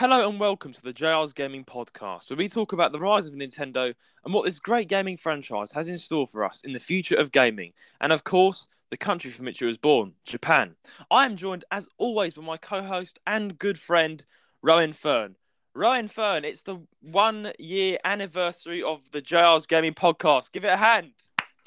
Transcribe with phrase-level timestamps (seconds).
[0.00, 3.34] Hello and welcome to the JR's Gaming Podcast, where we talk about the rise of
[3.34, 3.92] Nintendo
[4.24, 7.32] and what this great gaming franchise has in store for us in the future of
[7.32, 10.74] gaming, and of course, the country from which it was born, Japan.
[11.10, 14.24] I am joined, as always, by my co host and good friend,
[14.62, 15.36] Roan Fern.
[15.74, 20.50] Roan Fern, it's the one year anniversary of the JR's Gaming Podcast.
[20.52, 21.12] Give it a hand.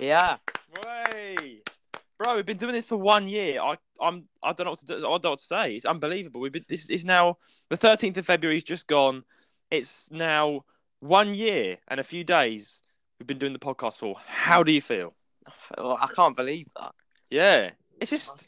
[0.02, 0.38] Yeah.
[0.83, 0.83] Way.
[2.24, 3.62] Bro, we've been doing this for one year.
[3.62, 4.94] I, I'm, I don't know what to do.
[4.96, 5.76] I don't know what to say.
[5.76, 6.40] It's unbelievable.
[6.40, 6.64] We've been.
[6.70, 7.38] This is now
[7.70, 8.56] the 13th of February.
[8.56, 9.26] Is just gone.
[9.70, 10.64] It's now
[11.02, 12.82] one year and a few days.
[13.20, 14.16] We've been doing the podcast for.
[14.26, 15.16] How do you feel?
[15.78, 16.96] I can't believe that.
[17.30, 18.48] Yeah, it's just,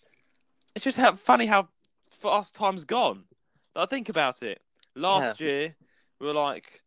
[0.73, 1.67] it's just how funny how
[2.11, 3.25] fast time's gone.
[3.73, 4.61] But I think about it.
[4.95, 5.75] Last year,
[6.21, 6.81] we were like,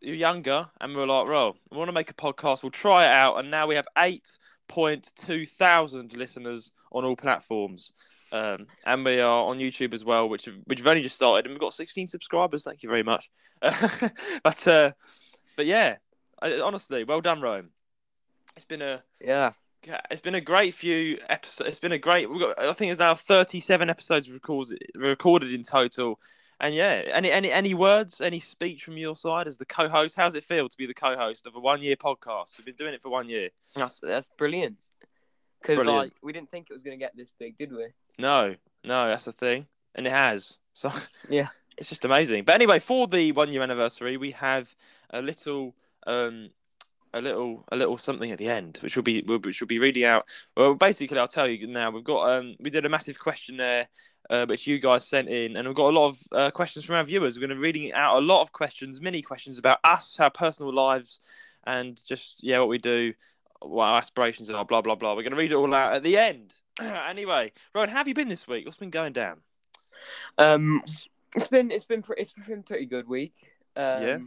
[0.00, 2.64] you're younger, and we were like, well, we want to make a podcast.
[2.64, 7.16] We'll try it out, and now we have eight point two thousand listeners on all
[7.16, 7.92] platforms.
[8.32, 11.54] Um, and we are on YouTube as well, which which we've only just started, and
[11.54, 12.64] we've got 16 subscribers.
[12.64, 13.30] Thank you very much.
[13.60, 14.92] but uh,
[15.56, 15.96] but yeah,
[16.42, 17.70] I, honestly, well done, Rome.
[18.56, 19.52] It's been a Yeah.
[20.10, 21.70] it's been a great few episodes.
[21.70, 22.28] It's been a great.
[22.28, 22.60] We've got.
[22.60, 26.18] I think it's now 37 episodes recorded recorded in total.
[26.58, 30.16] And yeah, any any any words, any speech from your side as the co-host?
[30.16, 32.56] How's it feel to be the co-host of a one-year podcast?
[32.56, 33.50] We've been doing it for one year.
[33.74, 34.76] That's that's brilliant.
[35.60, 37.88] Because like we didn't think it was gonna get this big, did we?
[38.18, 38.54] No,
[38.84, 40.58] no, that's the thing, and it has.
[40.76, 40.92] So
[41.30, 41.48] Yeah.
[41.78, 42.44] it's just amazing.
[42.44, 44.76] But anyway, for the one-year anniversary, we have
[45.08, 45.74] a little,
[46.06, 46.50] um,
[47.14, 50.04] a little, a little something at the end, which will be, which will be reading
[50.04, 50.26] out.
[50.54, 51.90] Well, basically, I'll tell you now.
[51.90, 53.88] We've got, um, we did a massive questionnaire,
[54.30, 56.96] uh, which you guys sent in, and we've got a lot of uh, questions from
[56.96, 57.36] our viewers.
[57.36, 60.30] We're going to be reading out a lot of questions, many questions about us, our
[60.30, 61.20] personal lives,
[61.64, 63.14] and just yeah, what we do,
[63.60, 65.14] what our aspirations are, blah blah blah.
[65.14, 66.54] We're going to read it all out at the end.
[66.80, 68.64] anyway, Roan, how have you been this week?
[68.66, 69.38] What's been going down?
[70.38, 70.82] Um,
[71.34, 73.34] it's been it's been pre- it's been pretty good week.
[73.76, 74.18] Um, Yeah.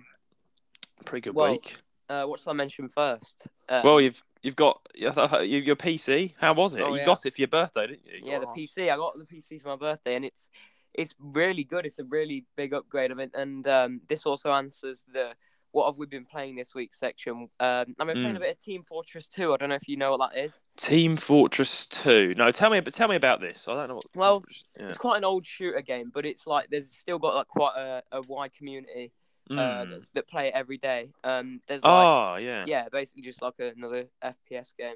[1.06, 1.78] Pretty good Well, week.
[2.10, 3.48] Uh, what should I mention first?
[3.68, 5.12] Uh, Well, you've you've got your,
[5.44, 6.34] your PC.
[6.40, 6.82] How was it?
[6.82, 7.06] Oh, you yeah.
[7.06, 8.22] got it for your birthday, didn't you?
[8.24, 8.48] Yeah, the.
[8.48, 8.92] PC.
[8.92, 10.50] I got the PC for my birthday, and it's
[10.94, 11.86] it's really good.
[11.86, 15.34] It's a really big upgrade of it, and um, this also answers the
[15.72, 17.48] what have we been playing this week section.
[17.60, 18.38] Um, I've been playing Mm.
[18.38, 19.54] a bit of Team Fortress 2.
[19.54, 20.64] I don't know if you know what that is.
[20.78, 22.34] Team Fortress Two.
[22.36, 23.68] No, tell me, but tell me about this.
[23.68, 24.06] I don't know what.
[24.16, 24.44] Well,
[24.80, 24.88] yeah.
[24.88, 28.02] It's quite an old shooter game, but it's like there's still got like quite a,
[28.12, 29.12] a wide community
[29.56, 29.92] Mm.
[29.92, 31.12] that's, that play it every day.
[31.24, 32.66] Um, there's like Oh yeah.
[32.68, 34.96] yeah, basically just like another FPS game.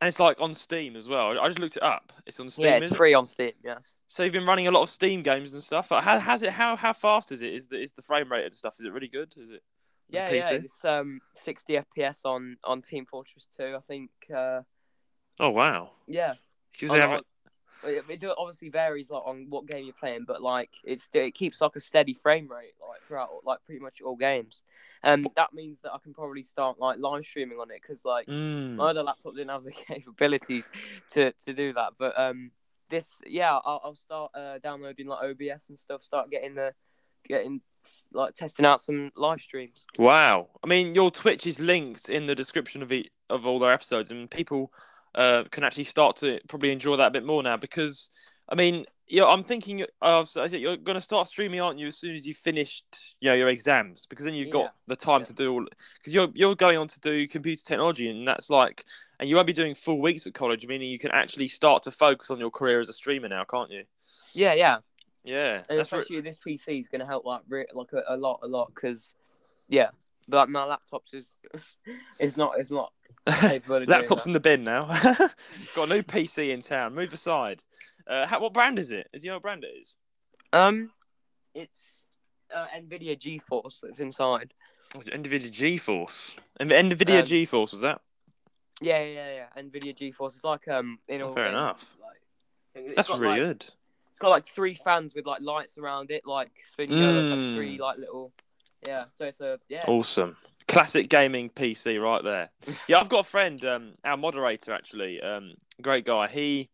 [0.00, 1.38] and it's like on Steam as well.
[1.40, 2.12] I just looked it up.
[2.26, 2.66] It's on Steam.
[2.66, 2.96] yeah, it's it?
[2.96, 3.52] free on Steam.
[3.64, 3.78] Yeah.
[4.08, 5.88] So you've been running a lot of Steam games and stuff.
[5.90, 6.50] How has it?
[6.52, 7.54] How how fast is it?
[7.54, 8.76] Is the is the frame rate and stuff?
[8.78, 9.32] Is it really good?
[9.36, 9.54] Is it?
[9.54, 9.60] Is
[10.10, 13.74] Yeah, it yeah, it's um 60 FPS on on Team Fortress 2.
[13.76, 14.10] I think.
[14.34, 14.60] Uh,
[15.40, 15.90] Oh wow.
[16.06, 16.34] yeah.
[16.78, 17.22] 'Cause On- they have on-
[17.84, 21.76] it- obviously varies like on what game you're playing, but like it's it keeps like
[21.76, 24.62] a steady frame rate like throughout like pretty much all games.
[25.02, 28.26] and that means that I can probably start like live streaming on it because like
[28.26, 28.76] Mm.
[28.76, 30.68] my other laptop didn't have the capabilities
[31.12, 31.92] to to do that.
[31.98, 32.50] But um,
[32.90, 36.02] this yeah, I'll, I'll start uh, downloading like OBS and stuff.
[36.02, 36.72] Start getting the
[37.28, 37.60] getting
[38.12, 39.84] like testing out some live streams.
[39.98, 40.48] Wow.
[40.62, 44.10] I mean, your Twitch is linked in the description of each, of all their episodes,
[44.10, 44.72] and people
[45.16, 48.10] uh, can actually start to probably enjoy that a bit more now because,
[48.48, 51.98] I mean, you know, I'm thinking so you're going to start streaming, aren't you, as
[51.98, 52.84] soon as you finished,
[53.20, 54.52] you know, your exams, because then you've Yeah.
[54.52, 55.26] got the time Yeah.
[55.26, 55.66] to do all.
[55.98, 58.84] Because you're you're going on to do computer technology, and that's like,
[59.20, 61.90] and you won't be doing full weeks at college, meaning you can actually start to
[61.90, 63.84] focus on your career as a streamer now, can't you?
[64.34, 64.78] Yeah, yeah.
[65.24, 68.02] Yeah, And that's re- especially this PC is going to help like re- like a,
[68.08, 69.14] a lot, a lot because
[69.68, 69.90] yeah,
[70.28, 71.36] but my laptop's is
[72.18, 72.92] it's not it's not
[73.26, 74.86] capable of doing Laptop's in the bin now.
[75.74, 76.94] Got a new PC in town.
[76.94, 77.62] Move aside.
[78.06, 79.08] Uh, how, what brand is it?
[79.12, 79.94] Is you know what brand it is?
[80.52, 80.90] um,
[81.54, 82.02] it's
[82.54, 84.52] uh, Nvidia GeForce that's inside.
[84.94, 86.36] Oh, Nvidia GeForce.
[86.60, 88.00] Nvidia Um, GeForce was that?
[88.80, 89.62] Yeah, yeah, yeah.
[89.62, 91.96] Nvidia GeForce It's like um in Oh, fair enough.
[92.00, 93.60] Like, it's really like, good.
[93.62, 96.98] It's got like three fans with like lights around it, like spinning.
[96.98, 97.80] There's, like three Mm.
[97.80, 98.32] like little.
[98.86, 99.82] Yeah, so it's a yeah.
[99.86, 100.36] Awesome.
[100.68, 102.50] Classic gaming PC right there.
[102.88, 106.26] Yeah, I've got a friend, um, our moderator actually, um, great guy.
[106.26, 106.70] He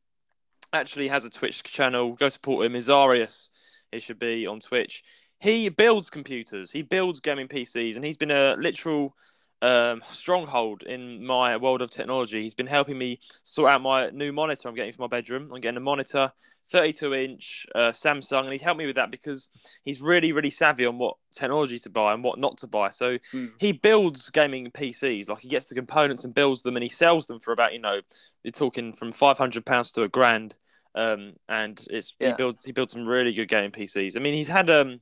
[0.73, 2.13] actually has a Twitch channel.
[2.13, 2.73] Go support him.
[2.73, 3.51] Izarius,
[3.91, 5.03] he should be on Twitch.
[5.39, 6.73] He builds computers.
[6.73, 9.15] He builds gaming PCs, and he's been a literal
[9.61, 12.43] um, stronghold in my world of technology.
[12.43, 15.51] He's been helping me sort out my new monitor I'm getting for my bedroom.
[15.55, 16.33] I'm getting a monitor,
[16.71, 19.51] 32 inch uh, Samsung, and he's helped me with that because
[19.85, 22.91] he's really, really savvy on what technology to buy and what not to buy.
[22.91, 23.47] So Hmm.
[23.59, 25.29] he builds gaming PCs.
[25.29, 27.79] Like he gets the components and builds them, and he sells them for about you
[27.81, 28.01] know
[28.43, 30.55] you're talking from 500 pounds to a grand.
[30.95, 32.37] Um, and it's he Yeah.
[32.37, 34.17] builds he builds some really good gaming PCs.
[34.17, 35.01] I mean, he's had um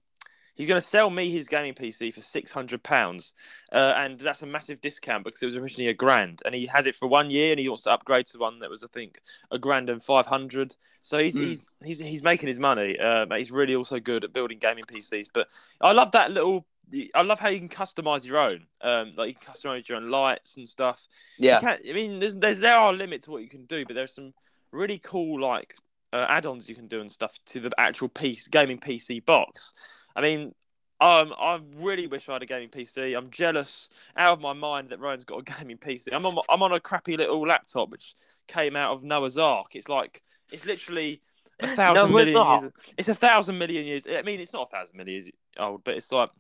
[0.61, 3.33] He's going to sell me his gaming PC for six hundred pounds,
[3.73, 6.87] uh, and that's a massive discount because it was originally a grand, and he has
[6.87, 9.21] it for one year, and he wants to upgrade to one that was, I think,
[9.51, 10.77] a grand and five hundred.
[11.01, 11.47] So he's Mm.
[11.47, 12.99] he's he's he's making his money.
[12.99, 15.29] Uh, but he's really also good at building gaming PCs.
[15.33, 15.49] But
[15.81, 16.67] I love that little.
[17.15, 18.67] I love how you can customize your own.
[18.83, 21.01] Um, like you can customize your own lights and stuff.
[21.39, 21.61] Yeah.
[21.65, 24.35] I mean, there's, there's there are limits to what you can do, but there's some
[24.73, 25.75] really cool like
[26.13, 29.73] uh, add-ons you can do and stuff to the actual piece gaming PC box.
[30.15, 30.55] I mean,
[31.01, 33.17] um, I really wish I had a gaming PC.
[33.17, 36.09] I'm jealous out of my mind that Ryan's got a gaming PC.
[36.13, 38.15] I'm on I'm on a crappy little laptop which
[38.49, 39.75] came out of Noah's Ark.
[39.75, 40.23] It's like
[40.53, 41.23] it's literally
[41.61, 42.73] a thousand million years.
[42.99, 44.07] It's a thousand million years.
[44.07, 46.31] I mean, it's not a thousand million years old, but it's like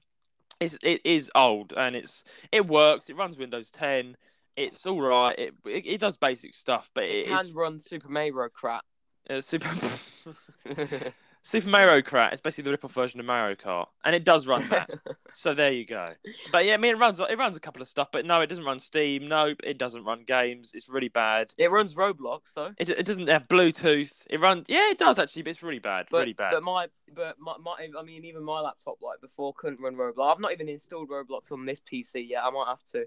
[0.60, 3.08] it's it is old and it's it works.
[3.08, 4.16] It runs Windows 10.
[4.56, 5.38] It's all right.
[5.38, 8.84] It it, it does basic stuff, but it Can is run Super Mario crap.
[9.30, 9.70] uh, super.
[11.42, 14.68] Super Mario Kart is basically the rip-off version of Mario Kart, and it does run
[14.68, 14.90] that.
[15.32, 16.12] so there you go.
[16.52, 18.48] But yeah, I mean, it runs it runs a couple of stuff, but no, it
[18.48, 19.26] doesn't run Steam.
[19.26, 20.72] Nope, it doesn't run games.
[20.74, 21.54] It's really bad.
[21.56, 22.72] it runs Roblox though.
[22.78, 24.12] It, it doesn't have Bluetooth.
[24.28, 24.66] It runs.
[24.68, 26.06] Yeah, it does actually, but it's really bad.
[26.10, 26.52] But, really bad.
[26.52, 30.32] But my, but my, my, I mean, even my laptop like before couldn't run Roblox.
[30.32, 32.42] I've not even installed Roblox on this PC yet.
[32.44, 33.06] I might have to.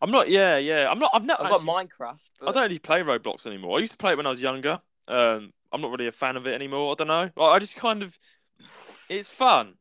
[0.00, 0.30] I'm not.
[0.30, 0.88] Yeah, yeah.
[0.88, 1.10] I'm not.
[1.12, 1.40] I've not.
[1.40, 2.18] I've actually- got Minecraft.
[2.46, 3.78] I don't really play Roblox anymore.
[3.78, 4.80] I used to play it when I was younger.
[5.08, 6.92] Um, I'm not really a fan of it anymore.
[6.92, 7.30] I don't know.
[7.36, 8.18] Like, I just kind of,
[9.08, 9.74] it's fun.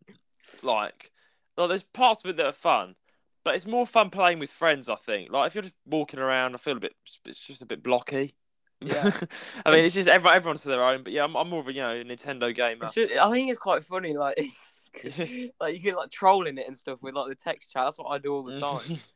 [0.62, 1.12] Like,
[1.56, 2.96] like, there's parts of it that are fun,
[3.44, 4.90] but it's more fun playing with friends.
[4.90, 5.32] I think.
[5.32, 6.96] Like, if you're just walking around, I feel a bit.
[7.26, 8.36] It's just a bit blocky.
[8.82, 9.12] Yeah.
[9.66, 11.04] I mean, it's just everyone, everyone's to their own.
[11.04, 12.88] But yeah, I'm, I'm more of a you know Nintendo gamer.
[12.88, 14.14] Just- I think it's quite funny.
[14.14, 14.38] Like,
[15.60, 17.86] like you can like trolling it and stuff with like the text chat.
[17.86, 19.00] That's what I do all the time.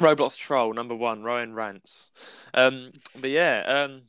[0.00, 2.10] Roblox troll number one, Roan Rants.
[2.54, 4.02] Um, but yeah, um,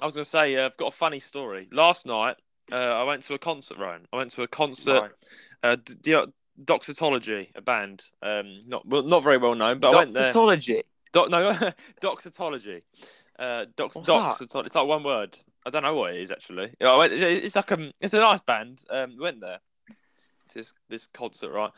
[0.00, 1.68] I was gonna say uh, I've got a funny story.
[1.72, 2.36] Last night,
[2.70, 3.78] uh, I went to a concert.
[3.78, 5.00] Ryan, I went to a concert.
[5.00, 5.10] Right.
[5.62, 6.24] Uh, D- D-
[6.64, 10.32] Doxatology, a band, um, not well, not very well known, but I went there.
[10.32, 10.82] Doxatology.
[11.12, 11.52] Doc, no,
[12.02, 12.82] Doxatology.
[13.38, 14.36] Uh, Dox, that?
[14.40, 15.38] It's like one word.
[15.64, 16.74] I don't know what it is actually.
[16.80, 18.82] Yeah, I went, it's like um, it's a nice band.
[18.90, 19.60] Um, went there.
[20.54, 21.70] This this concert, right?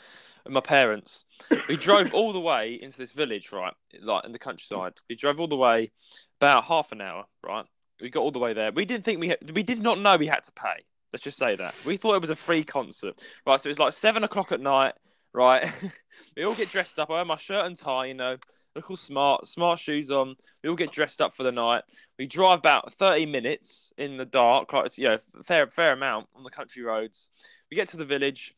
[0.44, 1.25] With my parents.
[1.69, 3.72] We drove all the way into this village, right?
[4.00, 4.94] Like in the countryside.
[5.08, 5.93] We drove all the way,
[6.40, 7.67] about half an hour, right?
[8.00, 8.73] We got all the way there.
[8.73, 10.85] We didn't think we we did not know we had to pay.
[11.12, 11.75] Let's just say that.
[11.87, 13.61] We thought it was a free concert, right?
[13.61, 14.94] So it was like seven o'clock at night,
[15.32, 15.70] right?
[16.37, 17.11] we all get dressed up.
[17.11, 18.37] I wear my shirt and tie, you know,
[18.75, 20.35] look all smart, smart shoes on.
[20.62, 21.85] We all get dressed up for the night.
[22.19, 26.43] We drive about thirty minutes in the dark, like you know, fair fair amount on
[26.43, 27.31] the country roads.
[27.70, 28.55] We get to the village,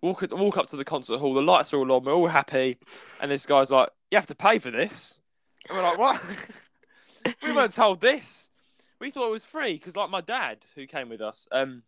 [0.00, 1.34] walk walk up to the concert hall.
[1.34, 2.04] The lights are all on.
[2.04, 2.78] We're all happy,
[3.20, 5.18] and this guy's like, "You have to pay for this."
[5.68, 6.22] And we're like, "What?"
[7.42, 8.48] we weren't told this.
[9.00, 11.82] We thought it was free because, like, my dad who came with us, um,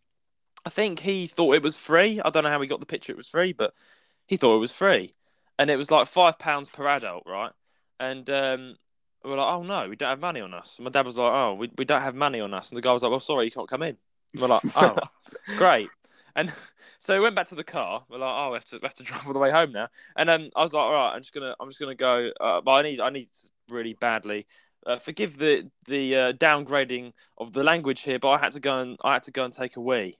[0.65, 2.19] I think he thought it was free.
[2.23, 3.73] I don't know how he got the picture it was free, but
[4.27, 5.13] he thought it was free,
[5.59, 7.51] and it was like five pounds per adult, right?
[7.99, 8.75] And um,
[9.23, 11.31] we're like, "Oh no, we don't have money on us." And my dad was like,
[11.31, 13.45] "Oh, we we don't have money on us," and the guy was like, "Well, sorry,
[13.45, 13.97] you can't come in."
[14.33, 14.97] And we're like, "Oh,
[15.57, 15.89] great."
[16.35, 16.51] And
[16.99, 18.05] so we went back to the car.
[18.09, 19.89] We're like, "Oh, we have to we have to drive all the way home now."
[20.15, 22.61] And um, I was like, "All right, I'm just gonna I'm just gonna go." Uh,
[22.61, 23.29] but I need I need
[23.69, 24.47] really badly.
[24.85, 28.79] Uh, forgive the the uh, downgrading of the language here, but I had to go
[28.79, 30.17] and I had to go and take a wee.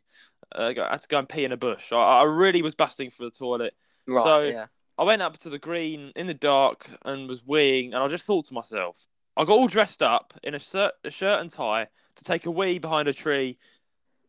[0.55, 1.91] Uh, I had to go and pee in a bush.
[1.91, 3.73] I, I really was busting for the toilet.
[4.07, 4.23] Right.
[4.23, 4.65] So- yeah.
[4.95, 8.27] I went up to the green in the dark and was weeing, and I just
[8.27, 11.87] thought to myself, I got all dressed up in a shirt, a shirt and tie
[12.17, 13.57] to take a wee behind a tree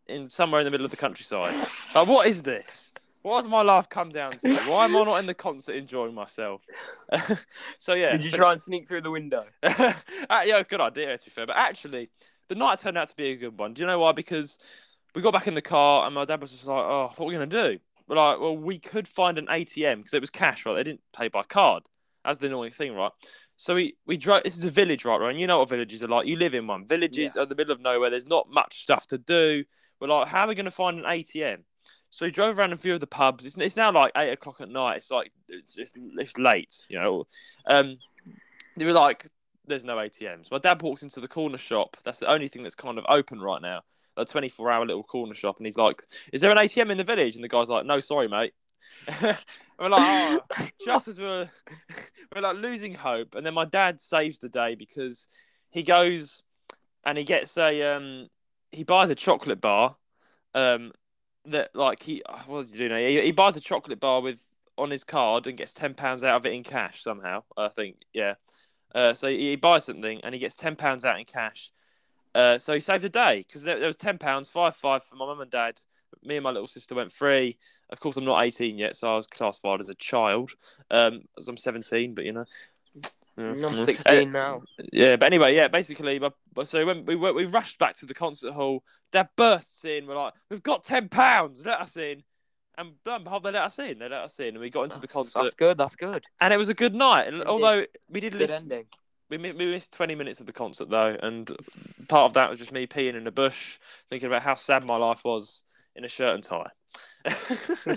[0.07, 1.55] in somewhere in the middle of the countryside.
[1.95, 2.93] Like, what is this?
[3.25, 4.55] What has my life come down to?
[4.67, 6.61] Why am I not in the concert enjoying myself?
[7.79, 9.47] so yeah, Did you try and sneak through the window?
[9.63, 9.95] uh,
[10.45, 11.47] yeah, good idea to be fair.
[11.47, 12.11] But actually,
[12.49, 13.73] the night turned out to be a good one.
[13.73, 14.13] Do you know why?
[14.13, 14.59] Because
[15.15, 17.27] we got back in the car and my dad was just like, "Oh, what are
[17.27, 20.67] we gonna do?" We're like, "Well, we could find an ATM because it was cash,
[20.67, 20.75] right?
[20.75, 21.85] They didn't pay by card.
[22.27, 23.13] That's the annoying thing, right?"
[23.57, 24.43] So we we drove.
[24.43, 25.19] This is a village, right?
[25.19, 25.31] Right?
[25.31, 26.27] And you know what villages are like.
[26.27, 26.87] You live in one.
[26.87, 28.11] Villages are in the middle of nowhere.
[28.11, 29.65] There's not much stuff to do.
[29.99, 31.65] We're like, "How are we gonna find an ATM?"
[32.15, 33.45] So he drove around a few of the pubs.
[33.45, 34.99] It's, it's now like eight o'clock at night.
[34.99, 37.25] It's like it's it's, it's late, you know.
[37.67, 37.99] Um,
[38.77, 39.27] they were like,
[39.67, 41.97] "There's no ATMs." My dad walks into the corner shop.
[42.05, 43.81] That's the only thing that's kind of open right now.
[44.17, 46.03] A 24 hour little corner shop, and he's like,
[46.33, 48.53] "Is there an ATM in the village?" And the guy's like, "No, sorry, mate."
[49.77, 50.41] We're like, oh,
[50.85, 51.51] just as we're
[52.33, 55.27] we're like losing hope, and then my dad saves the day because
[55.71, 56.45] he goes
[57.05, 58.29] and he gets a um
[58.71, 59.97] he buys a chocolate bar,
[60.55, 60.93] um
[61.47, 62.99] that like he what does he do now?
[62.99, 64.39] He, he buys a chocolate bar with
[64.77, 67.43] on his card and gets ten pounds out of it in cash somehow.
[67.57, 68.35] I think yeah.
[68.95, 71.71] Uh, so he, he buys something and he gets ten pounds out in cash.
[72.35, 75.17] Uh, so he saved a day because there, there was ten pounds, five five for
[75.17, 75.81] my mum and dad.
[76.23, 77.59] Me and my little sister went free.
[77.91, 80.53] Of course, I'm not 18 yet, so I was classified as a child.
[80.91, 82.45] Um, as I'm 17, but you know.
[83.37, 83.45] Yeah.
[83.45, 84.63] I'm Uh, 16 now.
[84.93, 88.53] yeah, but anyway, yeah, basically, but, so when we we rushed back to the concert
[88.53, 90.07] hall, Dad bursts in.
[90.07, 92.23] We're like, "We've got ten pounds, let us in."
[92.77, 93.99] And lo and behold, they let us in.
[93.99, 95.79] They let us in, and we got into the concert, That's good.
[95.79, 96.25] That's good.
[96.41, 97.29] and it was a good night.
[97.29, 98.87] And although we did ending.
[99.31, 101.49] we, we missed 20 minutes of the concert though, and
[102.09, 103.79] part of that was just me peeing in a bush,
[104.11, 105.63] thinking about how sad my life was
[105.95, 106.71] in a shirt and tie.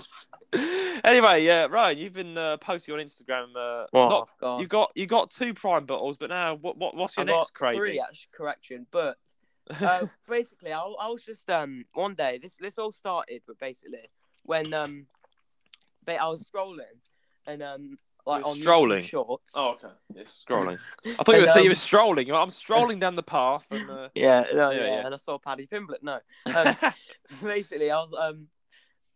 [1.04, 3.54] anyway, yeah, Ryan, you've been uh, posting on Instagram.
[3.56, 4.60] Uh, Oh, not, God.
[4.60, 7.52] you got you got two prime bottles, but now what, what what's your I next
[7.54, 7.78] craving?
[7.80, 8.28] three actually.
[8.32, 9.16] Correction, but
[9.80, 12.38] uh, basically, I, I was just um one day.
[12.42, 14.08] This this all started, but basically
[14.44, 15.06] when um,
[16.06, 16.80] I was scrolling
[17.46, 19.02] and um like were on YouTube strolling?
[19.04, 19.52] shorts.
[19.54, 19.88] oh, okay.
[20.14, 20.78] Yes, scrolling.
[21.06, 22.26] I thought you were And, saying you um, were strolling.
[22.26, 24.08] You're like, I'm strolling down the path, and uh...
[24.14, 25.04] Yeah, no, Yeah, yeah, yeah.
[25.06, 26.02] and I saw Paddy Pimblett.
[26.02, 26.20] No,
[26.54, 26.76] um,
[27.42, 28.48] basically, I was um,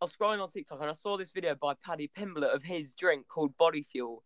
[0.02, 2.92] I was scrolling on TikTok and I saw this video by Paddy Pimblett of his
[2.92, 4.24] drink called Body Fuel,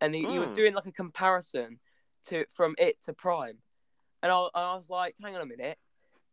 [0.00, 0.54] and he, he was Mm.
[0.54, 1.80] doing like a comparison
[2.28, 3.58] to from it to Prime,
[4.22, 5.78] and I, and I was like, hang on a minute,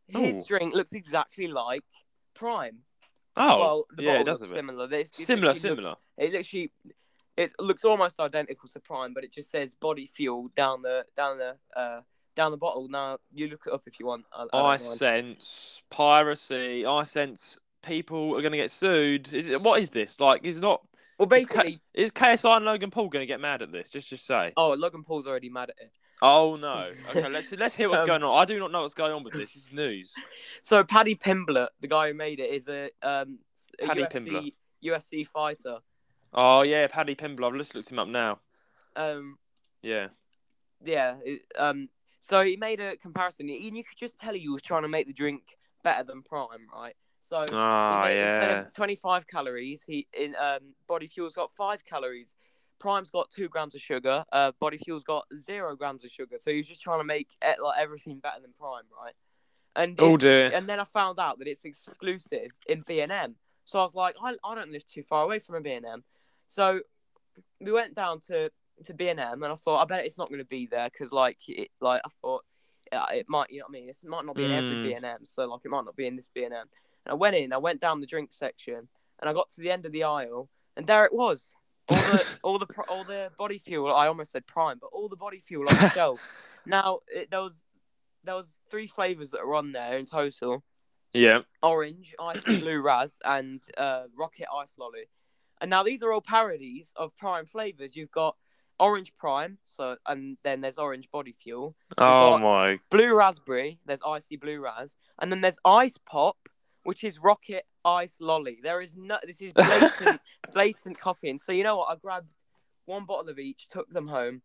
[0.07, 0.43] his Ooh.
[0.47, 1.81] drink looks exactly like
[2.35, 2.83] Prime.
[3.35, 4.85] oh, well, the yeah, it bottle does looks similar.
[4.85, 5.95] This- it Similar, literally looks- similar.
[6.19, 6.71] it literally
[7.35, 11.39] it looks almost identical to Prime, but it just says Body Fuel down the down
[11.39, 12.01] the uh
[12.35, 12.87] down the bottle.
[12.89, 14.25] Now you look it up if you want.
[14.31, 16.85] I, I I sense piracy.
[16.85, 19.31] I sense people are going to get sued.
[19.33, 20.19] Is it, what is this?
[20.19, 20.81] Like, is not
[21.19, 23.89] Well, It's ca- basically, is KSI and Logan Paul going to get mad at this?
[23.91, 24.53] Just just say.
[24.57, 25.91] oh, Logan Paul's already mad at it.
[26.21, 26.89] Oh no.
[27.09, 28.37] Okay, let's let's hear what's Um, going on.
[28.41, 29.53] I do not know what's going on with this.
[29.53, 30.13] This is news.
[30.61, 33.39] So Paddy Pimblett, the guy who made it, is a um
[33.81, 34.53] a Paddy UFC, Pimblett.
[34.83, 35.79] UFC fighter.
[36.33, 37.45] Oh yeah, Paddy Pimble.
[37.45, 38.39] I've just looked him up now.
[38.95, 39.37] Um,
[39.81, 40.07] Yeah.
[40.83, 41.15] yeah.
[41.25, 41.89] it- um,
[42.21, 45.07] so he made a comparison, and you could just tell he was trying to make
[45.07, 45.41] the drink
[45.83, 46.95] better than Prime, right?
[47.25, 48.59] So Oh He made- Instead yeah.
[48.67, 52.35] of 25 calories, he in um, Body Fuel's got five calories.
[52.79, 54.25] Prime's got two grams of sugar.
[54.31, 56.35] Uh, Body Fuel's got zero grams of sugar.
[56.37, 59.13] So he was just trying to make eh, like everything better than Prime, right?
[59.75, 60.51] And Oh dear.
[60.53, 63.35] and then I found out that it's exclusive in B and M.
[63.65, 65.85] So I was like, I, I don't live too far away from a B and
[65.85, 66.03] M.
[66.47, 66.81] So
[67.61, 68.51] we went down to
[68.85, 70.89] to B and M, and I thought, I bet it's not going to be there
[70.91, 72.43] because like it, like I thought
[72.91, 73.89] yeah, it might, you know what I mean?
[73.89, 74.83] It might not be in every Mm.
[74.83, 76.67] B and M, so like it might not be in this B and M.
[77.05, 78.87] And I went in, I went down the drink section,
[79.19, 81.53] and I got to the end of the aisle, and there it was.
[81.89, 83.93] All the all the all the body fuel.
[83.93, 86.19] I almost said prime, but all the body fuel on the shelf.
[86.65, 87.65] Now it, there was
[88.23, 90.63] there was three flavors that are on there in total:
[91.13, 91.41] Yeah.
[91.61, 95.09] orange, icy blue raz, and uh, rocket ice lolly.
[95.61, 97.95] And now these are all parodies of prime flavors.
[97.95, 98.35] You've got
[98.79, 102.79] orange prime, so and then there's orange body fuel Oh my.
[102.89, 103.77] blue raspberry.
[103.85, 106.37] There's icy blue raz, and then there's ice pop,
[106.83, 108.59] which is rocket ice lolly.
[108.61, 109.17] There is no.
[109.25, 110.21] This is blatant,
[110.53, 111.37] blatant copying.
[111.39, 111.89] So you know what?
[111.89, 112.29] I grabbed
[112.85, 114.41] one bottle of each, took them home,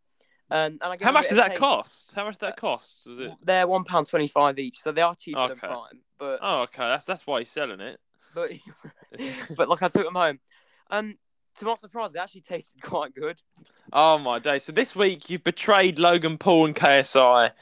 [0.50, 1.60] and, and I How much does that taste.
[1.60, 2.12] cost?
[2.14, 3.06] How much does that cost?
[3.06, 3.30] Was it?
[3.42, 5.66] They're one pound twenty five each, so they are cheaper than Okay.
[5.66, 6.00] prime.
[6.18, 6.86] But Oh, okay.
[6.88, 7.98] That's that's why he's selling it.
[8.34, 8.50] but
[9.56, 10.40] but like I took them home.
[10.90, 11.16] Um,
[11.58, 13.40] to my surprise, they actually tasted quite good.
[13.92, 14.58] Oh my day!
[14.58, 17.52] So this week you've betrayed Logan Paul and KSI.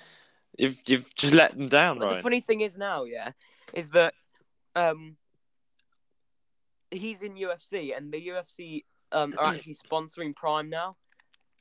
[0.58, 3.32] You've you've just let them down, But the funny thing is now, yeah,
[3.74, 4.14] is that
[4.76, 5.16] um,
[6.90, 10.96] he's in UFC, and the UFC um are actually sponsoring Prime now.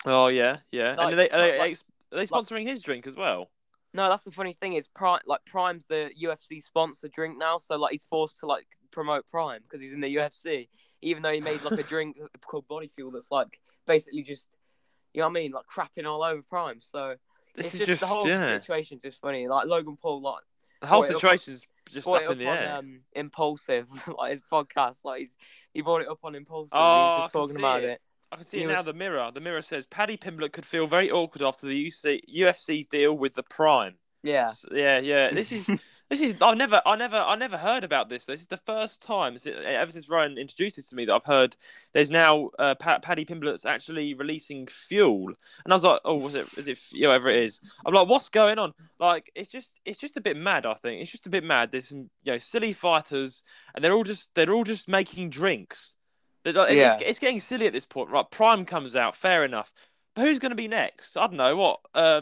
[0.05, 0.95] Oh yeah, yeah.
[0.95, 1.77] Like- and are they, are they, like-
[2.11, 3.49] are they sponsoring his drink as well?
[3.93, 7.77] No, that's the funny thing is Prime, like Prime's the UFC sponsor drink now, so
[7.77, 10.67] like he's forced to like promote Prime because he's in the UFC,
[11.01, 13.47] even though he made like a drink called Body Fuel that's like
[13.87, 14.49] basically just,
[15.13, 16.81] you know what I mean, like crapping all over Prime.
[16.81, 17.15] So
[17.55, 18.59] This it's is just, just, the whole yeah.
[18.59, 19.47] situation's just funny.
[19.47, 20.43] Like Logan Paul, like
[20.81, 22.75] The whole situation's just up up in the on air.
[22.77, 24.97] um, Impaulsive, like his podcast.
[25.03, 25.37] Like he's
[25.73, 26.71] he brought it up on Impaulsive.
[26.73, 27.89] Oh, he I was just talking see about it.
[27.89, 28.01] it.
[28.31, 28.81] I can see it now.
[28.81, 29.31] The mirror.
[29.33, 33.35] The mirror says Paddy Pimblett could feel very awkward after the UC, UFC's deal with
[33.35, 33.95] the Prime.
[34.25, 34.47] Yeah.
[34.47, 35.31] S- yeah, yeah.
[35.33, 35.67] This is
[36.09, 36.35] this is.
[36.41, 38.25] I never, I never, I never heard about this.
[38.25, 41.55] This is the first time ever since Ryan introduced this to me that I've heard.
[41.93, 45.27] There's now uh, pa- Paddy Pimblett's actually releasing fuel,
[45.63, 46.47] and I was like, oh, was it?
[46.57, 46.79] Is it?
[46.91, 47.61] you know, Whatever it is.
[47.85, 48.73] I'm like, what's going on?
[48.99, 50.65] Like, it's just, it's just a bit mad.
[50.65, 51.71] I think it's just a bit mad.
[51.71, 53.43] There's some, you know, silly fighters,
[53.75, 55.95] and they're all just, they're all just making drinks.
[56.43, 56.97] Like- it's, Yeah.
[57.07, 58.09] it's getting silly at this point.
[58.09, 59.71] Right, Prime comes out, fair enough.
[60.15, 61.15] But who's going to be next?
[61.17, 61.55] I don't know.
[61.57, 61.79] What?
[61.93, 62.21] Uh,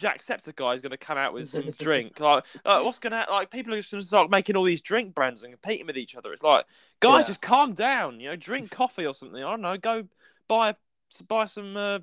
[0.00, 2.18] Jacksepticeye is going to come out with some drink.
[2.20, 3.50] Like, like what's going to like?
[3.50, 6.16] People are just going to start making all these drink brands and competing with each
[6.16, 6.32] other.
[6.32, 6.64] It's like,
[7.00, 7.26] guys, Yeah.
[7.26, 8.20] just calm down.
[8.20, 9.42] You know, drink coffee or something.
[9.42, 9.76] I don't know.
[9.76, 10.04] Go
[10.48, 10.74] buy
[11.28, 11.98] buy some uh,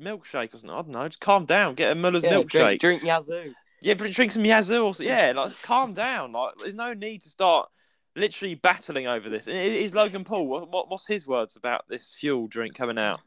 [0.00, 0.70] milkshake or something.
[0.70, 1.08] I don't know.
[1.08, 1.74] Just calm down.
[1.74, 2.78] Get a Muller's Yeah, milkshake.
[2.78, 3.54] Drink, drink Yazoo.
[3.80, 5.32] Yeah, but drink some Yazoo or yeah.
[5.34, 6.32] Like, just calm down.
[6.32, 7.68] Like, there's no need to start
[8.14, 9.48] literally battling over this.
[9.48, 10.46] Is Logan Paul?
[10.46, 13.20] What, what what's his words about this fuel drink coming out?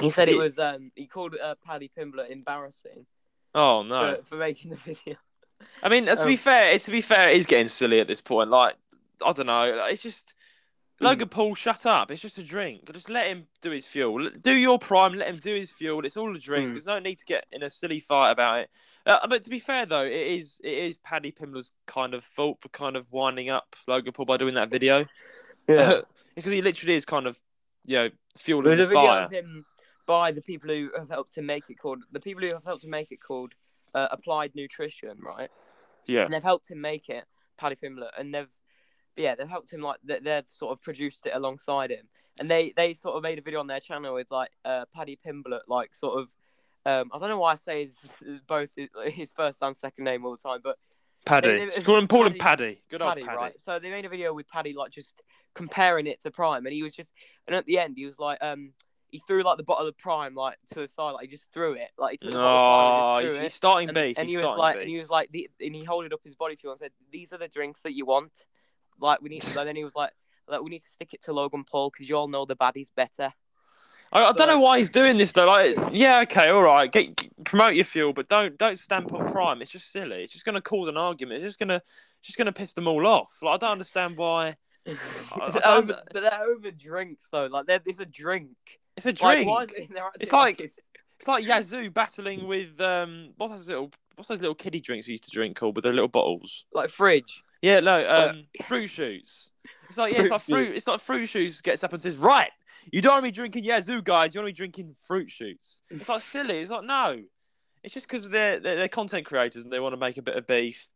[0.00, 0.58] He said it it- was.
[0.58, 3.06] Um, he called uh, Paddy Pimblett embarrassing
[3.54, 4.16] Oh no!
[4.16, 5.16] for, for making the video.
[5.82, 8.20] I mean, to be Um, fair, to be fair, it is getting silly at this
[8.20, 8.50] point.
[8.50, 8.76] Like,
[9.24, 9.86] I don't know.
[9.88, 10.34] It's just
[11.00, 11.06] Hmm.
[11.06, 11.54] Logan Paul.
[11.56, 12.12] Shut up!
[12.12, 12.90] It's just a drink.
[12.92, 14.30] Just let him do his fuel.
[14.40, 15.14] Do your prime.
[15.14, 16.06] Let him do his fuel.
[16.06, 16.68] It's all a drink.
[16.70, 16.72] Mm.
[16.74, 18.70] There's no need to get in a silly fight about it.
[19.04, 22.58] Uh, but to be fair, though, it is it is Paddy Pimblett's kind of fault
[22.60, 25.04] for kind of winding up Logan Paul by doing that video
[25.68, 26.02] Yeah,
[26.36, 27.40] because he literally is kind of
[27.84, 29.28] you know fueling There's the fire.
[29.28, 29.66] him
[30.06, 32.84] by the people who have helped him make it called the people who have helped
[32.84, 33.52] him make it called
[33.94, 35.50] uh, Applied Nutrition, right?
[36.06, 36.24] Yeah.
[36.24, 37.24] And they've helped him make it,
[37.58, 38.48] Paddy Pimblett, and they've
[39.16, 42.06] yeah they've helped him like they- they've sort of produced it alongside him,
[42.40, 45.18] and they they sort of made a video on their channel with like uh, Paddy
[45.24, 46.28] Pimblett like sort of.
[46.86, 47.96] Um, I don't know why I say his,
[48.46, 50.76] both his, his first and second name all the time, but
[51.24, 51.48] Paddy.
[51.48, 52.40] It- call him, call him Paddy-
[52.74, 52.82] Paddy.
[52.90, 53.36] Good old Paddy, Paddy.
[53.38, 53.54] right?
[53.62, 55.14] So they made a video with Paddy, like just
[55.54, 57.14] comparing it to Prime, and he was just,
[57.46, 58.72] and at the end, he was like, um,
[59.14, 61.74] he threw like the bottle of Prime like to the side, like he just threw
[61.74, 63.54] it, like he took the Oh, he's, threw he's it.
[63.56, 64.18] starting And, beef.
[64.18, 64.80] and he's he was like, beef.
[64.82, 66.90] and he was like, the, and he held it up his body fuel and said,
[67.12, 68.32] "These are the drinks that you want."
[69.00, 70.10] Like we need, to, and then he was like,
[70.48, 72.88] like we need to stick it to Logan Paul because you all know the baddies
[72.96, 73.32] better.
[74.12, 75.46] I, I don't know why he's doing this though.
[75.46, 79.28] Like, yeah, okay, all right, get, get- promote your fuel, but don't don't stamp on
[79.30, 79.62] Prime.
[79.62, 80.22] It's just silly.
[80.24, 81.42] It's just going to cause an argument.
[81.42, 81.80] It's just going to
[82.22, 83.36] just going to piss them all off.
[83.42, 84.56] Like, I don't understand why.
[84.86, 87.46] I They're over, but they're over drinks though.
[87.46, 88.48] Like they're, it's a drink.
[88.96, 89.48] It's a drink.
[89.72, 90.78] it It's like- it's-
[91.18, 95.12] It's like Yazoo battling with um, what's those little what's those little kiddie drinks we
[95.12, 96.64] used to drink called with the little bottles.
[96.74, 97.42] like fridge.
[97.62, 99.50] Yeah, no, um, fruit shoots.
[99.88, 100.76] It's like yeah, it's like fruit.
[100.76, 102.50] It's like fruit shoots gets up and says, right,
[102.92, 104.34] you don't want to be drinking Yazoo, guys.
[104.34, 105.80] You want to be drinking fruit shoots.
[105.88, 106.58] It's like silly.
[106.58, 107.14] It's like no,
[107.82, 110.36] it's just because they're, they're they're content creators and they want to make a bit
[110.36, 110.88] of beef.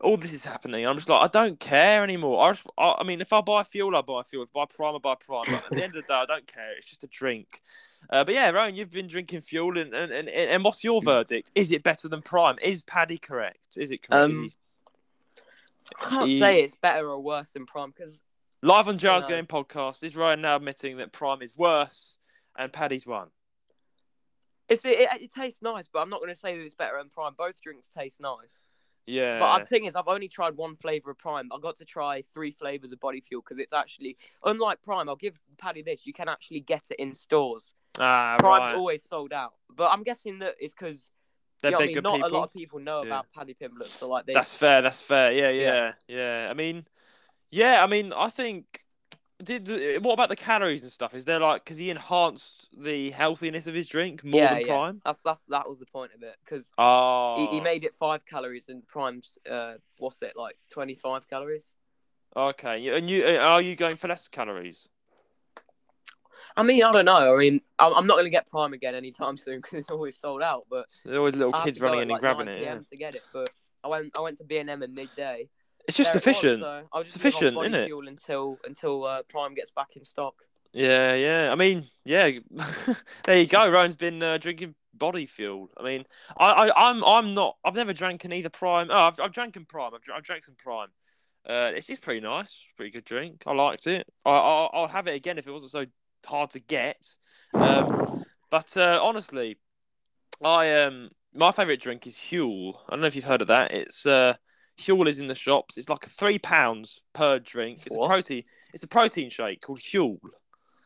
[0.00, 0.86] All this is happening.
[0.86, 2.46] I'm just like, I don't care anymore.
[2.46, 4.44] I, just, I, I mean, if I buy fuel, I buy fuel.
[4.44, 5.44] If I buy prime, I buy prime.
[5.46, 6.72] But at the end of the day, I don't care.
[6.76, 7.60] It's just a drink.
[8.08, 11.50] Uh, but yeah, Roan, you've been drinking fuel, and, and, and, and what's your verdict?
[11.56, 12.56] Is it better than prime?
[12.62, 13.76] Is Paddy correct?
[13.76, 14.30] Is it correct?
[14.32, 14.54] Is Um, he-
[16.00, 18.22] I can't He- say it's better or worse than Prime because
[18.62, 19.30] Live on Giles No.
[19.30, 22.18] Game podcast is Ryan now admitting that Prime is worse
[22.56, 23.28] and Paddy's won.
[24.68, 26.98] it's it, it, it tastes nice, but I'm not going to say that it's better
[26.98, 27.32] than Prime.
[27.38, 28.64] Both drinks taste nice.
[29.08, 29.38] Yeah.
[29.38, 31.48] But the thing is, I've only tried one flavor of Prime.
[31.52, 35.08] I got to try three flavors of Body Fuel because it's actually unlike Prime.
[35.08, 37.74] I'll give Paddy this: you can actually get it in stores.
[37.98, 38.76] ah, Prime's right.
[38.76, 41.10] always sold out, but I'm guessing that it's because
[41.62, 42.02] They're you know what I bigger mean?
[42.02, 42.30] not people.
[42.30, 43.06] a lot of people know Yeah.
[43.06, 44.34] about Paddy Pimblett, so like they.
[44.34, 44.82] That's fair.
[44.82, 45.32] That's fair.
[45.32, 45.92] Yeah, Yeah.
[46.06, 46.48] yeah, yeah.
[46.50, 46.86] I mean,
[47.50, 47.82] yeah.
[47.82, 48.84] I mean, I think.
[49.42, 51.14] Did what about the calories and stuff?
[51.14, 54.66] Is there like because he enhanced the healthiness of his drink more yeah, than yeah.
[54.66, 55.00] Prime?
[55.04, 58.26] That's that's that was the point of it because Oh, he, he made it five
[58.26, 61.72] calories and Prime's uh what's it like twenty five calories.
[62.36, 64.88] Okay, and you uh, are you going for less calories?
[66.56, 67.36] I mean, I don't know.
[67.36, 70.42] I mean, I'm not going to get Prime again anytime soon because it's always sold
[70.42, 70.64] out.
[70.68, 72.62] But There's always little kids running in like, and grabbing 9 it.
[72.62, 72.78] Yeah.
[72.78, 73.22] To get it.
[73.32, 73.50] But
[73.84, 75.48] I went I went to B and M at midday.
[75.88, 76.62] It's just There it was, sufficient.
[76.62, 77.86] so just Sufficient, live off body innit?
[77.86, 80.34] fuel until until uh, Prime gets back in stock.
[80.72, 81.48] Yeah, yeah.
[81.50, 82.30] I mean, yeah.
[83.24, 83.68] there you go.
[83.70, 85.70] Roan's been uh, drinking body fuel.
[85.78, 86.04] I mean,
[86.36, 87.56] I, I, I'm, I'm not.
[87.64, 88.88] I've never drank in either Prime.
[88.90, 89.92] Oh, I've, I've drank in Prime.
[89.94, 90.88] I've, I've drank some Prime.
[91.48, 92.54] Uh, it's, it's pretty nice.
[92.76, 93.44] Pretty good drink.
[93.46, 94.06] I liked it.
[94.26, 95.86] I, I, I'll have it again if it wasn't so
[96.26, 97.14] hard to get.
[97.54, 99.56] Um, but uh, honestly,
[100.44, 102.74] I um, my favorite drink is Huel.
[102.86, 103.72] I don't know if you've heard of that.
[103.72, 104.34] It's uh,
[104.78, 105.76] Huel is in the shops.
[105.76, 107.80] It's like three pounds per drink.
[107.86, 108.06] It's What?
[108.06, 108.44] a protein.
[108.72, 110.18] It's a protein shake called Huel.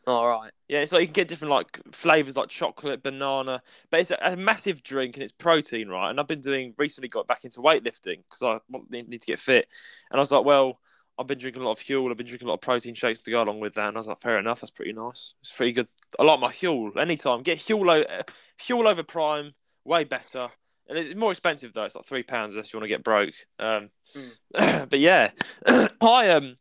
[0.05, 0.51] All right.
[0.67, 4.17] Yeah, it's like you can get different like flavors like chocolate, banana, but it's a,
[4.21, 6.09] a massive drink and it's protein, right?
[6.09, 9.39] And I've been doing recently got back into weightlifting because I need need to get
[9.39, 9.67] fit,
[10.11, 10.79] and I was like, well,
[11.17, 13.21] I've been drinking a lot of Huel, I've been drinking a lot of protein shakes
[13.21, 15.35] to go along with that, and I was like, fair enough, that's pretty nice.
[15.41, 15.87] It's pretty good.
[16.19, 17.41] I like my Huel anytime.
[17.43, 18.23] Get Huel over
[18.59, 19.53] Huel over Prime,
[19.85, 20.49] way better.
[20.87, 21.85] And it's more expensive though.
[21.85, 23.33] It's like three pounds unless you want to get broke.
[23.59, 23.89] Um,
[24.53, 25.31] but yeah,
[26.01, 26.57] I um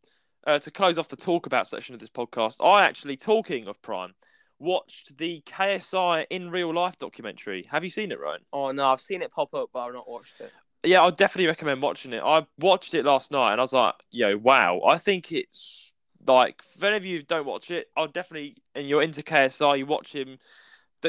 [0.46, 3.80] uh, to close off the talk about section of this podcast, I actually, talking of
[3.82, 4.14] Prime,
[4.58, 7.68] watched the KSI in real life documentary.
[7.70, 8.40] Have you seen it, Ryan?
[8.52, 10.52] Oh no, I've seen it pop up, but I've not watched it.
[10.84, 12.22] Yeah, I'd definitely recommend watching it.
[12.24, 14.80] I watched it last night and I was like, yo, wow.
[14.84, 15.94] I think it's
[16.26, 19.78] like, for any of you who don't watch it, I'll definitely, and you're into KSI,
[19.78, 20.38] you watch him,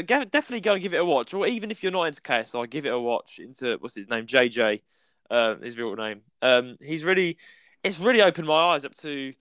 [0.01, 1.33] definitely go and give it a watch.
[1.33, 4.25] Or even if you're not into KSI, give it a watch into, what's his name?
[4.25, 4.81] JJ,
[5.29, 6.21] uh, his real name.
[6.41, 7.37] Um, he's really,
[7.83, 9.33] it's really opened my eyes up to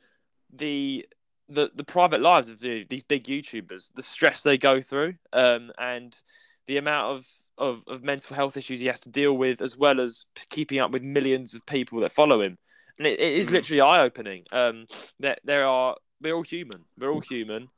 [0.54, 1.06] the
[1.48, 5.70] the the private lives of the, these big YouTubers, the stress they go through, um,
[5.78, 6.16] and
[6.66, 7.26] the amount of,
[7.58, 10.90] of of mental health issues he has to deal with, as well as keeping up
[10.92, 12.58] with millions of people that follow him.
[12.98, 13.52] And it, it is Mm.
[13.52, 14.44] literally eye opening.
[14.52, 14.86] Um,
[15.20, 17.68] that there are we're all human, we're all human,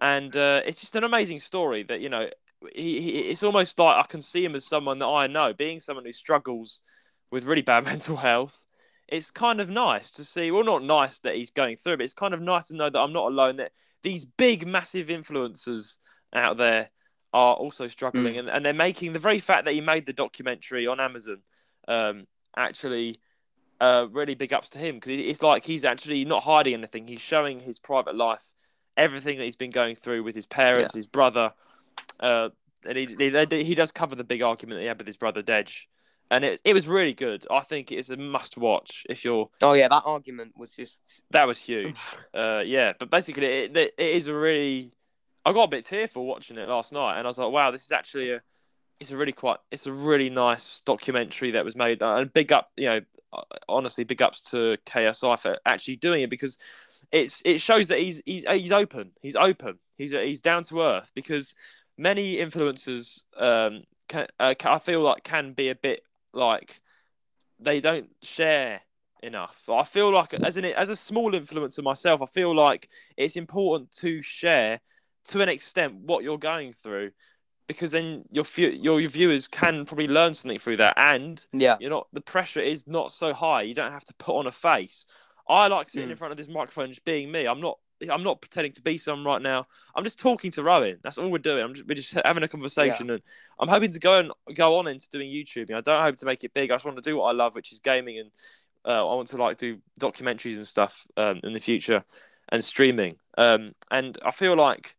[0.00, 2.28] and uh, it's just an amazing story that you know.
[2.74, 5.78] He, he, it's almost like I can see him as someone that I know, being
[5.78, 6.82] someone who struggles
[7.30, 8.64] with really bad mental health.
[9.06, 10.50] It's kind of nice to see.
[10.50, 12.98] Well, not nice that he's going through, but it's kind of nice to know that
[12.98, 13.56] I'm not alone.
[13.56, 13.70] That
[14.02, 15.98] these big, massive influencers
[16.34, 16.88] out there
[17.32, 20.86] are also struggling, and, and they're making the very fact that he made the documentary
[20.86, 21.42] on Amazon
[21.86, 23.20] um, actually
[23.80, 27.06] uh, really big ups to him because it's like he's actually not hiding anything.
[27.06, 28.54] He's showing his private life,
[28.98, 31.52] everything that he's been going through with his parents, his brother,
[32.20, 32.50] uh,
[32.84, 35.42] and he, he he does cover the big argument that he had with his brother
[35.42, 35.86] Dej,
[36.30, 37.46] and it it was really good.
[37.50, 39.48] I think it's a must watch if you're.
[39.62, 41.00] Oh yeah, that argument was just.
[41.30, 41.96] That was huge.
[42.34, 44.92] uh, yeah, but basically it, it it is a really.
[45.44, 47.84] I got a bit tearful watching it last night, and I was like, wow, this
[47.84, 48.42] is actually a.
[49.00, 49.58] It's a really quite.
[49.70, 53.00] It's a really nice documentary that was made, and big up, you know,
[53.68, 56.58] honestly, big ups to KSI for actually doing it because
[57.12, 59.12] it's it shows that he's he's he's open.
[59.20, 59.78] He's open.
[59.96, 61.54] He's he's down to earth because
[61.96, 66.80] many influencers um can, uh, I feel like can be a bit like
[67.60, 68.82] they don't share
[69.22, 69.68] enough.
[69.68, 73.92] I feel like as an as a small influencer myself, I feel like it's important
[73.96, 74.80] to share
[75.26, 77.10] to an extent what you're going through
[77.66, 81.76] because then your your your viewers can probably learn something through that and Yeah.
[81.80, 83.62] you're not the pressure is not so high.
[83.62, 85.04] You don't have to put on a face.
[85.48, 86.12] I like sitting Mm.
[86.12, 87.46] in front of this microphone just being me.
[87.46, 89.64] I'm not I'm not pretending to be someone right now.
[89.96, 90.98] I'm just talking to Roan.
[91.02, 91.64] That's all we're doing.
[91.64, 93.22] I'm just, we're just having a conversation, and
[93.58, 95.72] I'm hoping to go and go on into doing YouTube.
[95.74, 96.70] I don't hope to make it big.
[96.70, 98.30] I just want to do what I love, which is gaming, and
[98.86, 102.04] uh, I want to like do documentaries and stuff um, in the future
[102.50, 103.16] and streaming.
[103.36, 104.94] Um, and I feel like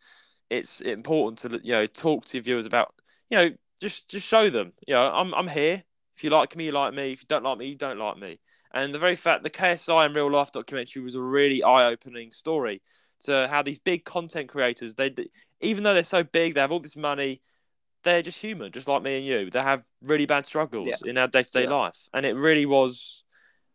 [0.49, 2.93] it's important to you know talk to your viewers about
[3.29, 5.83] you know just just show them you know I'm I'm here.
[6.17, 7.13] If you like me, you like me.
[7.13, 8.41] If you don't like me, you don't like me.
[8.71, 12.32] And the very fact the KSI in real life documentary was a really eye opening
[12.32, 12.82] story
[13.21, 15.13] to how these big content creators they
[15.62, 17.41] even though they're so big, they have all this money.
[18.03, 19.49] They're just human, just like me and you.
[19.51, 20.95] They have really bad struggles Yeah.
[21.10, 23.23] in our day to day life, and it really was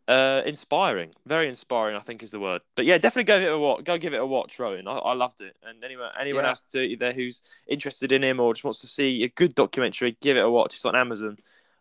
[0.07, 1.11] uh, inspiring.
[1.25, 2.61] Very inspiring, I think is the word.
[2.75, 3.83] But yeah, definitely go give it a watch.
[3.83, 4.87] Go give it a watch, Roan.
[4.87, 5.55] I, I loved it.
[5.63, 6.49] And anyone anyone Yeah.
[6.49, 10.17] else to, there who's interested in him or just wants to see a good documentary,
[10.21, 10.73] give it a watch.
[10.73, 11.37] It's on Amazon.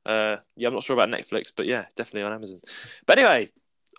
[0.06, 2.60] Uh, yeah, I'm not sure about Netflix, but yeah, definitely on Amazon.
[3.06, 3.50] But anyway,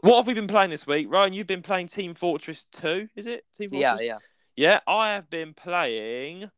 [0.02, 1.34] what have we been playing this week, Ryan?
[1.34, 3.46] You've been playing Team Fortress Two, is it?
[3.54, 4.02] Team Fortress.
[4.02, 4.18] Yeah, yeah.
[4.56, 6.50] Yeah, I have been playing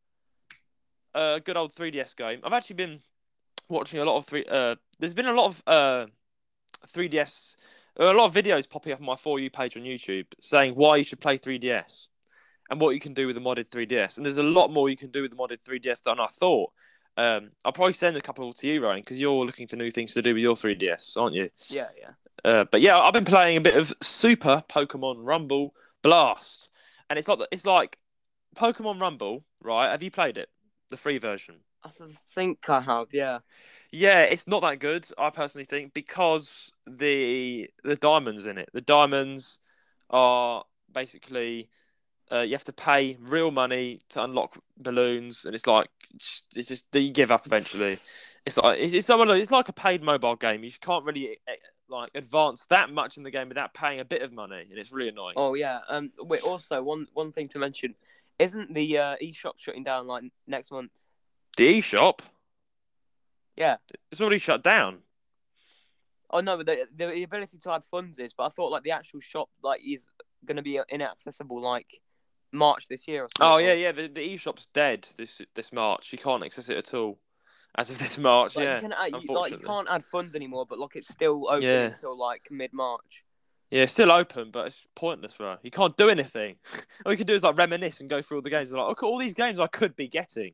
[1.16, 2.42] a good old 3DS game.
[2.44, 3.00] I've actually been
[3.70, 4.46] watching a lot of three.
[4.50, 6.06] Uh, there's been a lot of uh,
[6.94, 7.56] 3DS,
[7.98, 10.98] a lot of videos popping up on my for you page on YouTube saying why
[10.98, 12.08] you should play 3DS
[12.70, 14.18] and what you can do with the modded 3DS.
[14.18, 16.72] And there's a lot more you can do with the modded 3DS than I thought.
[17.18, 20.14] Um, I'll probably send a couple to you, Ryan, because you're looking for new things
[20.14, 21.50] to do with your 3DS, aren't you?
[21.68, 22.12] Yeah, yeah.
[22.46, 26.70] Uh, but yeah, I've been playing a bit of Super Pokemon Rumble Blast,
[27.10, 27.98] and it's like it's like
[28.56, 29.90] Pokemon Rumble, right?
[29.90, 30.50] Have you played it,
[30.90, 31.56] the free version?
[31.84, 31.90] I
[32.30, 33.08] think I have.
[33.12, 33.40] Yeah.
[33.92, 38.70] Yeah, it's not that good, I personally think, because the the diamonds in it.
[38.74, 39.60] The diamonds
[40.10, 41.70] are basically
[42.32, 46.88] uh, you have to pay real money to unlock balloons, and it's like it's just
[46.94, 48.00] you give up eventually.
[48.46, 50.64] It's like it's, it's someone it's like a paid mobile game.
[50.64, 51.56] You can't really eh,
[51.90, 54.92] like advance that much in the game without paying a bit of money, and it's
[54.92, 55.36] really annoying.
[55.38, 55.80] Oh yeah.
[55.88, 56.12] Um.
[56.20, 56.42] Wait.
[56.42, 57.96] Also, one one thing to mention,
[58.40, 60.92] isn't the uh, eShop shutting down like next month?
[61.56, 62.20] The eShop,
[63.56, 63.78] Yeah.
[64.12, 65.00] it's already shut down.
[66.30, 68.92] Oh no, but the, the ability to add funds is, but I thought like the
[68.92, 70.08] actual shop like is
[70.46, 72.02] gonna be inaccessible like
[72.58, 73.54] March this year or something.
[73.54, 73.92] Oh yeah, yeah.
[73.92, 76.12] The, the eShop's dead this this March.
[76.12, 77.20] You can't access it at all
[77.78, 78.56] as of this March.
[78.56, 81.08] Like, yeah, you can add, you, like you can't add funds anymore, but like it's
[81.08, 81.86] still open Yeah.
[81.86, 83.24] until like mid March.
[83.70, 85.58] Yeah, it's still open, but it's pointless, bro.
[85.62, 86.56] You can't do anything.
[87.06, 88.70] all you can do is like reminisce and go through all the games.
[88.70, 90.54] And like, oh, look at all these games I could be getting.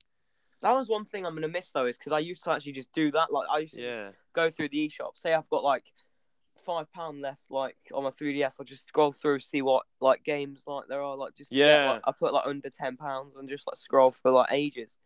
[0.64, 2.92] That was one thing I'm gonna miss though, is because I used to actually just
[2.94, 3.32] do that.
[3.32, 5.16] Like I used to just Yeah, go through the eShop.
[5.16, 5.84] Say I've got like
[6.66, 8.56] five pound left, like on my 3DS.
[8.60, 11.16] I'll just scroll through, see what like games like there are.
[11.16, 11.92] Like just Yeah.
[11.94, 14.98] like, I put like under ten pounds and just like scroll for like ages.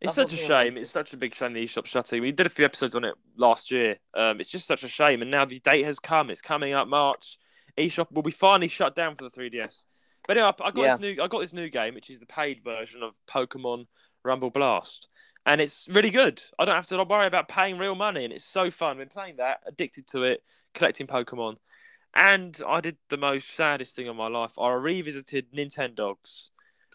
[0.00, 0.76] it's That's such a one thing I shame.
[0.78, 2.22] It's such a big shame the eShop's shutting.
[2.22, 3.98] We did a few episodes on it last year.
[4.14, 6.30] Um, it's just such a shame, and now the date has come.
[6.30, 7.38] It's coming up March.
[7.78, 9.84] eShop will be finally shut down for the 3DS.
[10.26, 10.96] But anyway, I I got Yeah.
[10.96, 11.22] this new.
[11.22, 13.86] I got this new game, which is the paid version of Pokemon
[14.24, 15.08] Rumble Blast,
[15.46, 16.42] and it's really good.
[16.58, 18.92] I don't have to worry about paying real money, and it's so fun.
[18.92, 20.42] I've been playing that, addicted to it,
[20.74, 21.56] collecting Pokemon,
[22.14, 24.58] and I did the most saddest thing of my life.
[24.58, 26.48] I revisited Nintendogs.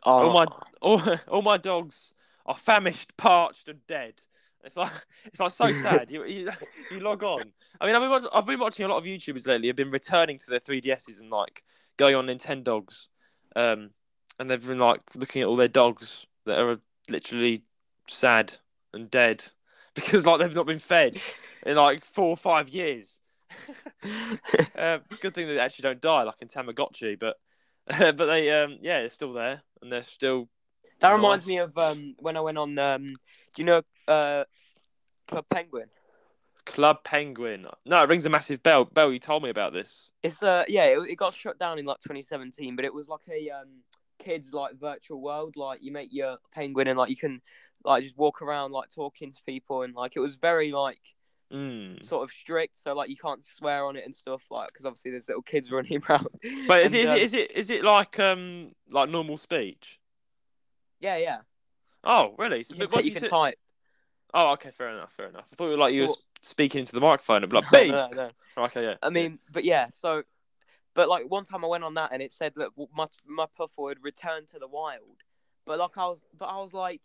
[0.03, 0.45] Oh All my
[0.81, 2.13] all, all my dogs
[2.45, 4.21] are famished, parched, and dead.
[4.63, 4.91] It's like
[5.25, 6.11] it's like so sad.
[6.11, 6.51] You, you
[6.91, 7.51] you log on.
[7.79, 9.67] I mean, I've been, watching, I've been watching a lot of YouTubers lately.
[9.67, 11.63] Have been returning to their 3DSs and like
[11.97, 13.07] going on Nintendogs,
[13.55, 13.91] um,
[14.39, 17.63] and they've been like looking at all their dogs that are literally
[18.07, 18.55] sad
[18.93, 19.45] and dead
[19.95, 21.21] because like they've not been fed
[21.65, 23.21] in like four or five years.
[24.77, 27.37] Uh, good thing they actually don't die like in Tamagotchi, but
[27.87, 30.49] but they um yeah they're still there and they're still
[30.99, 32.77] That reminds me of um, when I went on.
[32.77, 33.15] Um, do
[33.57, 34.43] you know uh,
[35.27, 35.87] Club Penguin?
[36.65, 37.65] Club Penguin.
[37.85, 38.85] No, it rings a massive bell.
[38.85, 40.09] Bell, you told me about this.
[40.21, 43.21] It's uh yeah, it, it got shut down in like 2017, but it was like
[43.29, 43.83] a um
[44.19, 45.55] kids like virtual world.
[45.55, 47.41] Like you make your penguin and like you can
[47.85, 50.99] like just walk around like talking to people and like it was very like
[51.53, 52.05] Mm.
[52.05, 52.77] sort of strict.
[52.81, 55.71] So like you can't swear on it and stuff like because obviously there's little kids
[55.71, 56.27] running around.
[56.67, 59.37] But is And, it, is um, it is it is it like um like normal
[59.37, 59.99] speech?
[60.99, 61.37] Yeah, yeah.
[62.03, 62.63] Oh, really?
[62.63, 63.57] So, You can, what you can type.
[64.33, 65.45] Oh, okay, fair enough, fair enough.
[65.51, 67.87] I thought you were like you So were speaking into the microphone and like, No,
[67.87, 68.09] no,
[68.57, 68.63] no.
[68.65, 68.95] Okay, yeah.
[69.01, 70.23] I mean, but yeah, so,
[70.95, 73.87] but like one time I went on that and it said that my my puffle
[73.87, 75.23] had returned to the wild,
[75.65, 77.01] but like I was, but I was like,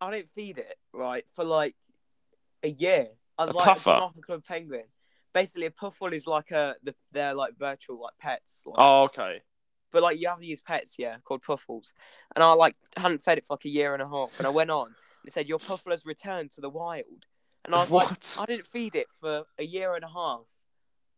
[0.00, 1.74] I didn't feed it right for like
[2.62, 3.08] a year.
[3.40, 3.90] I was A like puffer?
[3.90, 4.84] an African club penguin.
[5.32, 8.62] Basically, a puffle is like a the, they're like virtual like pets.
[8.66, 9.42] Like, Oh, okay.
[9.92, 11.92] but like you have these pets, yeah, called puffles.
[12.34, 14.50] And I like hadn't fed it for like a year and a half, and I
[14.50, 14.94] went on and
[15.26, 17.26] it said your puffle has returned to the wild,
[17.64, 20.40] and I was like, I didn't feed it for a year and a half.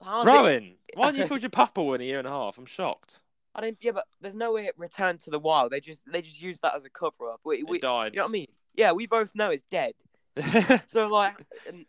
[0.02, 2.58] How's it Roan, why didn't you feed your pupple in a year and a half?
[2.58, 3.22] I'm shocked.
[3.54, 3.78] I didn't.
[3.80, 5.70] Yeah, but there's no way it returned to the wild.
[5.72, 7.40] They just they just use that as a cover up.
[7.44, 8.12] We, we, It died.
[8.14, 8.46] you know what I mean?
[8.74, 9.92] Yeah, we both know it's dead.
[10.88, 11.34] So like,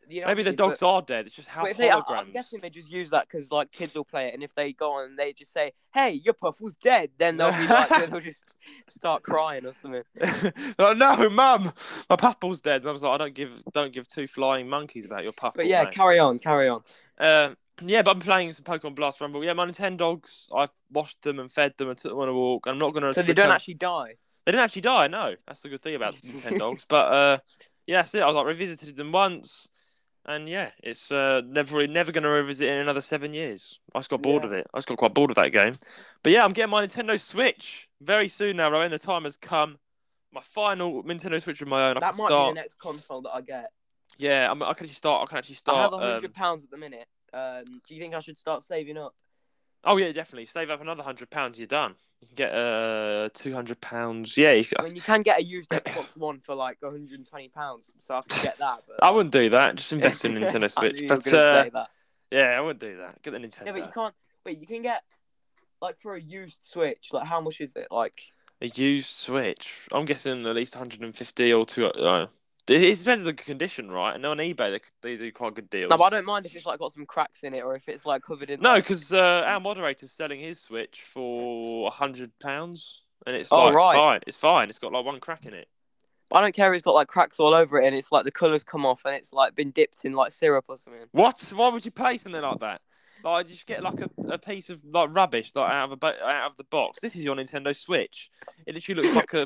[0.10, 0.27] you know.
[0.27, 0.58] Maybe the mean?
[0.58, 1.25] dogs But, are dead.
[1.25, 2.19] It's just how if they, I- holograms.
[2.19, 4.73] I'm guessing they just use that because like kids will play it, and if they
[4.73, 8.19] go on and they just say, "Hey, your puffle's dead," then they'll be like, they'll
[8.19, 8.43] just
[8.89, 10.03] start crying or something.
[10.79, 11.71] no, mum,
[12.10, 12.84] my puffle's dead.
[12.84, 15.58] Mum's like, I don't give, don't give two flying monkeys about your puffle.
[15.58, 15.93] But yeah, mate.
[15.93, 16.82] carry on, carry on.
[17.19, 19.43] Um, yeah, but I'm playing some Pokemon Blast Rumble.
[19.43, 22.34] Yeah, my Nintendo dogs, I've washed them and fed them and took them on a
[22.34, 22.67] walk.
[22.67, 23.13] I'm not gonna.
[23.13, 24.15] So they don't actually die.
[24.45, 25.08] They didn't actually die.
[25.08, 26.86] No, that's the good thing about Nintendo dogs.
[26.88, 27.38] but uh,
[27.88, 28.22] yeah, that's it.
[28.22, 29.67] I like revisited them once,
[30.26, 33.80] and yeah, it's uh, never probably never gonna revisit it in another seven years.
[33.93, 34.48] I just got bored Yeah.
[34.48, 34.67] of it.
[34.74, 35.76] I just got quite bored of that game.
[36.24, 38.91] But yeah, I'm getting my Nintendo Switch very soon now, Roan.
[38.91, 39.78] The time has come.
[40.32, 41.98] My final Nintendo Switch of my own.
[41.98, 42.54] I That can might start.
[42.56, 43.72] be the next console that I get.
[44.17, 45.24] Yeah, I'm, I can actually start.
[45.24, 45.78] I can actually start.
[45.78, 47.08] I have a um, hundred pounds at the minute.
[47.34, 49.13] Um, do you think I should start saving up?
[49.84, 50.46] Oh yeah, definitely.
[50.46, 51.96] Save up another hundred pounds, you're done.
[52.24, 54.38] You can get uh two hundred pounds.
[54.38, 57.92] Yeah, you I mean, you can get a used Xbox One for like 120 pounds,
[58.00, 58.84] so I can get that.
[58.88, 59.76] But I wouldn't do that.
[59.76, 60.94] Just invest in Nintendo I Switch.
[61.02, 61.90] knew you were But uh, say that.
[62.32, 63.22] yeah, I wouldn't do that.
[63.24, 63.66] Get the Nintendo.
[63.66, 64.16] Yeah, but you can't.
[64.46, 65.04] Wait, you can get
[65.82, 67.10] like for a used Switch.
[67.12, 67.88] Like, how much is it?
[67.92, 68.22] Like,
[68.62, 69.90] A used Switch.
[69.92, 71.88] I'm guessing at least 150 or two.
[71.88, 72.28] Uh,
[72.67, 74.15] it, depends on the condition, right?
[74.15, 75.89] And on eBay, they, they do quite good deals.
[75.89, 77.88] no, but I don't mind if it's like got some cracks in it or if
[77.88, 78.62] it's like covered in.
[78.62, 83.73] No, because uh, our moderator's selling his Switch for hundred pounds, and it's Oh, like
[83.73, 83.97] right.
[83.97, 84.19] fine.
[84.28, 84.69] It's fine.
[84.69, 85.67] It's got like one crack in it.
[86.30, 88.23] But I don't care if it's got like cracks all over it and it's like
[88.26, 91.02] the colours come off and it's like been dipped in like syrup or something.
[91.12, 91.52] What?
[91.56, 92.82] Why would you pay something like that?
[93.23, 96.08] Like, just get like a, a piece of like rubbish like out of a bo-
[96.26, 97.02] out of the box.
[97.02, 98.32] This is your Nintendo Switch.
[98.65, 99.45] It literally looks like a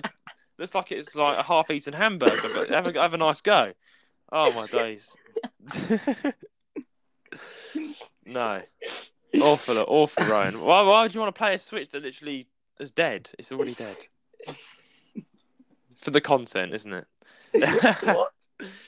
[0.57, 2.49] looks like it's like a half-eaten hamburger.
[2.53, 3.73] But have a have a nice go.
[4.31, 5.15] Oh my days.
[8.25, 8.61] no,
[9.41, 10.61] awful, awful, Ryan.
[10.61, 12.47] Why why would you want to play a Switch that literally
[12.79, 13.31] is dead?
[13.37, 14.07] It's already dead.
[16.01, 17.07] For the content, isn't it?
[18.05, 18.31] what?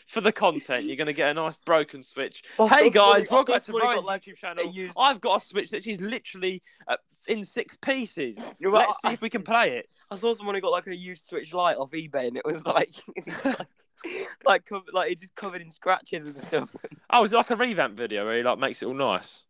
[0.08, 3.60] For the content, you're gonna get a nice broken Switch hey guys, I welcome to
[3.64, 4.72] somebody got, Ryan's like, YouTube channel.
[4.74, 8.52] used- I've got a Switch that is literally uh, in six pieces.
[8.62, 9.96] Well, Let's see if we can play it.
[10.10, 12.66] I saw someone who got like a used Switch Lite off eBay and it was
[12.66, 12.94] like,
[13.46, 13.68] like,
[14.46, 16.76] like, covered, like it just covered in scratches and stuff.
[17.12, 19.44] Oh, is it like a revamp video where he like makes it all nice?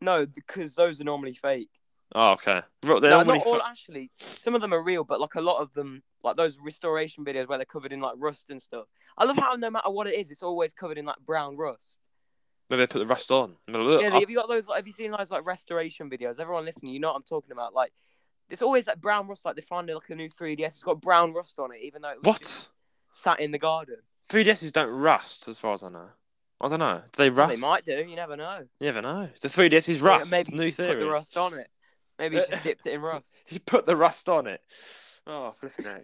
[0.00, 1.70] No, because those are normally fake.
[2.14, 2.62] Oh, okay.
[2.82, 4.10] They're No, normally not all fu- actually.
[4.40, 7.46] Some of them are real, but like a lot of them, like those restoration videos
[7.48, 8.86] where they're covered in like rust and stuff.
[9.18, 11.98] I love how no matter what it is, it's always covered in like brown rust.
[12.70, 13.56] maybe they put the rust on.
[13.66, 14.68] And Yeah, "Oh, have you got those?
[14.68, 16.38] Like, have you seen those like restoration videos?
[16.38, 17.74] Everyone listening, you know what I'm talking about.
[17.74, 17.92] Like,
[18.48, 19.44] it's always like brown rust.
[19.44, 22.10] Like they find like a new 3ds, it's got brown rust on it, even though
[22.10, 22.68] it what?
[23.10, 23.96] sat in the garden.
[24.30, 26.08] 3DSs don't rust, as far as I know.
[26.60, 26.98] I don't know.
[27.12, 27.54] Do they Well, rust?
[27.54, 28.04] they might do.
[28.08, 28.66] You never know.
[28.80, 29.28] You never know.
[29.40, 30.30] The 3DSs Yeah, rust.
[30.30, 31.68] Maybe New just put the rust on it.
[32.18, 33.30] Maybe you just dipped it in rust.
[33.48, 34.60] You put the rust on it.
[35.30, 36.00] Oh, flipping out.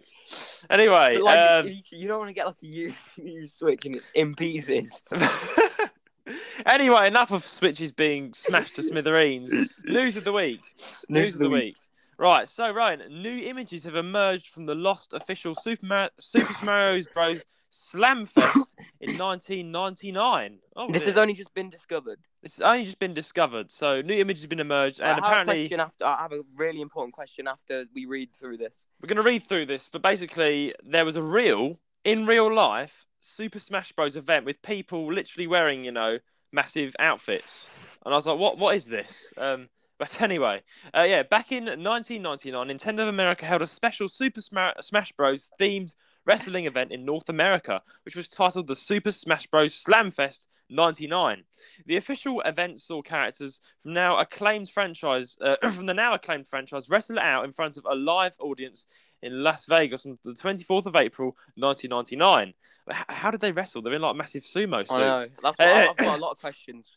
[0.69, 3.95] Anyway, like, um, you, you don't want to get like a used, used switch and
[3.95, 5.01] it's in pieces.
[6.65, 9.51] anyway, enough of switches being smashed to smithereens.
[9.83, 10.61] News of the week.
[11.09, 11.75] News, of the week.
[12.19, 17.01] Right, so Ryan, new images have emerged from the lost official Super, Mar- Super Mario
[17.13, 17.43] Bros.
[17.71, 20.59] Slamfest in 1999.
[20.77, 21.07] Oh, This dear.
[21.09, 22.19] has only just been discovered.
[22.45, 25.63] Has only just been discovered, so new images have been emerged, and I have apparently
[25.63, 26.05] question after.
[26.05, 28.85] I have a really important question after we read through this.
[29.01, 29.89] we're going to read through this.
[29.91, 34.15] But basically, there was a real, in real life, Super Smash Bros.
[34.15, 36.19] event with people literally wearing, you know,
[36.51, 37.67] massive outfits,
[38.05, 38.59] and I was like, what?
[38.59, 39.33] What is this?
[39.37, 40.61] Um, but anyway,
[40.95, 45.49] uh, yeah, back in 1999, Nintendo of America held a special Super Smash Bros.
[45.59, 45.95] themed
[46.27, 49.73] wrestling event in North America, which was titled the Super Smash Bros.
[49.73, 51.43] Slamfest 99.
[51.85, 56.89] The official event saw characters from now acclaimed franchise uh, from the now acclaimed franchise
[56.89, 58.85] wrestle out in front of a live audience
[59.21, 62.53] in Las Vegas on the 24th of April 1999.
[62.91, 63.81] H- How did they wrestle?
[63.81, 64.91] They're in like massive sumo suits.
[64.91, 65.25] I know.
[65.41, 66.91] That's what, I've got a lot of questions.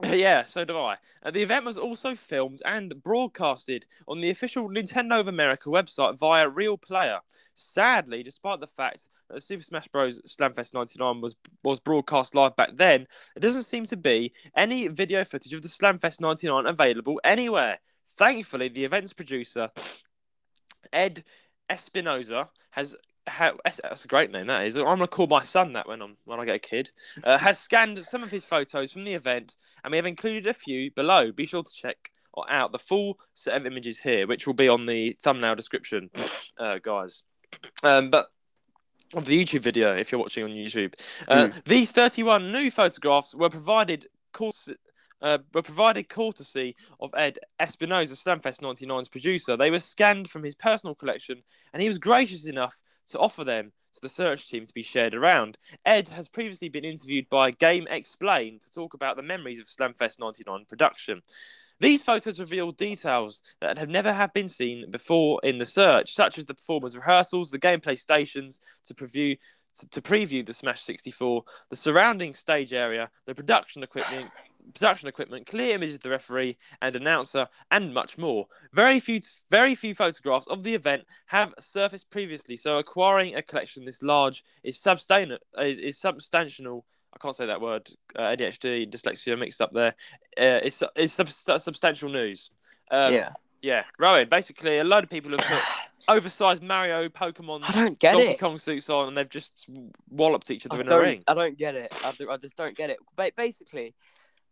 [0.04, 0.96] yeah, so do I.
[1.22, 6.18] Uh, the event was also filmed and broadcasted on the official Nintendo of America website
[6.18, 7.20] via Real Player.
[7.54, 10.22] Sadly, despite the fact that Super Smash Bros.
[10.22, 15.22] Slamfest 99 was was broadcast live back then, there doesn't seem to be any video
[15.24, 17.80] footage of the Slamfest 99 available anywhere.
[18.16, 19.70] Thankfully, the event's producer,
[20.92, 21.24] Ed
[21.70, 22.96] Espinoza, has
[23.30, 24.46] ha- that's a great name.
[24.46, 24.76] That is.
[24.76, 26.90] I'm gonna call my son that when I'm when I get a kid.
[27.22, 30.54] Uh, has scanned some of his photos from the event, and we have included a
[30.54, 31.32] few below.
[31.32, 32.10] Be sure to check
[32.48, 36.10] out the full set of images here, which will be on the thumbnail description,
[36.58, 37.22] uh, guys.
[37.82, 38.28] Um, but
[39.14, 40.94] of the YouTube video, if you're watching on YouTube,
[41.28, 44.06] uh, these 31 new photographs were provided.
[44.32, 44.68] Course,
[45.22, 49.56] uh, were provided courtesy of Ed Espinosa, Slamfest 99's producer.
[49.56, 53.72] They were scanned from his personal collection, and he was gracious enough to offer them
[53.94, 55.58] to the search team to be shared around.
[55.84, 60.64] Ed has previously been interviewed by GameXplain to talk about the memories of Slamfest 99
[60.68, 61.22] production.
[61.80, 66.36] These photos reveal details that have never have been seen before in the search, such
[66.36, 69.38] as the performers' rehearsals, the gameplay stations to preview
[69.76, 74.30] to, to preview the Smash 64, the surrounding stage area, the production equipment,
[74.74, 78.46] production equipment, clear images of the referee and announcer, and much more.
[78.72, 83.84] Very few, very few photographs of the event have surfaced previously, so acquiring a collection
[83.84, 86.84] this large is substan- is, is substantial.
[87.14, 87.90] I can't say that word.
[88.14, 89.94] Uh, ADHD, dyslexia mixed up there.
[90.38, 92.50] Uh, it's it's sub- substantial news.
[92.90, 93.30] Um, yeah.
[93.62, 93.84] yeah.
[93.98, 94.28] Roan.
[94.28, 95.58] Basically, a load of people have put
[96.08, 98.40] oversized Mario, Pokemon, I don't get Donkey it.
[98.40, 99.68] Kong suits on, and they've just
[100.08, 101.22] walloped each other I in a ring.
[101.26, 101.92] I don't get it.
[102.04, 102.98] I, do- I just don't get it.
[103.16, 103.94] Ba- basically,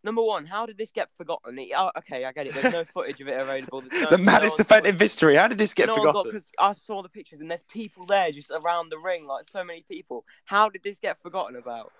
[0.05, 1.59] number one, how did this get forgotten?
[1.59, 2.55] It- oh, okay, I get it.
[2.55, 3.83] There's no footage of it available.
[3.93, 5.37] No, the maddest no event in history.
[5.37, 6.23] How did this get forgotten?
[6.31, 9.63] Because I saw the pictures and there's people there just around the ring, like so
[9.65, 10.25] many people.
[10.45, 11.93] How did this get forgotten about?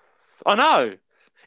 [0.45, 0.95] I know.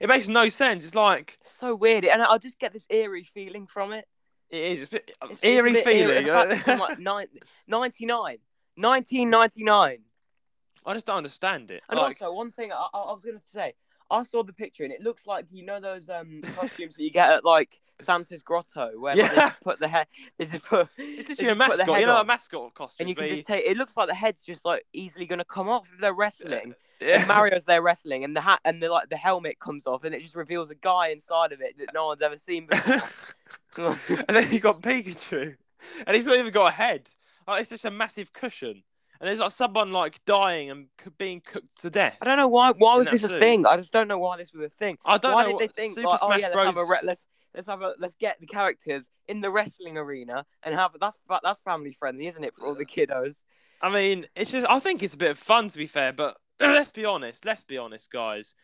[0.01, 0.85] It makes no sense.
[0.85, 4.07] It's like So weird, and I just get this eerie feeling from it.
[4.51, 4.81] it is.
[4.83, 6.27] It's bit uh, It's just a eerie feeling.
[6.27, 7.27] Fact like, nine-
[7.69, 8.38] 99.
[8.77, 9.99] 1999.
[10.85, 11.83] I just don't understand it.
[11.88, 13.75] And Like, also, one thing I, I I was going to say,
[14.12, 17.11] I saw the picture and it looks like you know those um costumes that you
[17.11, 19.53] get at like Santa's Grotto, where like, they Yeah.
[19.62, 20.07] put the head,
[20.38, 22.01] they just put, it's literally a just put the mascot.
[22.01, 22.96] You know, a mascot costume.
[23.05, 23.64] and you can just take.
[23.64, 26.75] It looks like the head's just like easily going to come off if they're wrestling.
[27.01, 27.18] yeah.
[27.20, 30.14] And Mario's there wrestling, and the hat and the like the helmet comes off, and
[30.14, 33.03] it just reveals a guy inside of it that no one's ever seen before.
[34.29, 35.57] and then you got Pikachu,
[36.07, 37.09] and he's not even got a head.
[37.46, 38.83] Like, it's just a massive cushion,
[39.23, 42.19] and there's like someone like dying and being cooked to death.
[42.21, 42.73] I don't know why.
[42.73, 43.41] Why was this a suit.
[43.41, 43.65] thing?
[43.65, 44.99] I just don't know why this was a thing.
[45.05, 45.57] I don't why know.
[45.57, 46.65] did they think Super like, Smash oh yeah, Bros.
[46.65, 49.97] let's have a re- let's let's have a let's get the characters in the wrestling
[49.97, 53.45] arena and have that's that's family friendly, isn't it, for all the kiddos?
[53.81, 54.67] I mean, it's just.
[54.69, 57.45] I think it's a bit of fun to be fair, but let's be honest.
[57.45, 58.57] Let's be honest, guys.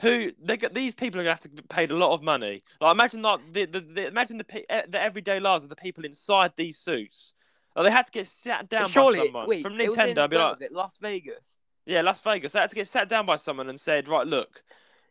[0.00, 0.72] Who they got?
[0.72, 2.62] These people are gonna have to be paid a lot of money.
[2.80, 6.06] Like imagine like the, the, the imagine the eh, the everyday lives of the people
[6.06, 7.34] inside these suits.
[7.78, 10.08] Like, they had to get sat down Surely, by someone wait, from Nintendo.
[10.10, 11.58] in, I'd be like, was it Las Vegas?
[11.86, 12.52] Yeah, Las Vegas.
[12.52, 14.62] They had to get sat down by someone and said, right, look,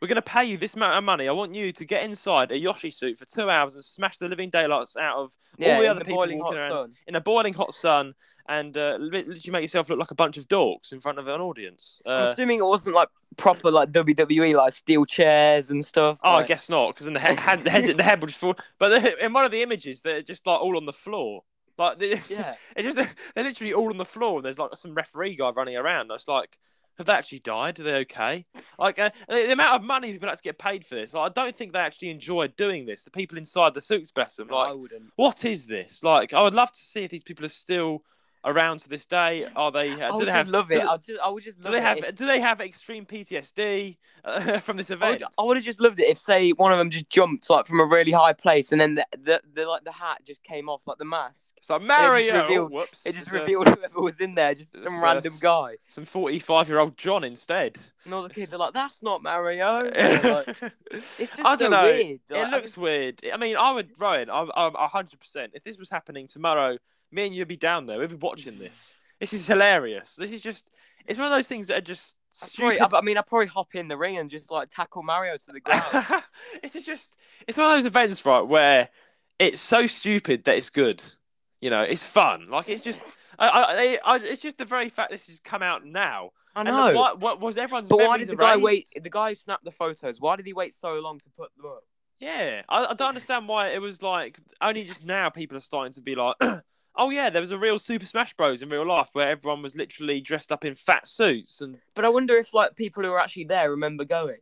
[0.01, 1.27] we're going to pay you this amount of money.
[1.27, 4.27] I want you to get inside a Yoshi suit for two hours and smash the
[4.27, 6.93] living daylights out of Yeah, all the other the people walking around sun.
[7.07, 8.13] in a boiling hot sun
[8.47, 11.41] and uh, literally make yourself look like a bunch of dorks in front of an
[11.41, 11.99] audience.
[12.05, 16.19] I'm Uh, assuming it wasn't like proper like WWE like steel chairs and stuff.
[16.23, 18.55] oh, I guess not, because then the head, the head, the head would just fall.
[18.77, 21.41] But in one of the images, they're just like all on the floor.
[21.77, 22.55] Like, the, Yeah.
[22.75, 24.37] It just they're literally all on the floor.
[24.37, 26.09] and There's like some referee guy running around.
[26.11, 26.57] It's like,
[26.97, 27.79] have they actually died?
[27.79, 28.45] Are they okay?
[28.79, 31.13] Like uh, the amount of money people have to get paid for this.
[31.13, 33.03] Like, I don't think they actually enjoy doing this.
[33.03, 34.47] The people inside the suits, bless them.
[34.47, 35.03] No, I Like, wouldn't.
[35.15, 36.03] what is this?
[36.03, 38.03] Like, I would love to see if these people are still
[38.47, 39.45] around to this day?
[39.55, 39.91] Are they?
[39.91, 40.47] Uh, do would they have?
[40.49, 40.87] love do, it.
[40.87, 41.97] I just, I would just do they it have?
[41.99, 45.21] if- Do they have extreme PTSD uh, from this event?
[45.37, 47.79] I would have just loved it if, say, one of them just jumped like from
[47.79, 50.87] a really high place, and then the, the, the like the hat just came off,
[50.87, 51.41] like the mask.
[51.61, 52.43] So like Mario.
[52.43, 53.05] revealed- Whoops.
[53.05, 55.75] It just revealed whoever was in there, just some uh, random s- guy.
[55.87, 57.77] some forty-five-year-old John instead.
[58.05, 59.91] And all the kids are like, "That's not Mario."
[60.27, 60.47] Like,
[61.19, 61.83] it's just I don't so know.
[61.83, 62.19] Weird.
[62.29, 63.21] It Like, I looks weird.
[63.33, 65.49] I mean, I would, Ryan, I'm, I'm 100%.
[65.53, 66.77] If this was happening tomorrow,
[67.11, 67.99] me and you'd be down there.
[67.99, 68.93] We'd be watching this.
[69.19, 70.15] This is hilarious.
[70.15, 70.71] This is just,
[71.05, 72.95] it's one of those things that are just I'd probably, stupid.
[72.95, 75.59] I, mean, I'd probably hop in the ring and just like tackle Mario to the
[75.59, 76.23] ground.
[76.63, 77.15] it's just,
[77.47, 78.89] it's one of those events, right, where
[79.39, 81.03] it's so stupid that it's good.
[81.61, 82.49] You know, it's fun.
[82.49, 83.03] Like, it's just,
[83.39, 86.31] I, I, I, it's just the very fact this has come out now.
[86.55, 86.93] I And know.
[86.93, 88.89] what, what was everyone's but why did the guy wait?
[88.95, 90.19] The guy who snapped the photos.
[90.19, 91.83] Why did he wait so long to put them up?
[92.19, 95.93] Yeah, I, I don't understand why it was like only just now people are starting
[95.93, 96.35] to be like,
[96.97, 99.75] oh yeah, there was a real Super Smash Bros in real life where everyone was
[99.75, 103.19] literally dressed up in fat suits and But I wonder if like people who were
[103.19, 104.37] actually there remember going.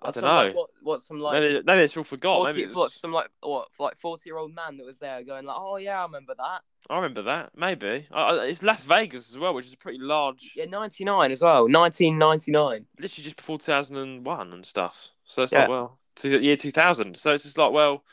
[0.00, 0.60] I don't some, like, know.
[0.60, 2.38] what, what some like maybe, maybe it's all forgot.
[2.38, 4.98] 40, Maybe it what, was, some like what like forty year old man that was
[4.98, 6.60] there going like, oh yeah, I remember that.
[6.88, 7.50] I remember that.
[7.56, 11.32] Maybe I, it's Las Vegas as well, which is a pretty large, Yeah, ninety nine
[11.32, 12.86] as well, nineteen ninety nine.
[13.00, 15.08] literally just before two thousand and one and stuff.
[15.24, 15.60] So it's Yeah.
[15.62, 17.16] like well, to the year two thousand.
[17.16, 18.04] So it's just like well,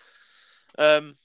[0.80, 1.16] um,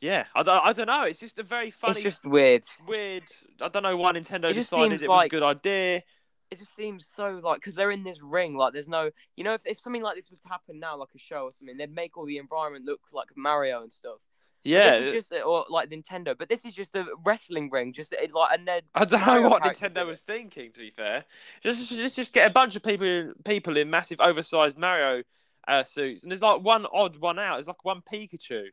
[0.00, 1.04] yeah, I don't, I don't know.
[1.04, 2.64] It's just a very funny, It's just weird.
[2.86, 3.24] weird.
[3.60, 6.02] I don't know why Nintendo decided it was a good idea.
[6.50, 9.54] It just seems so like because they're in this ring, like there's no, you know,
[9.54, 11.94] if, if something like this was to happen now, like a show or something, they'd
[11.94, 14.18] make all the environment look like Mario and stuff.
[14.62, 18.58] Yeah, just or like Nintendo, but this is just a wrestling ring, just it, like
[18.58, 20.72] and they're I don't know what Nintendo was thinking.
[20.72, 21.24] To be fair,
[21.62, 25.22] just just, just get a bunch of people people in massive oversized Mario
[25.68, 27.58] uh, suits, and there's like one odd one out.
[27.58, 28.64] It's like one Pikachu.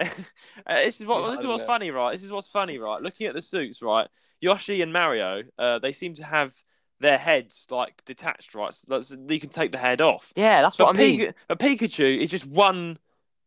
[0.66, 1.66] uh, this is what Yeah, this is what's know.
[1.66, 2.12] funny, right?
[2.12, 3.02] This is what's funny, right?
[3.02, 4.08] Looking at the suits, right?
[4.40, 6.54] Yoshi and Mario, uh, they seem to have
[7.00, 8.72] their heads like detached, right?
[8.74, 10.32] So, you can take the head off.
[10.36, 11.20] Yeah, that's But, what I mean.
[11.20, 12.98] Pika- but Pikachu is just one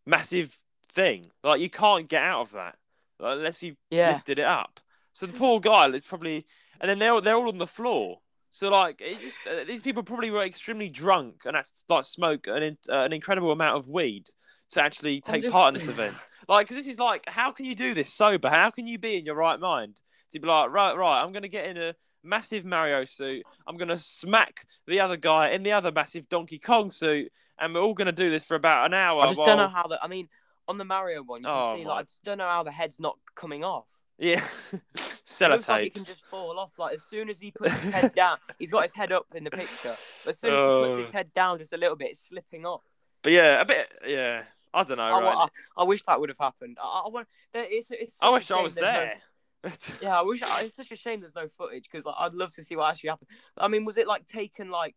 [0.06, 1.32] massive thing.
[1.44, 2.76] Like you can't get out of that
[3.20, 4.12] like, unless you Yeah.
[4.14, 4.80] lifted it up.
[5.14, 6.46] So the poor guy is probably,
[6.82, 8.20] and then they're they're all on the floor.
[8.52, 12.48] So like it just uh, these people probably were extremely drunk and that's like smoke
[12.48, 14.30] an uh, an incredible amount of weed
[14.72, 16.16] to actually take just- part in this event.
[16.48, 18.50] Like, because this is like, how can you do this sober?
[18.50, 20.02] How can you be in your right mind
[20.32, 23.44] to be like, right, right, I'm gonna get in a massive Mario suit.
[23.66, 27.82] I'm gonna smack the other guy in the other massive Donkey Kong suit, and we're
[27.82, 29.22] all gonna do this for about an hour.
[29.24, 29.48] I just while...
[29.48, 30.04] don't know how the.
[30.04, 30.28] I mean,
[30.68, 32.64] on the Mario one, you can Oh, see my- like I just don't know how
[32.64, 33.86] the head's not coming off.
[34.18, 36.72] Yeah, looks like it can just fall off.
[36.78, 39.44] Like as soon as he puts his head down, he's got his head up in
[39.44, 39.96] the picture.
[40.24, 40.86] But as soon as he Oh.
[40.88, 41.18] puts his oh.
[41.18, 42.82] head down just a little bit, it's slipping off.
[43.24, 43.92] But yeah, a bit.
[44.06, 44.44] Yeah,
[44.74, 45.04] I don't know.
[45.04, 45.50] I, right?
[45.78, 46.78] I, I wish that would have happened.
[46.82, 47.28] I, I, want.
[47.54, 49.22] there- It's, it's I wish I was there's no- there.
[50.02, 50.42] yeah, I wish.
[50.46, 53.12] It's such a shame there's no footage because like, I'd love to see what actually
[53.12, 53.30] happened.
[53.58, 54.96] I mean, was it like taken like?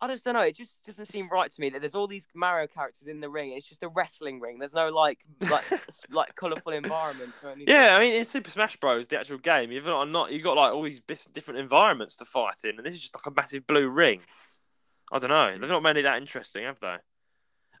[0.00, 0.40] I just don't know.
[0.40, 3.28] It just doesn't seem right to me that there's all these Mario characters in the
[3.28, 3.52] ring.
[3.52, 4.58] It's just a wrestling ring.
[4.58, 5.62] There's no like like
[6.10, 7.72] like colourful environment or anything.
[7.72, 10.56] Yeah, I mean, in Super Smash Bros, the actual game, you've got not you've got
[10.56, 11.00] like all these
[11.32, 14.20] different environments to fight in, and this is just like a massive blue ring.
[15.12, 15.56] I don't know.
[15.56, 16.96] They've not made it that interesting, have they?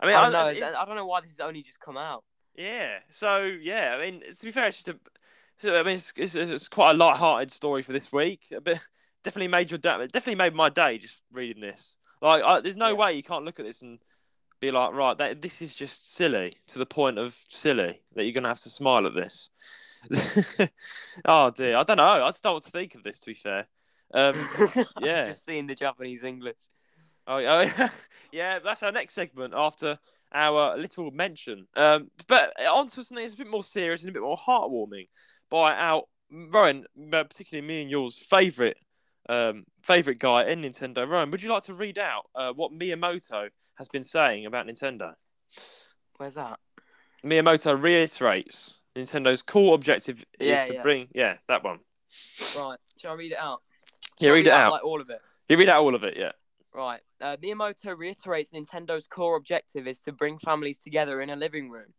[0.02, 0.66] I mean, I don't know.
[0.78, 2.24] I don't know why this has only just come out.
[2.56, 2.98] Yeah.
[3.10, 4.96] So yeah, I mean, to be fair, it's just a.
[5.58, 8.46] So, I mean, it's, it's, it's quite a light-hearted story for this week.
[8.54, 8.80] A bit
[9.22, 9.96] definitely made your day.
[10.12, 11.96] Definitely made my day just reading this.
[12.20, 12.94] Like, I, there's no Yeah.
[12.94, 13.98] way you can't look at this and
[14.60, 18.32] be like, right, that this is just silly to the point of silly that you're
[18.32, 19.50] gonna have to smile at this.
[21.24, 22.24] oh dear, I don't know.
[22.24, 23.20] I just don't know what to think of this.
[23.20, 23.66] To be fair.
[24.14, 24.34] Um,
[25.00, 25.28] yeah.
[25.28, 26.58] just seeing the Japanese English.
[27.26, 27.90] Oh, yeah,
[28.32, 29.98] yeah, that's our next segment after
[30.32, 31.66] our little mention.
[31.76, 35.08] Um, but on to something that's a bit more serious and a bit more heartwarming
[35.50, 38.78] by our Roan, uh, particularly me and yours favourite
[39.28, 41.06] um, favourite guy in Nintendo.
[41.06, 45.12] Roan, would you like to read out uh, what Miyamoto has been saying about Nintendo?
[46.16, 46.58] Where's that?
[47.24, 50.82] Miyamoto reiterates Nintendo's core objective Yeah, is to yeah.
[50.82, 51.80] bring yeah that one.
[52.56, 52.78] Right.
[52.98, 53.62] Shall I read it out?
[54.18, 54.72] Yeah, I read it out.
[54.72, 55.20] Like all of it.
[55.48, 56.32] You read out all of it, yeah.
[56.74, 57.00] Right.
[57.20, 61.92] Uh, Miyamoto reiterates Nintendo's core objective is to bring families together in a living room.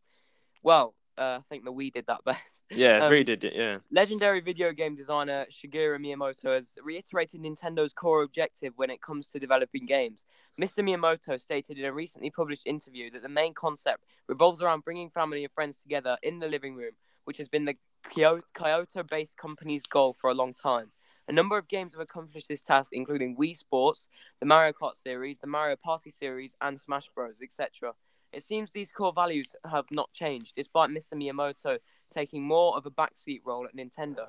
[0.63, 2.63] Well, uh, I think that we did that best.
[2.71, 3.77] Yeah, Um, read it, yeah.
[3.91, 9.39] Legendary video game designer Shigeru Miyamoto has reiterated Nintendo's core objective when it comes to
[9.39, 10.25] developing games.
[10.59, 10.83] Mr.
[10.83, 15.43] Miyamoto stated in a recently published interview that the main concept revolves around bringing family
[15.43, 16.93] and friends together in the living room,
[17.25, 17.75] which has been the
[18.09, 20.91] Kyoto based company's goal for a long time.
[21.27, 24.09] A number of games have accomplished this task, including Wii Sports,
[24.39, 27.93] the Mario Kart series, the Mario Party series, and Smash Bros., etc.
[28.33, 31.13] It seems these core values have not changed, despite Mr.
[31.13, 31.77] Miyamoto
[32.11, 34.27] taking more of a backseat role at Nintendo.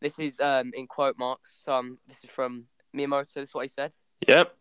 [0.00, 1.66] This is um in quote marks.
[1.68, 2.64] Um, this is from
[2.94, 3.34] Miyamoto.
[3.34, 3.92] This is what he said.
[4.26, 4.54] Yep.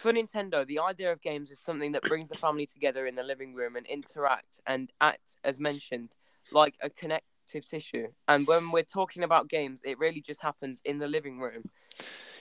[0.00, 3.22] For Nintendo, the idea of games is something that brings the family together in the
[3.22, 6.14] living room and interact and act, as mentioned,
[6.52, 6.88] like a
[7.50, 8.08] connective tissue.
[8.28, 11.64] And when we're talking about games, it really just happens in the living room.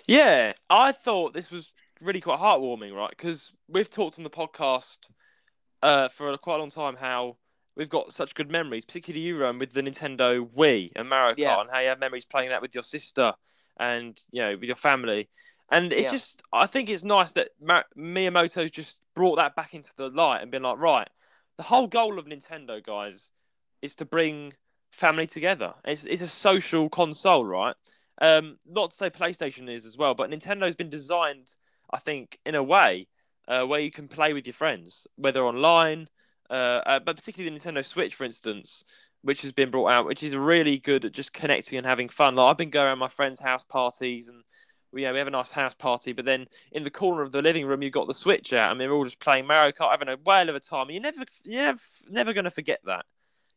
[0.07, 3.09] Yeah, I thought this was really quite heartwarming, right?
[3.09, 5.09] Because we've talked on the podcast
[5.81, 7.37] uh, for quite a long time how
[7.75, 11.37] we've got such good memories, particularly you, Ron, with the Nintendo Wii and Mario Kart,
[11.37, 11.61] Yeah.
[11.61, 13.33] and how you have memories playing that with your sister
[13.79, 15.29] and you know with your family.
[15.71, 16.11] And it's Yeah.
[16.11, 20.41] just, I think it's nice that Ma- Miyamoto's just brought that back into the light
[20.41, 21.07] and been like, right,
[21.57, 23.31] the whole goal of Nintendo, guys,
[23.79, 24.53] is to bring
[24.91, 25.73] family together.
[25.85, 27.75] It's it's a social console, right?
[28.21, 31.55] Um, not to say PlayStation is as well, but Nintendo's been designed,
[31.91, 33.07] I think, in a way
[33.47, 36.09] uh, where you can play with your friends, whether online,
[36.49, 38.83] uh, uh, but particularly the Nintendo Switch, for instance,
[39.21, 42.35] which has been brought out, which is really good at just connecting and having fun.
[42.35, 44.43] Like I've been going around my friends' house parties, and
[44.93, 46.11] yeah, we have a nice house party.
[46.11, 48.79] But then in the corner of the living room, you've got the Switch out, and
[48.79, 50.89] they're all just playing Mario Kart, having a whale of a time.
[50.89, 51.79] You're never, you're never,
[52.09, 53.05] never going to forget that.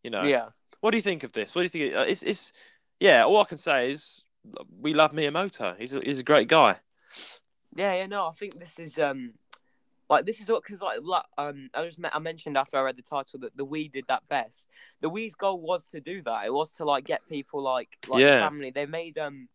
[0.02, 0.22] You know.
[0.22, 0.48] Yeah.
[0.82, 1.54] What do you think of this?
[1.54, 1.96] What do you think?
[1.96, 2.52] Uh, It's, it's,
[2.98, 3.24] yeah.
[3.24, 4.24] All I can say is
[4.80, 5.78] we love Miyamoto.
[5.78, 6.80] He's a, he's a great guy.
[7.76, 9.34] Yeah, yeah, no, I think this is um,
[10.10, 12.82] like this is what because like, like um, I just me- I mentioned after I
[12.82, 14.66] read the title that the Wii did that best.
[15.00, 16.46] The Wii's goal was to do that.
[16.46, 18.40] It was to like get people like like Yeah.
[18.40, 18.70] family.
[18.72, 19.48] They made um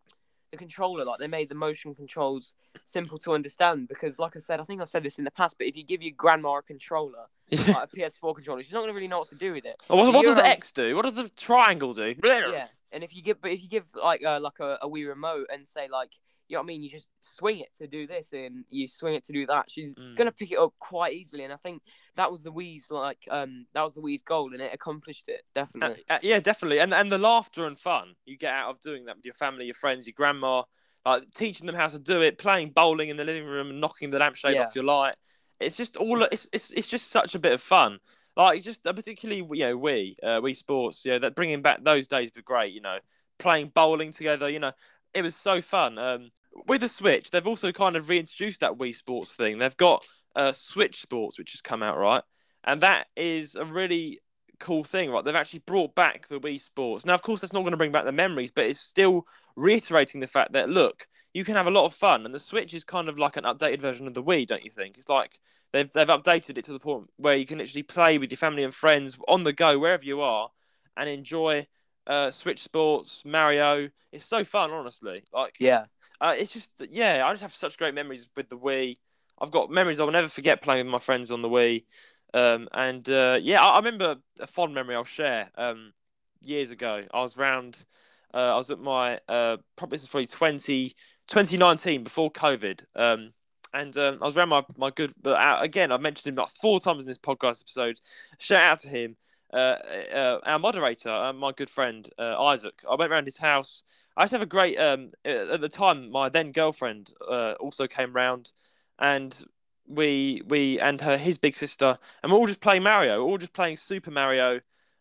[0.51, 2.53] the controller like they made the motion controls
[2.85, 5.55] simple to understand because like I said, I think I've said this in the past,
[5.57, 8.93] but if you give your grandma a controller, like a PS4 controller, she's not gonna
[8.93, 9.81] really know what to do with it.
[9.87, 10.95] what, what does the X do?
[10.95, 12.15] What does the triangle do?
[12.53, 15.07] Yeah, and if you give, but if you give like uh, like a, a Wii
[15.07, 16.11] remote and say like,
[16.47, 19.15] you know what I mean, you just swing it to do this and you swing
[19.15, 19.69] it to do that.
[19.69, 20.15] She's Mm.
[20.15, 21.81] gonna pick it up quite easily, and I think
[22.15, 25.41] that was the Wii's like um that was the Wii's goal, and it accomplished it
[25.55, 26.03] Uh, definitely.
[26.09, 29.15] uh, yeah, definitely, and and the laughter and fun you get out of doing that
[29.17, 30.63] with your family, your friends, your grandma,
[31.05, 34.09] like teaching them how to do it, playing bowling in the living room, and knocking
[34.11, 34.63] the lampshade Yeah.
[34.63, 35.15] off your light.
[35.59, 36.23] It's just all.
[36.23, 37.99] It's it's it's just such a bit of fun.
[38.35, 42.07] Like just uh, particularly you know we uh, Wii Sports, yeah that bringing back those
[42.07, 42.73] days were great.
[42.73, 42.99] You know
[43.39, 44.49] playing bowling together.
[44.49, 44.71] You know
[45.13, 45.97] it was so fun.
[45.97, 46.29] Um,
[46.65, 49.57] with the Switch, they've also kind of reintroduced that Wii Sports thing.
[49.57, 50.05] They've got
[50.35, 52.23] uh, Switch Sports, which has come out right,
[52.63, 54.19] and that is a really
[54.59, 55.23] cool thing, right?
[55.23, 57.05] They've actually brought back the Wii Sports.
[57.05, 60.21] Now, of course, that's not going to bring back the memories, but it's still reiterating
[60.21, 62.83] the fact that look, you can have a lot of fun, and the Switch is
[62.83, 64.97] kind of like an updated version of the Wii, don't you think?
[64.97, 65.39] It's like
[65.73, 68.63] they've they've updated it to the point where you can literally play with your family
[68.63, 70.49] and friends on the go wherever you are,
[70.95, 71.67] and enjoy
[72.07, 73.89] uh, Switch Sports, Mario.
[74.11, 75.23] It's so fun, honestly.
[75.33, 75.85] Like Yeah,
[76.19, 78.97] uh, it's just yeah, I just have such great memories with the Wii.
[79.39, 81.85] I've got memories I will never forget playing with my friends on the Wii.
[82.33, 85.49] Um, and uh, yeah, I, I remember a fond memory I'll share.
[85.55, 85.93] Um,
[86.41, 87.85] years ago, I was round.
[88.33, 90.95] Uh, I was at my uh, probably this was probably 20,
[91.27, 92.81] 2019 before COVID.
[92.95, 93.33] Um,
[93.73, 95.13] and um, I was around my my good.
[95.21, 97.99] But uh, again, I've mentioned him like four times in this podcast episode.
[98.39, 99.17] Shout out to him.
[99.53, 99.77] Uh,
[100.13, 102.81] uh, our moderator, uh, my good friend uh, Isaac.
[102.89, 103.83] I went around his house.
[104.17, 104.77] I used to have a great.
[104.77, 108.51] Um, at the time, my then girlfriend uh, also came round,
[108.99, 109.45] and
[109.87, 113.23] we we and her his big sister, and we're all just playing Mario.
[113.23, 114.59] We're all just playing Super Mario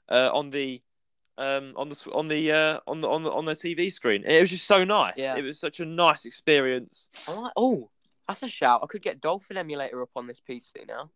[0.08, 0.80] uh, on the
[1.38, 4.22] um, on the on the uh, on the on the on the TV screen.
[4.24, 5.14] It was just so nice.
[5.16, 5.36] Yeah.
[5.36, 7.10] It was such a nice experience.
[7.26, 7.52] I like.
[7.56, 7.90] Oh,
[8.28, 8.80] that's a shout.
[8.82, 11.10] I could get Dolphin Emulator up on this PC now.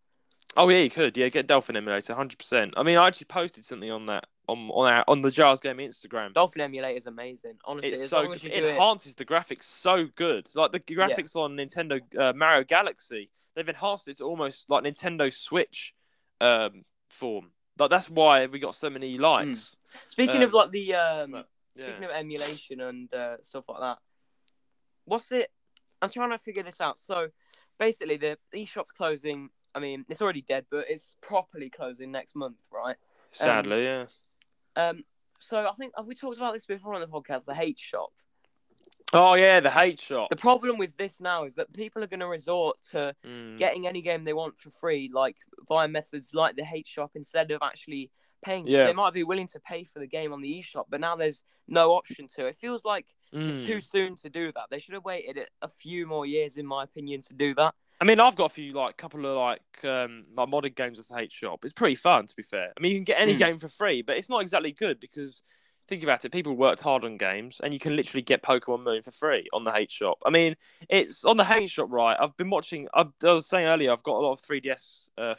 [0.57, 1.17] Oh yeah, you could.
[1.17, 2.75] Yeah, get Dolphin Emulator, hundred percent.
[2.77, 5.89] I mean, I actually posted something on that on on our on the JR's Gaming
[5.89, 6.35] Instagram.
[6.35, 7.55] Dolphin Emulator is amazing.
[7.65, 8.45] Honestly, It's so good.
[8.45, 10.49] It do it, enhances the graphics so good.
[10.55, 15.33] Like the graphics on Nintendo uh, Mario Galaxy, they've enhanced it to almost like Nintendo
[15.33, 15.95] Switch
[16.41, 17.53] um, form.
[17.79, 19.77] Like that's why we got so many likes.
[20.09, 23.99] Speaking of Um, like the um, but, speaking of emulation and uh, stuff like that,
[25.05, 25.51] what's it?
[26.03, 26.99] I'm trying to figure this out.
[26.99, 27.29] So
[27.79, 29.51] basically, the eShop's closing.
[29.75, 32.97] I mean, it's already dead, but it's properly closing next month, right?
[33.31, 34.07] Sadly, yeah.
[34.77, 35.05] Um,
[35.39, 37.45] so I think have we talked about this before on the podcast?
[37.47, 38.09] The hShop.
[39.13, 40.29] Oh yeah, the hShop.
[40.29, 43.59] The problem with this now is that people are going to resort to Mm.
[43.59, 45.37] getting any game they want for free, like
[45.69, 48.11] via methods like the hShop, instead of actually
[48.43, 48.67] paying.
[48.67, 48.87] Yeah.
[48.87, 51.43] They might be willing to pay for the game on the eShop, but now there's
[51.67, 52.47] no option to.
[52.47, 53.49] It feels like Mm.
[53.59, 54.65] it's too soon to do that.
[54.71, 57.75] They should have waited a few more years, in my opinion, to do that.
[58.01, 60.99] I mean, I've got a few like a couple of like um like modded games
[60.99, 61.59] with the hShop.
[61.65, 62.73] It's pretty fun to be fair.
[62.77, 63.39] I mean, you can get any Mm.
[63.39, 65.43] game for free, but it's not exactly good because
[65.87, 66.31] think about it.
[66.31, 69.65] People worked hard on games, and you can literally get Pokemon Moon for free on
[69.65, 70.15] the hShop.
[70.25, 70.55] I mean,
[70.89, 72.17] it's on the hShop, right?
[72.19, 72.87] I've been watching.
[72.95, 75.35] I, I was saying earlier, I've got a lot of 3DS, uh,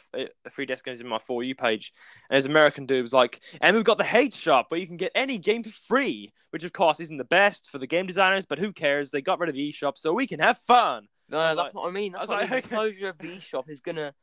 [0.50, 1.92] 3DS games in my for you page,
[2.30, 5.10] and as American dude was like, and we've got the hShop where you can get
[5.14, 8.58] any game for free, which of course isn't the best for the game designers, but
[8.58, 9.10] who cares?
[9.10, 11.08] They got rid of the eShop, so we can have fun.
[11.32, 12.14] No, that's like- what I mean.
[12.14, 12.50] I That's I mean.
[12.50, 14.14] like, the closure of the shop is gonna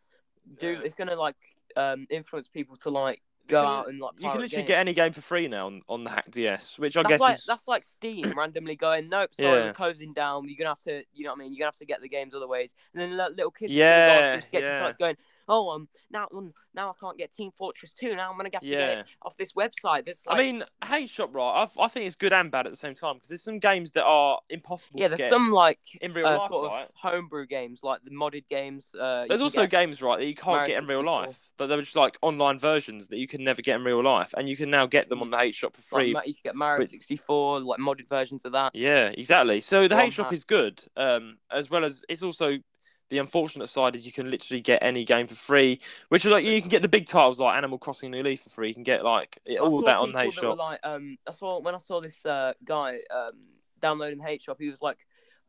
[0.59, 0.69] do.
[0.71, 0.79] Yeah.
[0.85, 1.35] It's gonna like
[1.75, 4.13] um influence people to like go out and like.
[4.17, 4.67] You can literally games.
[4.67, 7.19] get any game for free now on, on the Hack DS, which I That's guess
[7.21, 9.65] like is that's like Steam randomly going, nope, sorry, Yeah.
[9.67, 10.47] we're closing down.
[10.47, 11.53] You're gonna have to, you know what I mean?
[11.53, 12.73] You're gonna have to get the games other ways.
[12.93, 14.91] And then li- little kids, Yeah, sketchy yeah.
[14.99, 18.13] going, oh, um, now, um, now I can't get Team Fortress 2.
[18.13, 20.05] Now I'm gonna have to get it off this website.
[20.05, 21.63] This, like, I mean, hey, Shop, right?
[21.63, 23.91] I've, I think it's good and bad at the same time because there's some games
[23.91, 26.83] that are impossible yeah, to there's get some like in real uh, life, sort right?
[26.83, 28.91] of homebrew games, like the modded games.
[28.93, 31.21] Uh, There's also games, right, that you can't get in real 64.
[31.25, 34.33] life, but they're just like online versions that you can never get in real life,
[34.35, 36.13] and you can now get them on the hShop for free.
[36.13, 38.73] Ma- you can get Mario but- 64, like modded versions of that.
[38.73, 39.59] Yeah, exactly.
[39.59, 42.57] So the hShop is good, um, as well as it's also
[43.09, 46.45] the unfortunate side is you can literally get any game for free, which are like
[46.45, 48.69] you can get the big titles like Animal Crossing New Leaf for free.
[48.69, 50.57] You can get like all of that on the people Hate that were Shop.
[50.57, 53.33] Like, um, I saw when I saw this uh, guy um,
[53.81, 54.99] downloading hShop, he was like,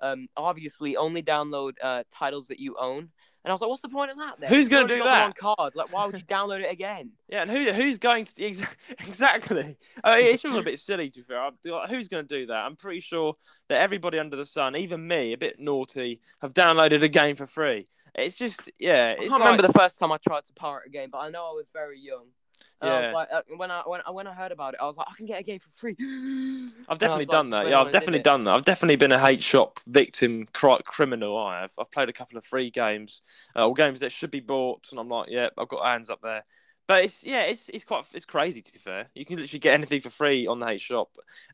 [0.01, 3.11] um, obviously only download uh, titles that you own.
[3.43, 4.39] And I was like, what's the point of that?
[4.39, 4.51] Then?
[4.51, 5.25] Who's gonna do that?
[5.25, 5.75] on card?
[5.75, 7.13] Like, why would you download it again?
[7.29, 8.67] Yeah, and who who's going to exa-
[9.07, 9.77] exactly?
[10.05, 11.51] I mean, it's all a bit silly to be fair.
[11.65, 12.67] Like, Who's going to do that?
[12.67, 13.35] I'm pretty sure
[13.69, 17.47] that everybody under the sun, even me, a bit naughty, have downloaded a game for
[17.47, 17.87] free.
[18.15, 19.15] It's just yeah.
[19.17, 21.31] I can't like, remember the first time I tried to pirate a game, but I
[21.31, 22.27] know I was very young.
[22.89, 23.07] Yeah.
[23.07, 25.07] was like, uh, when I when I when I heard about it, I was like,
[25.11, 25.97] I can get a game for free.
[26.89, 27.69] I've definitely like, done that.
[27.69, 28.55] Yeah, I've definitely done that.
[28.55, 31.37] I've definitely been a hShop victim, cri- criminal.
[31.37, 31.73] I have.
[31.79, 33.23] I've played a couple of free games,
[33.57, 36.21] uh, or games that should be bought, and I'm like, yeah, I've got hands up
[36.23, 36.45] there.
[36.87, 39.07] But it's yeah, it's it's quite it's crazy to be fair.
[39.15, 41.07] You can literally get anything for free on the hShop,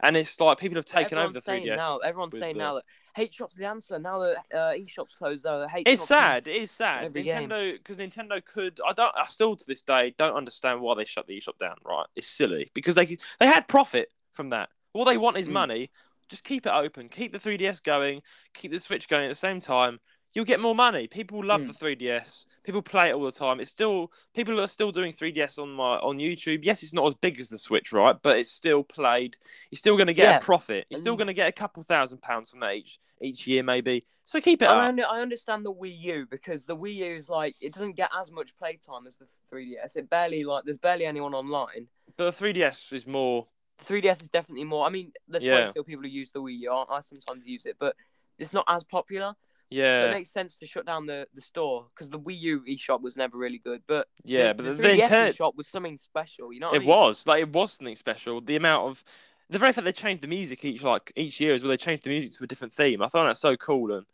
[0.03, 1.77] and it's like people have taken over the 3ds.
[1.77, 2.85] now, everyone's saying the- now that
[3.17, 3.99] hShop's the answer.
[3.99, 6.49] Now that uh, eShop's closed, though, Hate It's Shop's sad.
[6.49, 7.13] It is sad.
[7.15, 8.81] Nintendo, because Nintendo could.
[8.87, 9.13] I don't.
[9.17, 11.77] I still to this day don't understand why they shut the eShop down.
[11.85, 12.07] Right?
[12.15, 13.07] It's silly because they
[13.41, 14.69] they had profit from that.
[14.93, 15.53] All they want is Mm.
[15.53, 15.91] money.
[16.29, 17.09] Just keep it open.
[17.09, 18.21] Keep the 3DS going.
[18.53, 20.01] Keep the Switch going at the same time.
[20.37, 21.07] You'll get more money.
[21.07, 21.69] People love Mm.
[21.69, 22.45] the 3DS.
[22.63, 23.59] People play it all the time.
[23.59, 26.63] It's still people are still doing 3DS on my on YouTube.
[26.63, 28.15] Yes, it's not as big as the Switch, right?
[28.21, 29.39] But it's still played.
[29.71, 30.37] You're still going to get Yeah.
[30.37, 30.87] a profit.
[30.91, 34.03] You're still going to get a couple thousand pounds from that each each year, maybe.
[34.25, 37.31] So keep it I, under, I understand the Wii U because the Wii U is
[37.31, 39.97] like it doesn't get as much playtime as the 3DS.
[39.97, 41.89] It barely like there's barely anyone online.
[42.19, 43.47] But the 3DS is more.
[43.79, 44.85] The 3DS is definitely more.
[44.87, 45.55] I mean, there's Yeah.
[45.55, 46.73] probably still people who use the Wii U.
[46.73, 47.97] I sometimes use it, but
[48.39, 49.35] it's not as popular.
[49.73, 52.61] So Yeah, it makes sense to shut down the, the store because the Wii U
[52.69, 53.83] eShop was never really good.
[53.87, 56.53] But yeah, the, but the, the, the 3DS intent eShop was something special.
[56.53, 56.89] You know, what I it mean?
[56.89, 58.41] was like it was something special.
[58.41, 59.05] The amount of
[59.51, 61.71] the very fact they changed the music each like each year as well.
[61.71, 63.03] They changed the music to a different theme.
[63.03, 64.07] I thought that's so cool and.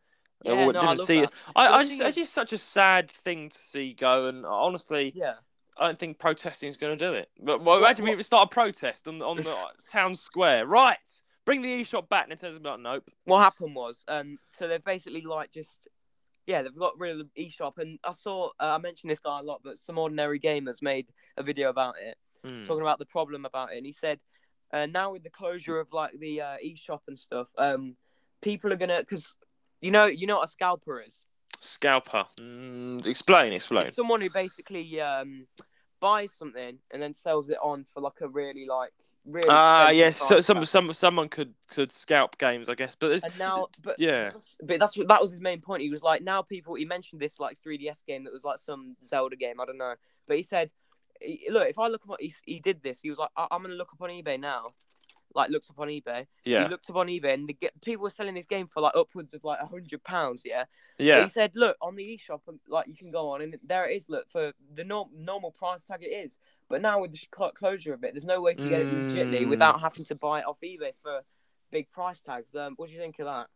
[0.44, 1.30] Uh, yeah, I no, didn't love see it.
[1.30, 1.32] that.
[1.54, 4.26] I, I just, it's just such a sad thing to see go.
[4.26, 5.34] And honestly, Yeah.
[5.78, 7.28] I don't think protesting is going to do it.
[7.40, 9.56] But well, What- imagine we start a protest on on the
[9.92, 10.66] town square.
[10.66, 10.98] Right,
[11.44, 12.28] bring the eShop back.
[12.30, 13.08] Nintendo's like, nope.
[13.24, 15.88] what happened was, um, so they've basically like just,
[16.46, 19.40] yeah, they've got rid of the eShop, and I saw, uh, I mentioned this guy
[19.40, 22.64] a lot, but SomeOrdinaryGamers made a video about it, Hmm.
[22.64, 24.18] talking about the problem about it, and he said,
[24.72, 27.96] uh, now with the closure of like the uh, eShop and stuff, um,
[28.40, 29.36] people are gonna, because
[29.80, 31.26] you know, you know what a scalper is.
[31.60, 32.24] Scalper.
[32.40, 33.86] Mm, explain, explain.
[33.86, 35.46] It's someone who basically um
[36.00, 38.92] buys something and then sells it on for like a really like
[39.26, 39.48] really.
[39.50, 40.16] Ah, yes.
[40.16, 42.96] So some some someone could could scalp games, I guess.
[42.98, 44.30] But And now, but yeah.
[44.30, 45.82] that's, but that's what that was his main point.
[45.82, 46.74] He was like, now people.
[46.74, 49.60] He mentioned this like 3DS game that was like some Zelda game.
[49.60, 49.94] I don't know,
[50.26, 50.70] but he said,
[51.50, 53.00] look, if I look up, he, he did this.
[53.00, 54.72] He was like, I, I'm gonna look up on eBay now.
[55.34, 56.26] Like looked up on eBay.
[56.44, 58.94] yeah, He looked up on eBay and the, people were selling this game for like
[58.94, 60.42] upwards of like a hundred pounds.
[60.44, 60.64] Yeah.
[60.98, 61.22] But yeah.
[61.22, 63.96] he said, look on the eShop, um, like you can go on and there it
[63.96, 64.08] is.
[64.08, 66.38] Look for the norm, normal price tag it is.
[66.72, 67.20] But now with the
[67.54, 69.48] closure of it, there's no way to get it legitly Mm.
[69.50, 71.20] without having to buy it off eBay for
[71.70, 72.54] big price tags.
[72.54, 73.48] Um, what do you think of that?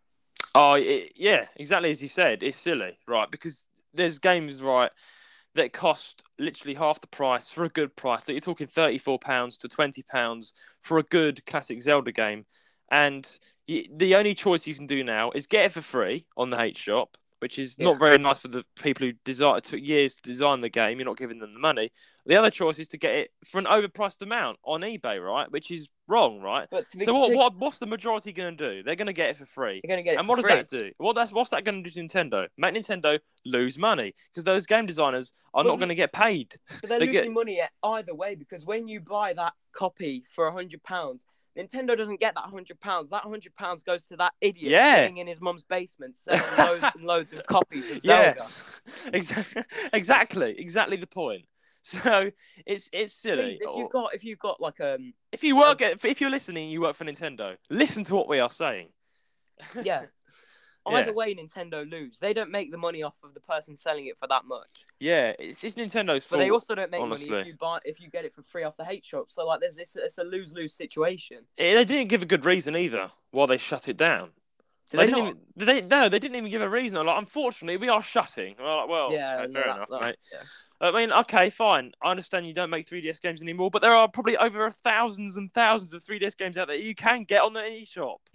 [0.54, 2.42] Oh, it, yeah, exactly as you said.
[2.42, 3.30] It's silly, right?
[3.30, 4.90] Because there's games, right,
[5.54, 8.24] that cost literally half the price for a good price.
[8.24, 10.52] That you're talking thirty-four pounds to twenty pounds
[10.82, 12.44] for a good classic Zelda game,
[12.90, 16.50] and y the only choice you can do now is get it for free on
[16.50, 17.86] the hShop, which is Yeah.
[17.86, 19.58] not very nice for the people who design.
[19.58, 20.98] It took years to design the game.
[20.98, 21.90] You're not giving them the money.
[22.24, 25.50] The other choice is to get it for an overpriced amount on eBay, right?
[25.50, 26.66] Which is wrong, right?
[26.70, 28.82] But be So what, what what's the majority going to do?
[28.82, 29.80] They're going to get it for free.
[29.84, 30.18] You're gonna get it.
[30.18, 30.54] And what does free.
[30.54, 30.90] that do?
[30.98, 32.48] What that's what's that going to do to Nintendo?
[32.56, 36.56] Make Nintendo lose money because those game designers are Well, not going to get paid.
[36.80, 40.46] But they're they losing get- money either way because when you buy that copy for
[40.48, 41.24] a hundred pounds,
[41.56, 43.10] Nintendo doesn't get that hundred pounds.
[43.10, 44.96] That hundred pounds goes to that idiot Yeah.
[44.96, 48.34] sitting in his mum's basement selling loads and loads of copies of Zelda.
[48.36, 48.80] Yes,
[49.12, 51.46] exactly, exactly, exactly the point.
[51.82, 52.30] So
[52.66, 53.58] it's it's silly.
[53.60, 56.68] Please, if you've got if you've got like um if you work if you're listening,
[56.68, 57.56] you work for Nintendo.
[57.70, 58.88] Listen to what we are saying.
[59.82, 60.06] yeah.
[60.86, 61.16] Either Yes.
[61.16, 62.18] way, Nintendo lose.
[62.20, 64.68] They don't make the money off of the person selling it for that much.
[65.00, 66.38] Yeah, it's, it's Nintendo's But fault.
[66.40, 68.76] they also don't make money if you buy if you get it for free off
[68.76, 69.24] the hShop.
[69.30, 71.38] So like, there's this it's a lose lose situation.
[71.58, 74.30] Eh, They didn't give a good reason either why they shut it down.
[74.90, 75.36] Do they they didn't not?
[75.56, 75.66] even.
[75.66, 77.04] They no, they didn't even give a reason.
[77.04, 78.54] Like, unfortunately, we are shutting.
[78.58, 80.16] Well, like, well yeah, okay, fair that- enough, that- mate.
[80.32, 80.38] yeah.
[80.78, 81.92] I mean, okay, fine.
[82.02, 85.50] I understand you don't make 3DS games anymore, but there are probably over thousands and
[85.50, 88.18] thousands of 3DS games out there you can get on the eShop.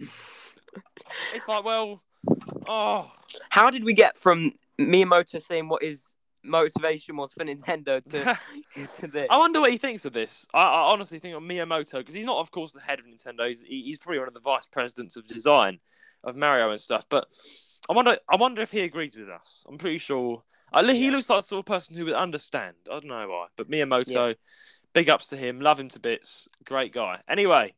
[1.34, 2.02] it's like, well,
[2.68, 3.10] oh,
[3.50, 6.08] How did we get from Miyamoto saying what his
[6.44, 8.38] motivation was for Nintendo to,
[9.00, 9.28] to this?
[9.30, 10.46] I wonder what he thinks of this.
[10.52, 13.46] I, I honestly think of Miyamoto because he's not, of course, the head of Nintendo.
[13.46, 15.80] He's, he- he's probably one of the vice presidents of design
[16.24, 17.04] of Mario and stuff.
[17.08, 17.26] But
[17.88, 19.64] I wonder, I wonder if he agrees with us.
[19.68, 20.42] I'm pretty sure.
[20.72, 21.10] I, he Yeah.
[21.12, 22.76] looks like the sort of person who would understand.
[22.88, 24.36] I don't know why, but Miyamoto,
[24.94, 25.60] big ups to him.
[25.60, 26.48] Love him to bits.
[26.64, 27.20] Great guy.
[27.28, 27.74] Anyway,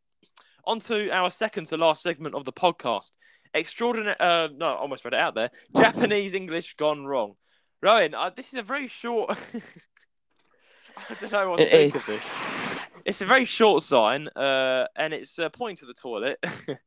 [0.64, 3.10] on to our second to last segment of the podcast.
[3.54, 4.16] Extraordinary.
[4.18, 5.50] Uh, no, I almost read it out there.
[5.76, 7.34] Japanese English gone wrong.
[7.82, 9.30] Roan, uh, this is a very short.
[11.10, 12.00] I don't know what to It think is.
[12.00, 12.88] of this.
[13.04, 16.38] It's a very short sign, uh, and it's uh, pointing to the toilet.
[16.68, 16.78] and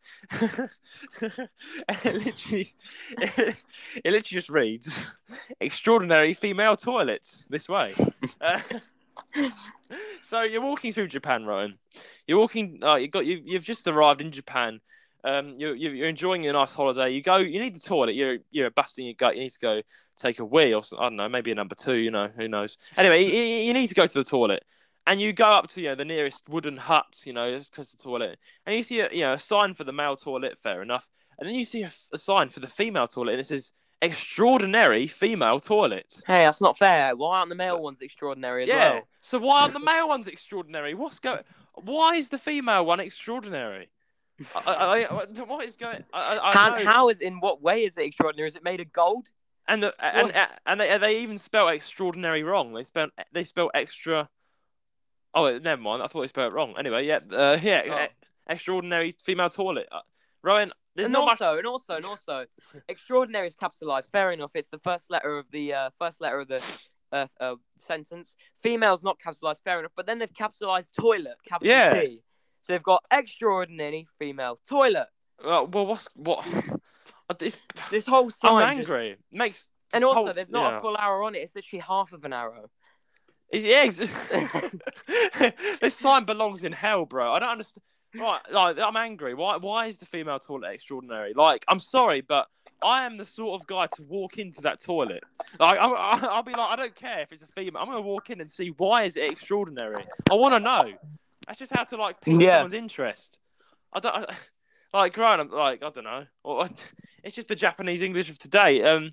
[2.03, 2.73] it literally,
[3.19, 3.55] it,
[4.03, 5.15] literally just reads,
[5.61, 7.93] "Extraordinary female toilet this way."
[8.41, 8.59] Uh,
[10.21, 11.77] so you're walking through Japan, Roan.
[12.25, 12.79] You're walking.
[12.81, 13.41] Uh, you got you.
[13.45, 14.79] You've just arrived in Japan.
[15.23, 17.11] Um, you're you're you're enjoying a nice holiday.
[17.11, 17.37] You go.
[17.37, 18.15] You need the toilet.
[18.15, 19.35] You're you're busting your gut.
[19.35, 19.81] You need to go
[20.17, 21.95] take a wee or I don't know, maybe a number two.
[21.95, 22.77] You know, who knows?
[22.97, 24.63] Anyway, you, you need to go to the toilet,
[25.05, 27.21] and you go up to you know the nearest wooden hut.
[27.25, 29.73] You know, just close to the toilet, and you see a you know a sign
[29.73, 30.57] for the male toilet.
[30.61, 31.09] Fair enough.
[31.39, 35.59] And then you see a sign for the female toilet, and it says extraordinary female
[35.59, 36.21] toilet.
[36.25, 37.15] Hey, that's not fair.
[37.15, 38.77] Why aren't the male ones extraordinary as well?
[38.77, 38.93] yeah.
[38.93, 39.07] well?
[39.21, 40.93] So why aren't the male ones extraordinary?
[40.93, 41.41] What's going?
[41.75, 43.89] Why is the female one extraordinary?
[44.55, 46.03] I, I, I, what is going?
[46.13, 48.47] I, I, How, how is in what way is it extraordinary?
[48.49, 49.29] Is it made of gold?
[49.67, 50.51] And the, and What?
[50.65, 52.73] and they, they even spell extraordinary wrong.
[52.73, 54.29] They spell they spell extra.
[55.33, 56.01] Oh, never mind.
[56.03, 56.73] I thought they spelled it wrong.
[56.77, 58.03] Anyway, yeah, uh, yeah, Oh.
[58.03, 58.07] e-
[58.53, 59.87] extraordinary female toilet.
[59.91, 59.99] Uh,
[60.41, 61.41] Roan, there's and not much.
[61.41, 62.45] also, and also, and also,
[62.89, 64.09] extraordinary is capitalized.
[64.11, 64.51] Fair enough.
[64.55, 66.61] It's the first letter of the uh, first letter of the
[67.11, 68.35] uh, uh, sentence.
[68.63, 69.61] Female's not capitalized.
[69.63, 69.91] Fair enough.
[69.95, 71.35] But then they've capitalized toilet.
[71.45, 72.01] Capital Yeah.
[72.01, 72.23] T.
[72.67, 75.07] So they've got extraordinary female toilet.
[75.43, 76.45] Uh, well, what's what?
[77.41, 77.57] It's,
[77.91, 78.51] This whole sign.
[78.53, 79.17] I'm just- angry.
[79.31, 80.77] Makes and also, whole- there's not yeah.
[80.77, 81.39] a full arrow on it.
[81.39, 82.69] It's literally half of an arrow.
[83.51, 83.97] It's- Yeah, ex-
[85.81, 87.33] this sign belongs in hell, bro.
[87.33, 87.83] I don't understand.
[88.15, 89.33] Right, like I'm angry.
[89.33, 89.57] Why?
[89.57, 91.33] Why is the female toilet extraordinary?
[91.33, 92.47] Like, I'm sorry, but
[92.81, 95.23] I am the sort of guy to walk into that toilet.
[95.59, 95.95] Like, I'll,
[96.31, 97.81] I'll be like, I don't care if it's a female.
[97.81, 100.05] I'm gonna walk in and see why is it extraordinary.
[100.31, 100.97] I want to know.
[101.47, 102.57] That's just how to like pique Yeah.
[102.57, 103.39] someone's interest.
[103.93, 104.35] I don't I,
[104.93, 105.51] like growing up.
[105.51, 106.25] Like, I don't know.
[106.43, 106.67] Or,
[107.23, 108.83] it's just the Japanese English of today.
[108.83, 109.09] Um,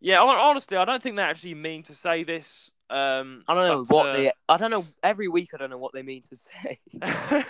[0.00, 0.20] yeah.
[0.20, 2.70] Honestly, I don't think they actually mean to say this.
[2.90, 4.32] Um, I don't know but, what uh, they.
[4.48, 4.86] I don't know.
[5.02, 6.80] Every week, I don't know what they mean to say.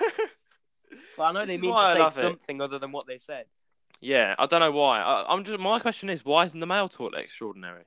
[1.16, 2.24] But I know This they mean to say it.
[2.24, 3.46] something other than what they said.
[4.00, 5.00] Yeah, I don't know why.
[5.00, 5.58] I, I'm just.
[5.58, 7.84] My question is, why isn't the male toilet extraordinary?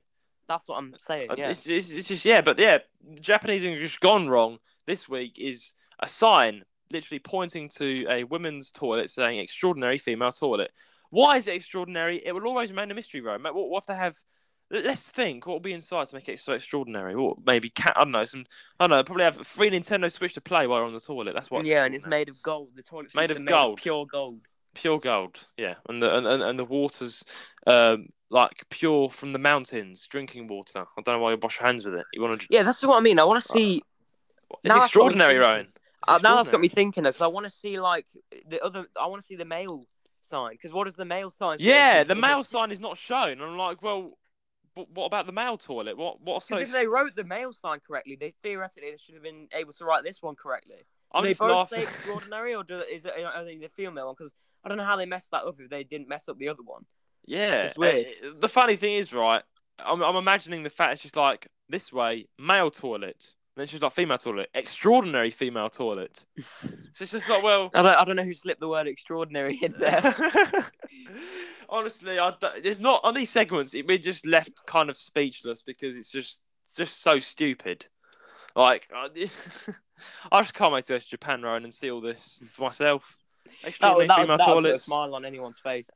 [0.48, 1.30] That's what I'm saying.
[1.30, 1.50] Uh, Yeah.
[1.50, 2.78] It's, it's, it's just yeah, but yeah,
[3.20, 9.10] Japanese English gone wrong this week is a sign literally pointing to a women's toilet
[9.10, 10.70] saying "extraordinary female toilet."
[11.10, 12.20] Why is it extraordinary?
[12.24, 13.42] It will always remain a mystery, right?
[13.42, 14.16] What, what if they have?
[14.70, 15.46] let- Let's think.
[15.46, 17.16] What will be inside to make it so extraordinary?
[17.16, 17.94] What maybe cat?
[17.96, 18.24] I don't know.
[18.24, 18.44] Some
[18.78, 19.02] I don't know.
[19.04, 21.34] Probably have a free Nintendo Switch to play while on the toilet.
[21.34, 21.64] That's what.
[21.64, 22.70] yeah, and it's made of gold.
[22.74, 23.80] The toilet Made of are gold.
[23.80, 24.40] pure gold.
[24.74, 25.38] pure gold.
[25.56, 27.24] Yeah, and the and, and, the water's
[27.66, 30.80] um, like pure from the mountains, drinking water.
[30.80, 32.04] I don't know why you wash your hands with it.
[32.12, 32.46] You want to?
[32.50, 33.18] Yeah, that's what I mean.
[33.18, 33.82] I want to see.
[34.64, 35.66] It's now extraordinary, what
[36.06, 36.18] I'm Roan.
[36.20, 36.24] thinking.
[36.24, 38.06] It's Uh, now that's got me thinking though, because I want to see like
[38.46, 38.86] the other.
[39.00, 39.84] I want to see the male
[40.20, 40.52] sign.
[40.52, 41.56] Because what does the male sign?
[41.60, 43.40] Yeah, the male sign is not shown.
[43.40, 44.12] I'm like, well,
[44.76, 45.96] but what about the male toilet?
[45.96, 46.20] What?
[46.20, 46.56] What's so?
[46.58, 49.84] If they wrote the male sign correctly, they theoretically they should have been able to
[49.84, 50.76] write this one correctly.
[50.78, 51.78] Do I'm they both laughing.
[51.78, 54.14] say extraordinary, or do is it they the female one?
[54.16, 54.32] Because
[54.62, 56.62] I don't know how they messed that up if they didn't mess up the other
[56.62, 56.84] one.
[57.24, 58.06] yeah, It's weird.
[58.24, 59.42] uh, the funny thing is, right?
[59.78, 63.34] I'm, I'm imagining the fact it's just like this way, male toilet.
[63.58, 66.24] And then she's like female toilet, extraordinary female toilet.
[66.92, 69.58] so it's just like, well, I don't, I don't know who slipped the word extraordinary
[69.60, 70.00] in there.
[71.68, 73.74] Honestly, I there's not on these segments.
[73.74, 77.86] It, we're just left kind of speechless because it's just it's just so stupid.
[78.54, 79.08] Like I,
[80.30, 83.16] I just can't wait to go to Japan, Ryan, and see all this for myself.
[83.62, 85.90] That Extraordinary would, that, female that would put a smile on anyone's face.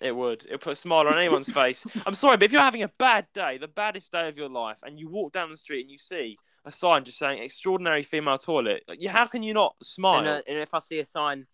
[0.00, 0.44] It would.
[0.46, 1.86] It would put a smile on anyone's face.
[2.04, 4.78] I'm sorry, but if you're having a bad day, the baddest day of your life,
[4.82, 6.36] and you walk down the street and you see
[6.66, 10.18] a sign just saying "extraordinary female toilet," you, how can you not smile?
[10.18, 11.46] And, uh, and if I see a sign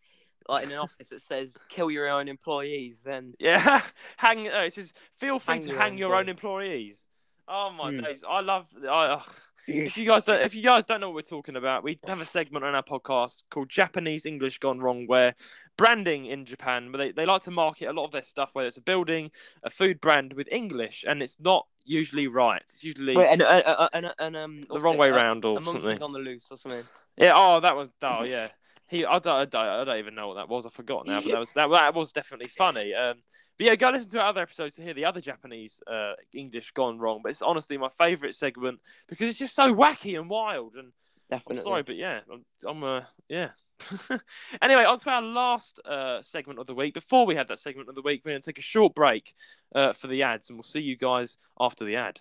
[0.48, 3.82] like in an office that says "kill your own employees," then Yeah,
[4.16, 4.48] hang.
[4.48, 7.08] Uh, it says, "Feel free Hang to your hang own your own employees." employees."
[7.46, 8.00] Oh my Hmm.
[8.00, 8.24] days!
[8.28, 8.66] I love.
[8.82, 9.32] I, ugh.
[9.68, 12.20] if you guys don't, if you guys don't know what we're talking about, we have
[12.20, 15.34] a segment on our podcast called Japanese English Gone Wrong, where
[15.76, 18.66] branding in Japan, but they, they like to market a lot of their stuff, whether
[18.66, 19.30] it's a building,
[19.62, 22.62] a food brand with English, and it's not usually right.
[22.62, 25.62] It's usually Wait, and, uh, uh, and, and um, the wrong way Uh, round or
[25.62, 26.02] something.
[26.02, 26.84] on the loose or something.
[27.16, 27.32] Yeah.
[27.34, 27.90] Oh, that was.
[28.02, 28.48] Oh, yeah.
[28.88, 29.04] He.
[29.04, 29.66] I don't, I don't.
[29.66, 30.66] I don't even know what that was.
[30.66, 31.20] I forgot now.
[31.20, 31.68] But that was that.
[31.68, 32.94] That was definitely funny.
[32.94, 33.22] Um.
[33.58, 36.72] But yeah, go listen to our other episodes to hear the other Japanese uh, English
[36.72, 37.20] gone wrong.
[37.22, 40.74] But it's honestly my favourite segment because it's just so wacky and wild.
[40.74, 40.92] And
[41.30, 41.58] Definitely.
[41.58, 42.44] I'm sorry, but yeah, I'm.
[42.66, 43.50] I'm uh, yeah.
[44.62, 46.94] anyway, on to our last uh, segment of the week.
[46.94, 49.34] Before we have that segment of the week, we're going to take a short break
[49.74, 52.20] uh, for the ads, and we'll see you guys after the ad.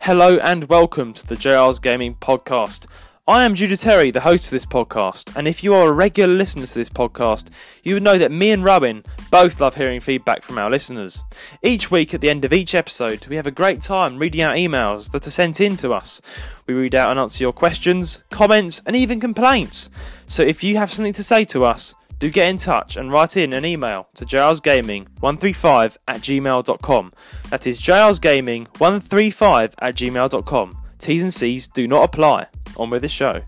[0.00, 2.86] Hello and welcome to the JR's Gaming Podcast.
[3.26, 6.34] I am Judah Terry, the host of this podcast, and if you are a regular
[6.34, 7.48] listener to this podcast,
[7.82, 11.24] you would know that me and Roan both love hearing feedback from our listeners.
[11.62, 14.56] Each week at the end of each episode, we have a great time reading out
[14.56, 16.20] emails that are sent in to us.
[16.66, 19.88] We read out and answer your questions, comments, and even complaints.
[20.26, 23.38] So if you have something to say to us, do get in touch and write
[23.38, 27.12] in an email to jrsgaming135 at gmail.com.
[27.48, 30.78] That is jrsgaming135 at gmail.com.
[30.98, 32.48] T's and C's do not apply.
[32.76, 33.40] On with the show.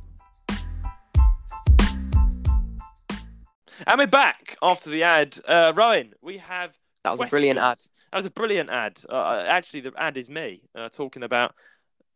[3.89, 5.39] And we're back after the ad.
[5.47, 6.73] Uh, Roan, we have.
[7.05, 7.77] That was a brilliant ad.
[8.11, 9.01] That was a brilliant ad.
[9.09, 11.55] Uh, actually, the ad is me uh, talking about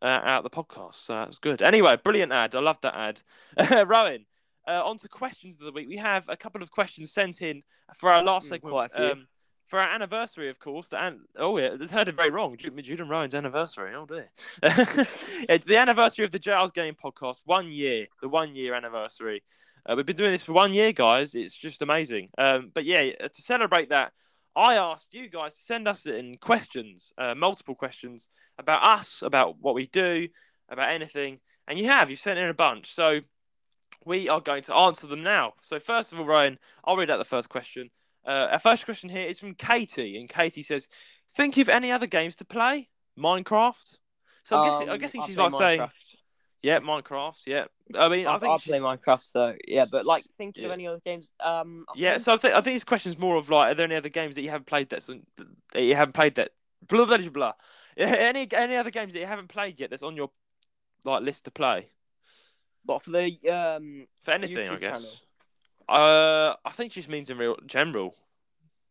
[0.01, 0.95] uh, out the podcast.
[0.95, 1.61] So that was good.
[1.61, 2.55] Anyway, brilliant ad.
[2.55, 2.95] I love that
[3.57, 3.87] ad.
[3.87, 4.25] Roan,
[4.67, 5.87] uh, on to questions of the week.
[5.87, 7.61] We have a couple of questions sent in
[7.95, 8.73] for our last Mm, segment.
[8.73, 9.11] quite a few.
[9.11, 9.27] Um,
[9.71, 10.89] for our anniversary, of course.
[10.89, 12.57] The an- oh yeah, I heard it very wrong.
[12.57, 13.93] Jude, Jude and Ryan's anniversary.
[13.95, 14.29] Oh dear.
[15.65, 17.41] The anniversary of the JR's Gaming Podcast.
[17.45, 18.07] One year.
[18.21, 19.43] The one year anniversary.
[19.85, 21.35] Uh, we've been doing this for one year, guys.
[21.35, 22.29] It's just amazing.
[22.37, 24.11] Um, but yeah, uh, to celebrate that,
[24.57, 28.27] I asked you guys to send us in questions, uh, multiple questions
[28.59, 30.27] about us, about what we do,
[30.69, 32.09] about anything, and you have.
[32.09, 32.93] you've sent in a bunch.
[32.93, 33.21] So
[34.05, 35.53] we are going to answer them now.
[35.61, 37.89] So first of all, Ryan, I'll read out the first question.
[38.25, 40.87] Uh, our first question here is from Katie, and Katie says,
[41.33, 42.89] "Think of any other games to play?
[43.17, 43.97] Minecraft."
[44.43, 45.87] So I'm guessing, I'm Um, guessing I she's like saying,
[46.61, 47.37] "Yeah, Minecraft.
[47.45, 47.65] Yeah."
[47.95, 49.85] I mean, I, I, think I play Minecraft, so yeah.
[49.85, 50.69] But like, thinking Yeah.
[50.69, 51.33] of any other games?
[51.39, 53.75] Um, I Yeah, think- so I think I think this question's more of like, are
[53.75, 55.25] there any other games that you haven't played that's on,
[55.73, 56.51] that you haven't played that
[56.87, 57.53] blah blah blah blah.
[57.97, 60.31] Any any other games that you haven't played yet that's on your
[61.03, 61.89] like list to play
[62.85, 65.21] But for the um, for anything, I YouTube guess.
[65.91, 68.15] Uh, I think she just means in real general.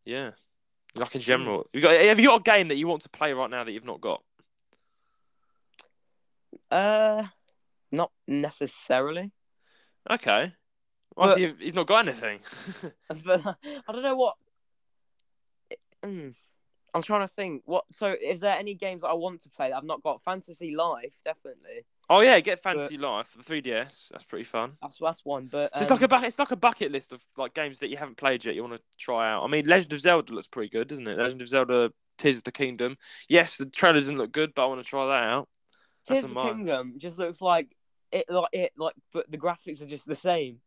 [0.05, 0.31] Yeah,
[0.95, 1.67] like in general.
[1.73, 3.71] You got have you got a game that you want to play right now that
[3.71, 4.23] you've not got?
[6.69, 7.23] uh,
[7.91, 9.31] not necessarily.
[10.09, 10.53] Okay.
[11.15, 12.39] Well, But- he's not got anything.
[13.25, 14.35] but I don't know what.
[16.03, 16.33] Mm,
[16.93, 17.63] I'm trying to think.
[17.65, 17.85] What?
[17.91, 20.23] So, is there any games I want to play that I've not got?
[20.23, 21.85] Fantasy Life, definitely.
[22.09, 24.09] oh yeah, get Fantasy Life for the 3DS.
[24.09, 24.73] That's pretty fun.
[24.81, 25.47] That's that's one.
[25.51, 27.79] But So it's like um, a bu- it's like a bucket list of like games
[27.79, 28.55] that you haven't played yet.
[28.55, 29.43] You want to try out.
[29.43, 31.17] I mean, Legend of Zelda looks pretty good, doesn't it?
[31.17, 32.97] Legend of Zelda: Tears of the Kingdom.
[33.29, 35.49] Yes, the trailer doesn't look good, but I want to try that out.
[36.07, 36.41] That's of the.
[36.41, 37.75] Kingdom just looks like
[38.11, 40.59] it, like it, like, but the graphics are just the same.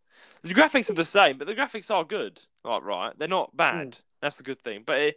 [0.43, 2.41] The graphics are the same, but the graphics are good.
[2.65, 3.99] Like right, they're not bad.
[4.23, 4.83] That's the good thing.
[4.87, 5.17] But it,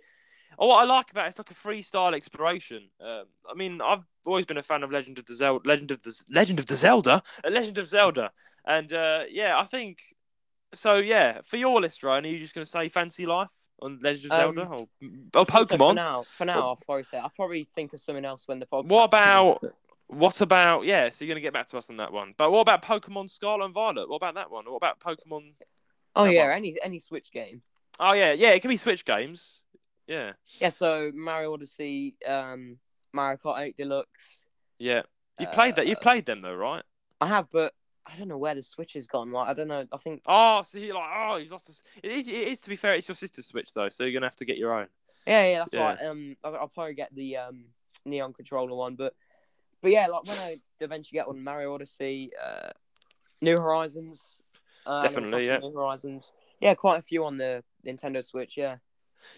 [0.60, 2.89] oh, what I like about it, it's like a freestyle exploration.
[3.02, 6.02] Um, I mean, I've always been a fan of Legend of the Zelda, Legend of
[6.04, 8.32] the Legend of the Zelda, Legend of Zelda,
[8.66, 10.00] and uh, yeah, I think
[10.74, 10.95] so.
[10.98, 14.26] Yeah, for your list, Ryan, are you just going to say Fantasy Life on Legend
[14.26, 14.88] of Um, Zelda or,
[15.41, 15.95] or So for Pokemon?
[15.95, 18.88] now, for now, I'll probably say I'll probably think of something else when the podcast.
[18.88, 19.64] What about-
[20.10, 21.10] What about yeah?
[21.10, 22.34] So you're gonna get back to us on that one.
[22.38, 24.08] But what about Pokemon Scarlet and Violet?
[24.08, 24.64] What about that one?
[24.66, 25.52] What about Pokemon?
[26.16, 26.56] Oh yeah, one?
[26.56, 27.62] any any Switch game.
[28.00, 28.52] Oh yeah, yeah.
[28.52, 29.64] It can be Switch games.
[30.08, 32.78] Yeah, Yeah, so Mario Odyssey, um,
[33.14, 34.45] Mario Kart 8 Deluxe.
[34.80, 35.01] yeah.
[35.39, 35.86] You've played that.
[35.86, 36.84] You've Uh, played them though, right?
[37.22, 37.76] I have, but
[38.08, 39.32] I don't know where the Switch has gone.
[39.32, 39.86] Like I don't know.
[39.91, 41.68] I think Oh, so you're like, oh, you lost.
[41.68, 41.84] This.
[42.01, 42.28] It is.
[42.28, 42.95] It is to be fair.
[42.95, 44.88] It's your sister's Switch though, so you're gonna have to get your own.
[45.28, 45.84] yeah, yeah, that's Yeah.
[45.84, 46.01] right.
[46.01, 47.66] Um, I'll, I'll probably get the um
[48.05, 49.14] Neon controller one, but
[49.82, 52.70] but yeah, like when I eventually get one, Mario Odyssey, uh,
[53.41, 54.41] New Horizons.
[54.88, 55.58] Uh, Definitely, yeah.
[55.58, 56.32] New Horizons.
[56.62, 58.58] Yeah, quite a few on the Nintendo Switch.
[58.58, 58.78] Yeah.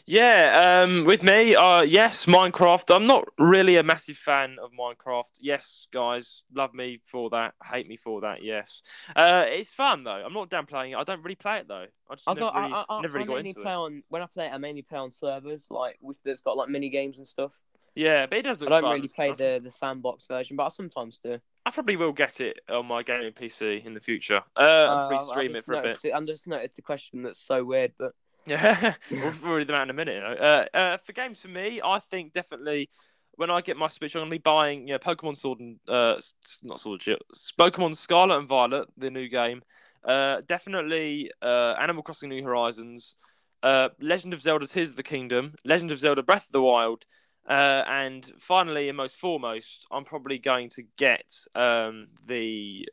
[0.05, 2.93] Yeah, um, with me, uh, yes, Minecraft.
[2.95, 5.31] I'm not really a massive fan of Minecraft.
[5.39, 8.43] Yes, guys, love me for that, hate me for that.
[8.43, 8.81] Yes,
[9.15, 10.11] uh, it's fun though.
[10.25, 10.95] I'm not downplaying it.
[10.97, 11.85] I don't really play it though.
[12.09, 13.71] I just I never got, really, I, I, never really I got mainly into play
[13.71, 13.75] it.
[13.75, 14.51] on when I play it.
[14.53, 17.51] I mainly play on servers like with that's got like mini games and stuff.
[17.95, 18.93] Yeah, but it does I don't fun.
[18.95, 21.39] really play the the sandbox version, but I sometimes do.
[21.65, 24.41] I probably will get it on my gaming PC in the future.
[24.55, 25.99] Uh, I'll Uh, probably I- I stream it for a bit.
[26.05, 28.13] it- I'm just noticed a question that's so weird, but
[28.49, 30.15] Yeah, we'll read them out in a minute.
[30.15, 30.33] You know?
[30.33, 32.89] uh, uh, for games for me, I think definitely
[33.35, 36.15] when I get my Switch, I'm gonna be buying you know, Pokemon Sword and uh,
[36.63, 37.17] not Sword and
[37.57, 39.61] Pokemon Scarlet and Violet, the new game.
[40.03, 43.15] Uh, definitely uh, Animal Crossing: New Horizons,
[43.63, 47.05] uh, Legend of Zelda: Tears of the Kingdom, Legend of Zelda: Breath of the Wild,
[47.47, 52.89] uh, and finally and most foremost, I'm probably going to get um, the.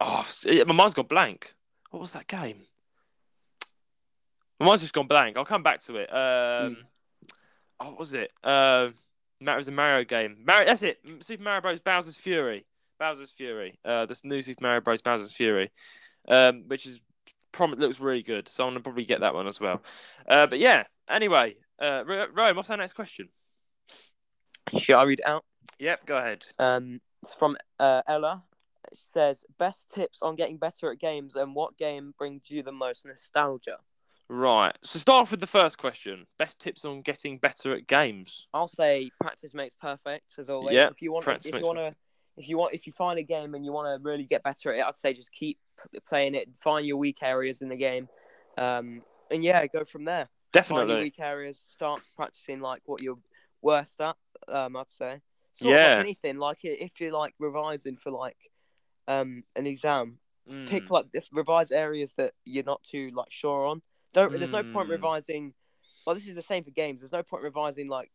[0.00, 1.54] Oh, my mind's gone blank.
[1.90, 2.66] What was that game?
[4.64, 5.36] My mind's just gone blank.
[5.36, 6.08] I'll come back to it.
[6.10, 6.78] Um,
[7.80, 8.32] oh, what was it?
[8.42, 8.88] Uh,
[9.40, 10.38] it was a Mario game.
[10.42, 11.00] Mario, that's it.
[11.20, 11.80] Super Mario Bros.
[11.80, 12.64] Bowser's Fury.
[12.98, 13.78] Bowser's Fury.
[13.84, 15.02] Uh, this new Super Mario Bros.
[15.02, 15.70] Bowser's Fury,
[16.28, 17.02] um, which is
[17.52, 18.48] prom- looks really good.
[18.48, 19.82] So I'm gonna probably get that one as well.
[20.26, 20.84] Uh, but yeah.
[21.10, 23.28] Anyway, uh, Ro- Roan, what's our next question?
[24.78, 25.44] should I read it out?
[25.78, 26.46] Yep, go ahead.
[26.58, 28.42] Um, it's from uh, Ella.
[28.90, 32.72] It says best tips on getting better at games and what game brings you the
[32.72, 33.76] most nostalgia.
[34.28, 34.76] Right.
[34.82, 36.26] So start off with the first question.
[36.38, 38.46] Best tips on getting better at games.
[38.54, 40.74] I'll say practice makes perfect as always.
[40.74, 41.94] Yeah, if you want, practice if makes you want to,
[42.36, 44.72] if you want, if you find a game and you want to really get better
[44.72, 45.58] at it, I'd say just keep
[46.08, 46.48] playing it.
[46.58, 48.08] Find your weak areas in the game,
[48.56, 50.28] um, and yeah, go from there.
[50.54, 51.02] Find your Definitely.
[51.02, 51.58] weak areas.
[51.58, 53.18] Start practicing like what you're
[53.60, 54.16] worst at.
[54.48, 55.20] Um, I'd say.
[55.52, 55.88] Sort Yeah.
[55.88, 56.36] like anything.
[56.36, 58.36] Like if you're like revising for like,
[59.06, 60.18] um, an exam,
[60.66, 60.90] pick Mm.
[60.90, 63.82] like if, revise areas that you're not too like sure on.
[64.14, 64.32] Don't.
[64.38, 64.92] There's no point Mm.
[64.92, 65.54] revising.
[66.06, 67.00] Well, this is the same for games.
[67.00, 68.10] There's no point revising like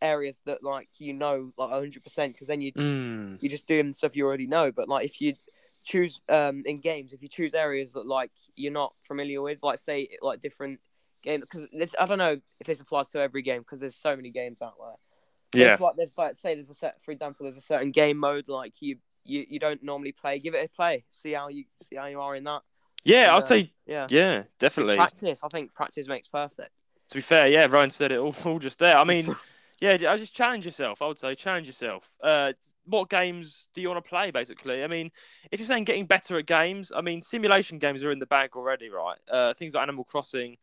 [0.00, 3.38] areas that like you know like 100 percent because then you Mm.
[3.40, 4.70] you're just doing stuff you already know.
[4.70, 5.34] But like if you
[5.82, 9.78] choose um in games, if you choose areas that like you're not familiar with, like
[9.78, 10.80] say like different
[11.22, 14.14] game because this I don't know if this applies to every game because there's so
[14.14, 15.64] many games out there.
[15.64, 15.76] Yeah.
[15.80, 18.80] Like there's like say there's a set for example there's a certain game mode like
[18.80, 20.38] you you, you don't normally play.
[20.38, 21.04] Give it a play.
[21.10, 22.62] See how you see how you are in that.
[23.04, 24.06] Yeah, And, I'd uh, say Yeah.
[24.10, 24.96] yeah, definitely.
[24.96, 25.40] practice.
[25.42, 26.70] I think practice makes perfect.
[27.10, 28.96] To be fair, yeah, Roan said it all, all just there.
[28.96, 29.34] I mean,
[29.80, 31.00] yeah, I just challenge yourself.
[31.00, 32.14] I would say challenge yourself.
[32.22, 32.52] Uh,
[32.84, 34.30] what games do you want to play?
[34.30, 35.10] Basically, I mean,
[35.50, 38.50] if you're saying getting better at games, I mean, simulation games are in the bag
[38.56, 39.18] already, right?
[39.30, 40.58] Uh, things like Animal Crossing,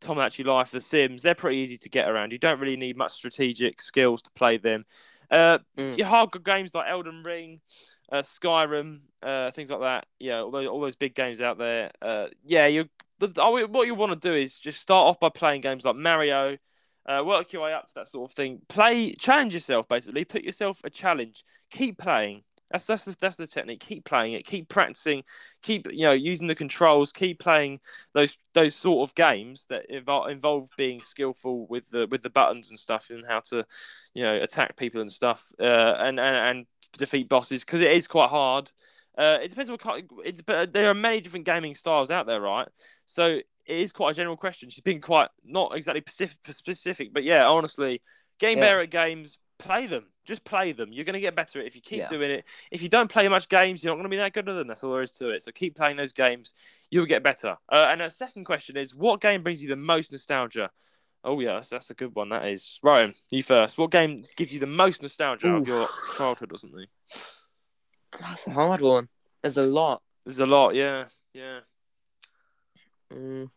[0.00, 2.30] Tomodachi Life, The Sims, they're pretty easy to get around.
[2.30, 4.84] You don't really need much strategic skills to play them.
[5.30, 5.98] Uh, Mm.
[5.98, 7.60] your hardcore games like Elden Ring,
[8.10, 10.06] uh, Skyrim, uh, things like that.
[10.18, 11.90] Yeah, all those, all those big games out there.
[12.00, 12.88] Uh, yeah, you.
[13.20, 16.56] What you want to do is just start off by playing games like Mario,
[17.04, 18.60] uh, work your way up to that sort of thing.
[18.68, 20.24] Play, challenge yourself basically.
[20.24, 21.42] Put yourself a challenge.
[21.70, 22.44] Keep playing.
[22.70, 23.80] That's that's the, that's the technique.
[23.80, 24.44] Keep playing it.
[24.44, 25.24] Keep practicing.
[25.62, 27.12] Keep you know using the controls.
[27.12, 27.80] Keep playing
[28.12, 32.68] those those sort of games that involve involve being skillful with the with the buttons
[32.68, 33.64] and stuff and how to
[34.12, 38.06] you know attack people and stuff uh, and, and and defeat bosses because it is
[38.06, 38.70] quite hard.
[39.16, 40.08] Uh, it depends on what kind.
[40.24, 42.68] It's but there are many different gaming styles out there, right?
[43.04, 44.70] So it is quite a general question.
[44.70, 48.00] She's been quite not exactly specific, specific but yeah, honestly,
[48.38, 48.84] getting Yeah.
[48.84, 50.06] games, play them.
[50.24, 50.92] Just play them.
[50.92, 52.08] You're going to get better at it if you keep Yeah.
[52.08, 52.44] doing it.
[52.70, 54.68] If you don't play much games, you're not going to be that good at them.
[54.68, 55.42] That's all there is to it.
[55.42, 56.54] So keep playing those games.
[56.90, 57.56] You'll get better.
[57.70, 60.70] Uh, and a second question is, what game brings you the most nostalgia?
[61.28, 62.30] Oh yes, that's a good one.
[62.30, 63.12] That is Roan.
[63.28, 63.76] You first.
[63.76, 66.86] What game gives you the most nostalgia of your childhood or something?
[68.18, 69.10] That's a hard one.
[69.42, 70.00] There's a lot.
[70.24, 70.74] There's a lot.
[70.74, 71.04] Yeah,
[71.34, 71.60] yeah.
[73.12, 73.50] Mm,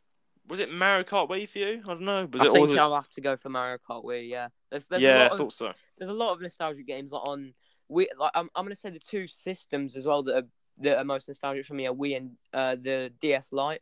[0.50, 1.82] Was it Mario Kart Wii for you?
[1.86, 2.28] I don't know.
[2.34, 4.28] Was I it think was I'll have to go for Mario Kart Wii.
[4.28, 4.50] Yeah.
[4.70, 5.72] There's there's a yeah, I of thought so.
[5.98, 7.54] there's a lot of nostalgic games like on
[7.90, 8.08] Wii.
[8.20, 10.48] Like I'm I'm gonna say the two systems as well that are
[10.80, 13.82] that are most nostalgic for me are Wii and uh, the DS Lite.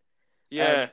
[0.51, 0.89] Yeah,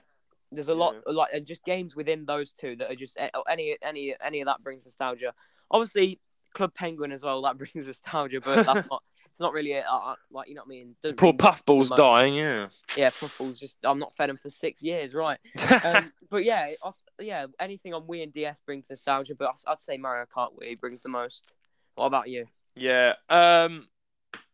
[0.52, 3.76] There's a lot like and just games within those two that are just eh, any
[3.82, 5.34] any any of that brings nostalgia.
[5.70, 6.20] Obviously,
[6.54, 9.02] Club Penguin as well that brings nostalgia, but that's not.
[9.28, 10.96] It's not really a, uh, like you know what I mean.
[11.02, 12.34] Doesn't poor Puffball's dying.
[12.34, 12.68] Yeah.
[12.96, 15.38] Yeah, Puffball's just I'm not fed him for six years, right?
[15.84, 16.90] Um, but yeah, I,
[17.20, 20.80] yeah, anything on Wii and DS brings nostalgia, but I'd, I'd say Mario Kart Wii
[20.80, 21.52] brings the most.
[21.96, 22.46] What about you?
[22.74, 23.14] Yeah.
[23.28, 23.88] Um,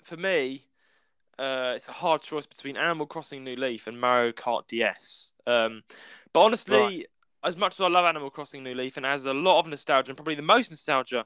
[0.03, 0.65] for me,
[1.39, 5.33] uh, it's a hard choice between Animal Crossing New Leaf and Mario Kart DS.
[5.47, 5.83] Um,
[6.33, 7.07] but honestly, Right.
[7.45, 10.11] as much as I love Animal Crossing New Leaf and has a lot of nostalgia
[10.11, 11.25] and probably the most nostalgia,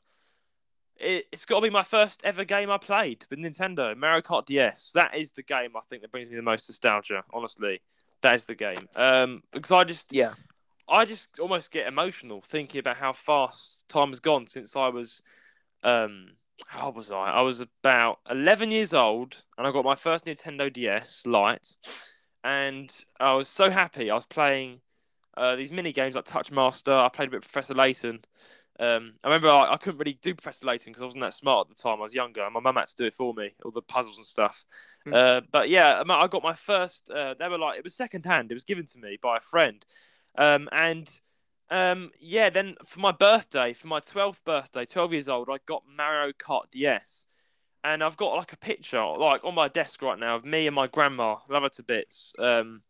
[0.96, 4.46] it, it's got to be my first ever game I played with Nintendo, Mario Kart
[4.46, 4.92] DS.
[4.94, 7.22] That is the game I think that brings me the most nostalgia.
[7.32, 7.82] Honestly,
[8.22, 8.88] that is the game.
[8.96, 10.34] Um, because I just Yeah,
[10.88, 15.20] I just almost get emotional thinking about how fast time has gone since I was,
[15.82, 16.36] um,
[16.66, 17.30] how was I?
[17.30, 21.74] I was about 11 years old and I got my first Nintendo DS Lite.
[22.42, 24.10] And I was so happy.
[24.10, 24.80] I was playing
[25.36, 26.92] uh, these mini games like Touch Master.
[26.92, 28.20] I played a bit of Professor Layton.
[28.78, 31.66] Um, I remember I, I, couldn't really do Professor Layton because I wasn't that smart
[31.66, 31.98] at the time.
[31.98, 32.48] I was younger.
[32.50, 34.64] My mum had to do it for me, all the puzzles and stuff.
[35.06, 35.14] Mm.
[35.14, 37.10] Uh, but yeah, I got my first.
[37.10, 38.50] Uh, they were like it was second hand.
[38.50, 39.84] It was given to me by a friend,
[40.36, 41.08] um, and
[41.70, 45.82] um, yeah, then for my birthday, for my 12th birthday, 12 years old, I got
[45.86, 47.26] Mario Kart DS.
[47.82, 50.74] And I've got like a picture, like on my desk right now, of me and
[50.74, 51.36] my grandma.
[51.48, 52.32] Love her to bits.
[52.38, 52.82] Um,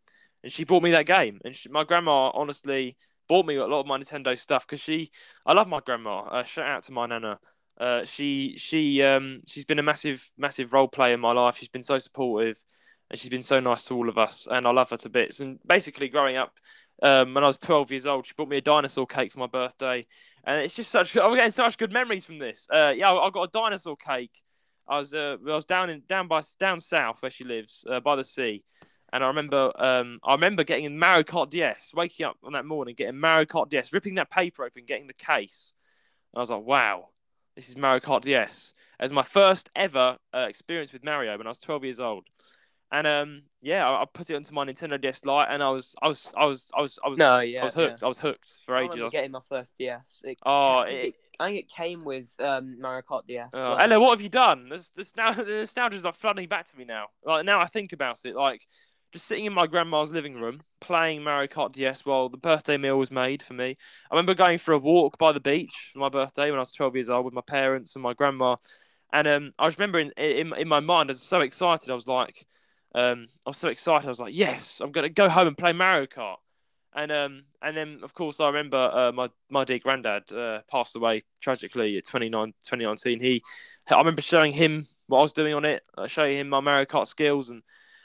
[0.43, 1.41] and she bought me that game.
[1.45, 2.97] And she, my grandma, honestly,
[3.29, 5.11] bought me a lot of my Nintendo stuff because she,
[5.45, 6.21] I love my grandma.
[6.21, 7.39] Uh, shout out to my nana.
[7.79, 11.59] Uh, she, she, um, she's been a massive, massive role player in my life.
[11.59, 12.59] She's been so supportive,
[13.11, 14.49] and she's been so nice to all of us.
[14.51, 15.41] And I love her to bits.
[15.41, 16.55] And basically, growing up,
[17.03, 18.27] um, when I was 12 years old.
[18.27, 20.07] She bought me a dinosaur cake for my birthday,
[20.45, 21.17] and it's just such.
[21.17, 22.67] I'm getting such good memories from this.
[22.73, 24.43] Uh, yeah, I, got a dinosaur cake.
[24.89, 28.01] I was uh, I was down in down by down south where she lives uh,
[28.01, 28.65] by the sea,
[29.13, 32.95] and I remember um, I remember getting Mario Kart DS, waking up on that morning,
[32.95, 35.75] getting Mario Kart DS, ripping that paper open, getting the case,
[36.33, 37.09] and I was like, wow,
[37.57, 38.75] this is Mario Kart DS.
[38.99, 42.27] As my first ever uh, experience with Mario when I was 12 years old.
[42.93, 45.97] And um, yeah, I, I, put it onto my Nintendo DS Lite, and I was,
[46.01, 48.01] I was, I was, I was, I was, no, yeah, I was hooked.
[48.01, 48.07] Yeah.
[48.07, 49.01] I was hooked for ages.
[49.01, 49.13] I was...
[49.13, 50.21] getting my first DS.
[50.23, 53.51] It, oh, I think it, I think it came with um, Mario Kart DS.
[53.53, 53.75] Uh, so.
[53.75, 54.69] Ella, what have you done?
[54.69, 57.07] There's, there's now the nostalgia is like flooding back to me now.
[57.25, 58.63] Like now, I think about it, like
[59.13, 62.99] just sitting in my grandma's living room playing Mario Kart DS while the birthday meal
[62.99, 63.77] was made for me.
[64.11, 66.73] I remember going for a walk by the beach for my birthday when I was
[66.73, 68.57] 12 years old with my parents and my grandma.
[69.13, 71.91] And um, I just remember in, in in my mind, I was so excited.
[71.91, 72.47] I was like,
[72.97, 74.07] um, I was so excited.
[74.07, 76.37] I was like, yes, I'm gonna go home and play Mario Kart.
[76.95, 80.97] And um, and then of course I remember uh, my my dear granddad uh, passed
[80.97, 83.21] away tragically at 29, 2019.
[83.21, 83.43] He,
[83.91, 86.87] I remember showing him what I was doing on it, uh, showing him my Mario
[86.87, 87.63] Kart skills, and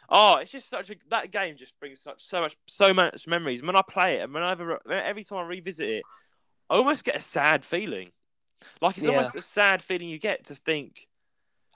[0.10, 3.64] oh, it's just such a that game just brings such so much so much memories.
[3.64, 6.04] When I play it, and whenever every time I revisit it,
[6.70, 8.12] I almost get a sad feeling.
[8.82, 9.14] Like it's yeah.
[9.14, 11.08] almost a sad feeling you get to think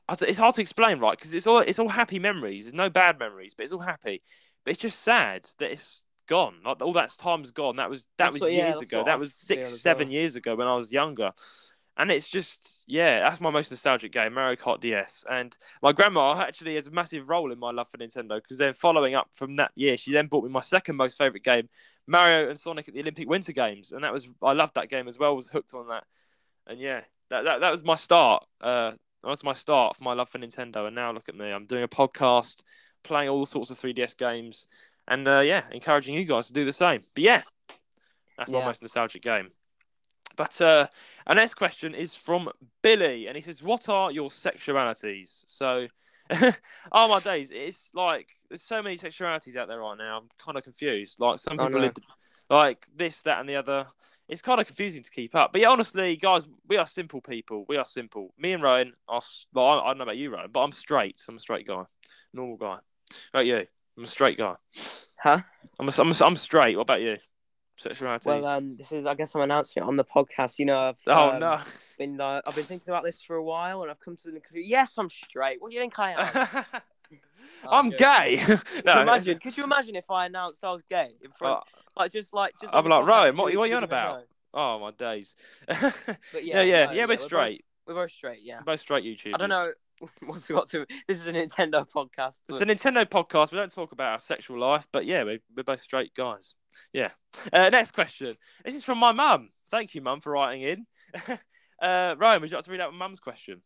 [0.10, 1.18] it's hard to explain, right?
[1.18, 2.66] Because it's all it's all happy memories.
[2.66, 4.22] There's no bad memories, but it's all happy.
[4.64, 6.56] But it's just sad that it's gone.
[6.66, 7.78] Like all that time's gone.
[7.78, 9.04] That was that that's was what, years yeah, ago.
[9.04, 10.14] That was six, seven well.
[10.14, 11.32] years ago when I was younger.
[11.98, 15.24] And it's just yeah, that's my most nostalgic game, Mario Kart DS.
[15.30, 18.74] And my grandma actually has a massive role in my love for Nintendo because then
[18.74, 21.70] following up from that year, she then bought me my second most favorite game,
[22.06, 25.08] Mario and Sonic at the Olympic Winter Games, and that was I loved that game
[25.08, 25.36] as well.
[25.36, 26.04] Was hooked on that,
[26.68, 28.46] and yeah, that that, that was my start.
[28.60, 28.92] Uh,
[29.26, 31.50] that was my start for my love for Nintendo, and now look at me.
[31.50, 32.62] I'm doing a podcast,
[33.04, 34.68] playing all sorts of 3DS games,
[35.08, 37.02] and uh, yeah, encouraging you guys to do the same.
[37.16, 37.42] But yeah,
[38.38, 38.60] that's yeah.
[38.60, 39.50] my most nostalgic game.
[40.36, 40.88] But uh,
[41.26, 42.52] our next question is from
[42.84, 45.88] Billy, and he says, "What are your sexualities?" So,
[46.92, 50.20] oh my days, it's like there's so many sexualities out there right now.
[50.20, 51.20] I'm kind of confused.
[51.20, 51.92] Like some oh, people, oh,
[52.52, 52.56] no.
[52.56, 53.88] like this, that, and the other
[54.28, 55.52] it's kind of confusing to keep up.
[55.52, 57.66] But yeah, honestly, guys, we are simple people.
[57.68, 58.34] We are simple.
[58.38, 59.22] Me and Roan are.
[59.54, 61.22] Well, I, don't know about you, Roan, but I'm straight.
[61.28, 61.84] I'm a straight guy,
[62.34, 62.78] normal guy.
[63.34, 63.66] About you?
[63.98, 64.56] I'm a straight guy.
[65.22, 65.40] Huh?
[65.80, 66.76] I'm a, I'm, a, I'm straight.
[66.76, 67.18] What about you?
[67.78, 68.30] Sexuality.
[68.30, 69.06] Well, um, this is.
[69.06, 70.60] I guess I'm announcing it on the podcast.
[70.60, 71.60] You know, I've, oh um, no.
[71.98, 74.40] Been uh, I've been thinking about this for a while, and I've come to the
[74.40, 74.70] conclusion.
[74.70, 75.62] Yes, I'm straight.
[75.62, 76.66] What do you think I am?
[77.70, 78.42] I'm gay.
[78.48, 78.56] no.
[78.58, 79.40] Could you imagine?
[79.40, 81.80] Could you imagine if I announced I was gay in front, oh.
[81.98, 82.74] Like just like just?
[82.74, 84.24] I'm like, Roan, what, what are you on about?
[84.54, 85.36] Oh my days.
[85.68, 85.82] but
[86.34, 87.66] yeah, yeah, yeah, no, yeah, we're, straight.
[87.86, 88.40] Both, we're both straight.
[88.42, 89.36] Yeah, we're both straight YouTubers.
[89.36, 89.72] I don't know
[90.26, 90.86] what's got to.
[91.08, 92.40] This is a Nintendo podcast.
[92.48, 92.62] But...
[92.62, 93.52] It's a Nintendo podcast.
[93.52, 96.56] We don't talk about our sexual life, but yeah, we're, we're both straight guys.
[96.94, 97.12] Yeah.
[97.52, 98.38] Uh, next question.
[98.64, 99.50] This is from my mum.
[99.72, 100.86] Thank you, mum, for writing in.
[101.82, 103.62] uh, Roan, would you like to read out mum's question?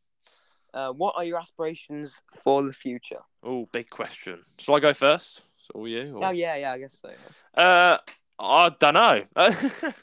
[0.74, 3.20] Uh, what are your aspirations for the future?
[3.44, 4.44] Oh, big question.
[4.60, 5.42] Shall I go first?
[5.72, 6.16] So you?
[6.16, 6.26] Or...
[6.26, 7.10] Oh yeah, yeah, I guess so.
[7.58, 7.64] Yeah.
[7.64, 7.98] Uh,
[8.40, 9.24] I don't know.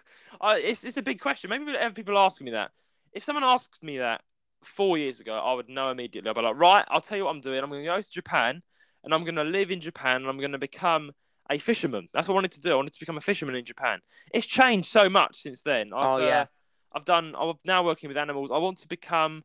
[0.40, 1.50] I, it's it's a big question.
[1.50, 2.70] Maybe people asking me that.
[3.12, 4.20] If someone asked me that
[4.62, 6.28] four years ago, I would know immediately.
[6.28, 7.62] I'd be like, right, I'll tell you what I'm doing.
[7.62, 8.62] I'm going to go to Japan,
[9.04, 11.12] and I'm going to live in Japan, and I'm going to become
[11.48, 12.08] a fisherman.
[12.12, 12.72] That's what I wanted to do.
[12.72, 14.00] I wanted to become a fisherman in Japan.
[14.34, 15.92] It's changed so much since then.
[15.94, 16.40] I've, oh yeah.
[16.40, 16.46] Uh,
[16.94, 17.34] I've done.
[17.38, 18.50] I'm now working with animals.
[18.50, 19.44] I want to become.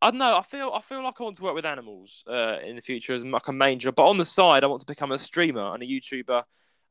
[0.00, 0.36] I don't know.
[0.36, 0.72] I feel.
[0.74, 3.48] I feel like I want to work with animals uh, in the future as like
[3.48, 3.94] a main job.
[3.96, 6.42] But on the side, I want to become a streamer and a YouTuber,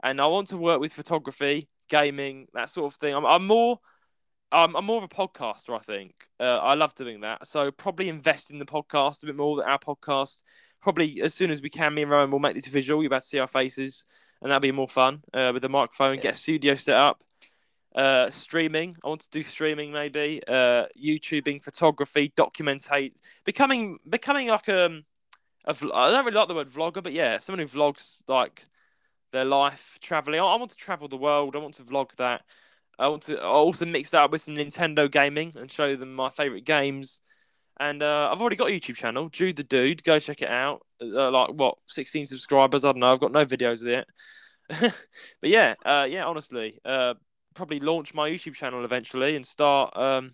[0.03, 3.13] and I want to work with photography gaming, that sort of thing.
[3.13, 3.79] I'm, I'm more.
[4.53, 6.27] I'm, I'm more of a podcaster, I think.
[6.37, 7.47] Uh, I love doing that.
[7.47, 10.41] So probably invest in the podcast a bit more than our podcast.
[10.81, 13.01] Probably as soon as we can, me and Roan will make this visual.
[13.01, 14.03] You're about to see our faces,
[14.41, 16.15] and that'll be more fun uh, with the microphone.
[16.15, 16.23] Yeah.
[16.23, 17.23] Get a studio set up.
[17.95, 18.95] Uh, streaming.
[19.03, 20.41] I want to do streaming maybe.
[20.47, 23.13] Uh, YouTubing, photography, documentate,
[23.45, 25.03] becoming becoming like um,
[25.65, 28.65] a vl- I don't really like the word vlogger, but yeah, someone who vlogs like
[29.31, 30.39] their life traveling.
[30.39, 31.55] I, I want to travel the world.
[31.55, 32.43] I want to vlog that.
[32.99, 36.13] I want to I also mix that up with some Nintendo gaming and show them
[36.13, 37.21] my favorite games.
[37.79, 40.03] And uh, I've already got a YouTube channel, Jude the Dude.
[40.03, 40.85] Go check it out.
[41.01, 42.85] Uh, like what, 16 subscribers?
[42.85, 43.11] I don't know.
[43.11, 44.07] I've got no videos it.
[45.41, 46.25] but yeah, uh, yeah.
[46.25, 47.15] Honestly, uh,
[47.55, 49.97] probably launch my YouTube channel eventually and start.
[49.97, 50.33] Um,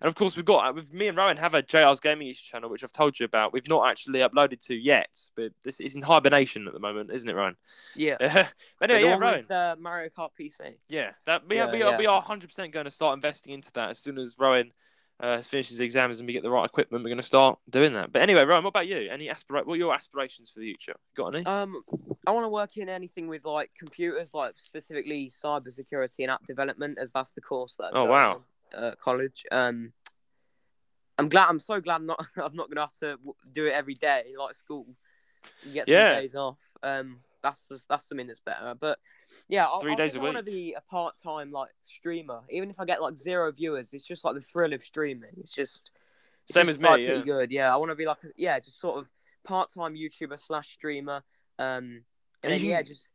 [0.00, 2.70] and of course, we've got with me and Roan have a JR's Gaming YouTube channel,
[2.70, 3.52] which I've told you about.
[3.52, 7.28] We've not actually uploaded to yet, but this is in hibernation at the moment, isn't
[7.28, 7.56] it, Roan?
[7.94, 8.16] Yeah.
[8.80, 9.36] but anyway, yeah, Roan.
[9.38, 10.74] with, uh, Mario Kart PC.
[10.88, 11.98] Yeah, that we Yeah, are, we are, yeah.
[11.98, 14.72] we are 100% going to start investing into that as soon as Roan
[15.20, 17.02] uh, finishes his exams and we get the right equipment.
[17.02, 18.12] We're going to start doing that.
[18.12, 19.08] But anyway, Roan, what about you?
[19.10, 20.94] Any aspira- What are your aspirations for the future?
[21.16, 21.44] Got any?
[21.44, 21.82] Um,
[22.24, 26.98] I want to work in anything with like computers, like specifically cybersecurity and app development,
[27.00, 27.86] as that's the course that.
[27.94, 28.30] I'm Oh, wow.
[28.34, 28.40] on
[28.76, 29.44] At college.
[29.50, 29.92] Um,
[31.18, 31.48] I'm glad.
[31.48, 31.96] I'm so glad.
[31.96, 32.24] I'm not.
[32.36, 33.18] I'm not gonna have to
[33.52, 34.86] do it every day like school.
[35.64, 36.20] You get some Yeah.
[36.20, 36.58] days off.
[36.82, 38.74] Um, that's just, that's something that's better.
[38.78, 38.98] But
[39.48, 42.80] yeah, Three I days a I want to be a part-time like streamer, even if
[42.80, 43.92] I get like zero viewers.
[43.94, 45.30] It's just like the thrill of streaming.
[45.38, 45.90] It's just
[46.44, 47.06] it's Same just, as me, like, yeah.
[47.08, 47.52] pretty good.
[47.52, 49.08] Yeah, I want to be like a, yeah, just sort of
[49.44, 51.22] part-time YouTuber slash streamer.
[51.58, 52.04] Um,
[52.42, 53.08] And then yeah, just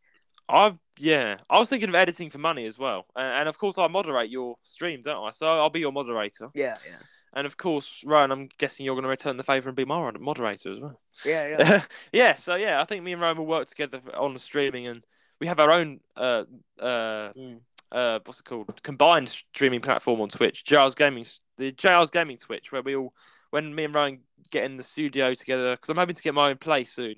[0.49, 3.77] I've yeah, I was thinking of editing for money as well, and, and of course
[3.77, 5.31] I moderate your stream, don't I?
[5.31, 6.97] So I'll be your moderator, yeah, yeah,
[7.33, 10.11] and of course, Roan, I'm guessing you're going to return the favour and be my
[10.19, 10.99] moderator as well.
[11.25, 11.83] yeah, yeah.
[12.13, 15.03] yeah, so yeah, I think me and Roan will work together on the streaming, and
[15.39, 16.43] we have our own uh
[16.79, 17.59] uh Mm.
[17.91, 21.25] uh what's it called combined streaming platform on Twitch, JR's Gaming,
[21.57, 23.13] the JR's Gaming Twitch, where we all
[23.49, 24.19] when me and Roan
[24.51, 27.15] get in the studio together, because I'm hoping to get my own place soon,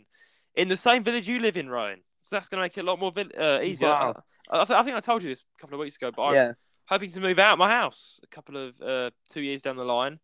[0.56, 1.97] in the same village you live in, Roan.
[2.26, 3.89] So that's going to make it a lot more uh, easier.
[3.89, 4.23] Wow.
[4.49, 6.23] I, I, th- I think I told you this a couple of weeks ago, but
[6.23, 6.53] I'm yeah.
[6.88, 9.85] hoping to move out of my house a couple of uh, two years down the
[9.85, 10.19] line,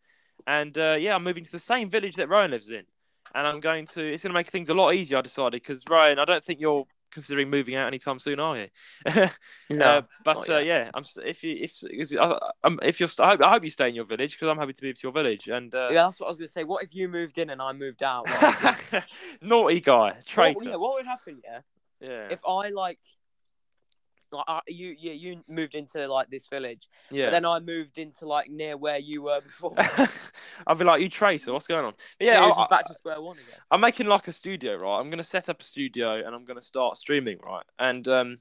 [0.48, 2.86] and uh, yeah, I'm moving to the same village that Roan lives in,
[3.36, 4.14] and I'm going to.
[4.14, 5.19] It's going to make things a lot easier.
[5.19, 8.68] I decided because Roan, I don't think you're considering moving out anytime soon, are you?
[9.69, 11.03] No, Uh, but uh, yeah, I'm.
[11.23, 11.84] If you if
[12.64, 14.73] I'm, if you're, I hope, I hope you stay in your village because I'm happy
[14.73, 15.48] to move to your village.
[15.48, 16.64] And uh, yeah, that's what I was gonna say.
[16.64, 18.28] What if you moved in and I moved out?
[19.41, 20.56] Naughty guy, traitor.
[20.56, 21.41] what, yeah, what would happen?
[21.44, 21.60] Yeah,
[22.02, 22.99] yeah, if I like,
[24.32, 27.26] like you, yeah, you moved into like this village, yeah.
[27.26, 29.76] but then I moved into like near where you were before.
[30.68, 31.53] I'd be like, you traitor.
[31.53, 31.94] What's going on?
[32.19, 33.60] But yeah, yeah, I- back to square one again.
[33.69, 34.99] I'm making like a studio, right?
[34.99, 37.65] I'm gonna set up a studio and I'm gonna start streaming, right?
[37.80, 38.38] And um,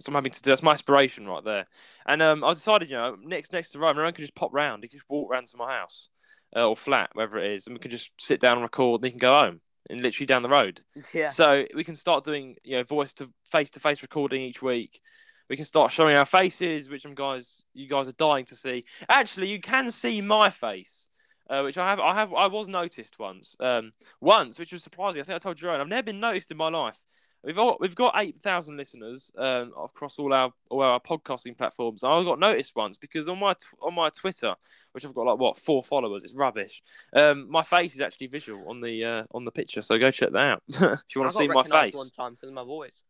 [0.00, 0.50] so I'm having to do.
[0.50, 1.66] That's my aspiration right there.
[2.06, 4.82] And um, I decided, you know, next next to Roan, Roan could just pop round.
[4.82, 6.08] He could just walk round to my house
[6.54, 9.00] uh, or flat, wherever it is, and we can just sit down and record.
[9.00, 9.60] And he can go home
[9.90, 10.80] literally down the road.
[11.12, 14.62] Yeah, So we can start doing, you know, voice to face to face recording each
[14.62, 15.00] week.
[15.48, 18.84] We can start showing our faces, which I'm guys, you guys are dying to see.
[19.08, 21.06] Actually, you can see my face,
[21.48, 25.20] uh, which I have, I have, I was noticed once, um, once, which was surprising.
[25.20, 27.00] I think I told Jerome, I've never been noticed in my life.
[27.46, 32.02] We've all, we've got eight thousand listeners um, across all our all our podcasting platforms.
[32.02, 34.56] I got noticed once because on my on my Twitter,
[34.90, 36.82] which I've got like what four followers, it's rubbish.
[37.14, 40.32] Um, my face is actually visual on the uh, on the picture, so go check
[40.32, 40.80] that out if
[41.14, 41.94] you want to see my face.
[41.94, 43.04] one time because of my voice.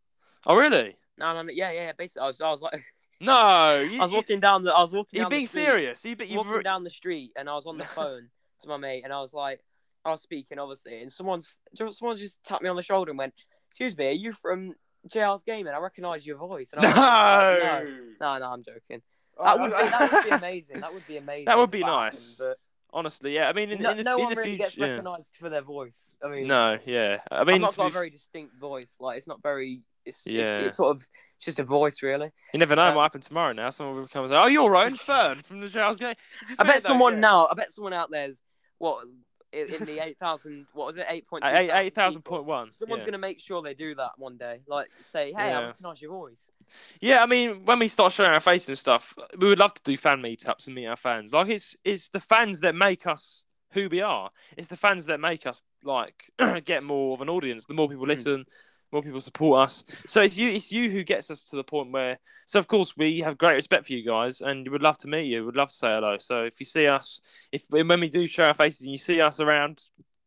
[0.45, 0.99] Oh really?
[1.17, 1.93] No, no, no, yeah, yeah.
[1.97, 2.85] Basically, I was, I was like,
[3.23, 5.17] No, you, I was walking down the, I was walking.
[5.17, 5.65] You, are down the being street.
[5.65, 6.05] serious?
[6.05, 8.29] You, you walking down the street and I was on the phone
[8.61, 9.61] to my mate and I was like,
[10.05, 11.57] I was speaking obviously, and someone's
[11.91, 13.33] someone just tapped me on the shoulder and went,
[13.77, 14.75] "Excuse me, are you from
[15.13, 15.73] JR's Gaming?
[15.75, 17.85] I recognise your voice." And I was like, No.
[17.85, 19.03] no, no, no, I'm joking.
[19.39, 20.81] That would, be, that would be amazing.
[20.81, 21.45] That would be amazing.
[21.45, 22.41] That would be nice.
[22.41, 22.55] happened,
[22.91, 23.51] Honestly, yeah.
[23.51, 24.87] I mean, in, no, in the, no in one the really future, gets yeah.
[24.87, 26.15] recognised for their voice.
[26.25, 27.21] I mean, No, yeah.
[27.31, 28.97] I mean, it's not a very distinct voice.
[28.99, 29.83] Like it's not very.
[30.07, 30.59] It's, Yeah.
[30.59, 32.31] it's, it's sort of it's just a voice, really.
[32.55, 33.53] You never know Um, what happened tomorrow.
[33.53, 36.15] Now someone will come and say, "Oh, you're Ryan Fern from the Giles Game."
[36.59, 37.21] I bet someone yeah.
[37.21, 37.49] now.
[37.51, 38.41] I bet someone out there's
[38.79, 39.05] what
[39.57, 40.67] in, in the eight thousand.
[40.73, 41.07] What was it?
[41.09, 41.45] Eight point.
[41.45, 42.47] Eight eight thousand point.
[42.75, 43.05] Someone's yeah.
[43.07, 44.61] gonna make sure they do that one day.
[44.67, 45.67] Like say, hey, I Yeah.
[45.67, 46.51] recognise your voice.
[47.01, 49.83] Yeah, I mean, when we start showing our faces and stuff, we would love to
[49.83, 51.33] do fan meetups and meet our fans.
[51.33, 54.31] Like it's it's the fans that make us who we are.
[54.57, 56.33] It's the fans that make us like
[56.65, 57.67] get more of an audience.
[57.67, 58.11] The more people hmm.
[58.11, 58.47] listen,
[58.93, 59.85] more people support us.
[60.07, 62.97] So it's you it's you who gets us to the point where so of course
[62.97, 65.45] we have great respect for you guys and we would love to meet you.
[65.45, 66.17] We'd love to say hello.
[66.19, 67.21] So if you see us
[67.53, 69.83] if when we do show our faces and you see us around,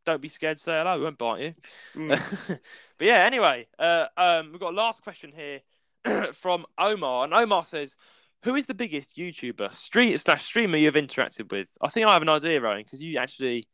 [0.06, 1.53] don't be scared say hello, we won't bite you.
[2.07, 2.60] but
[2.99, 5.61] yeah, anyway, uh, um, we've got a last question here
[6.34, 7.95] from Omar, and Omar says,
[8.44, 12.22] "Who is the biggest YouTuber street slash streamer you've interacted with?" I think I have
[12.22, 13.68] an idea, Roan, because you actually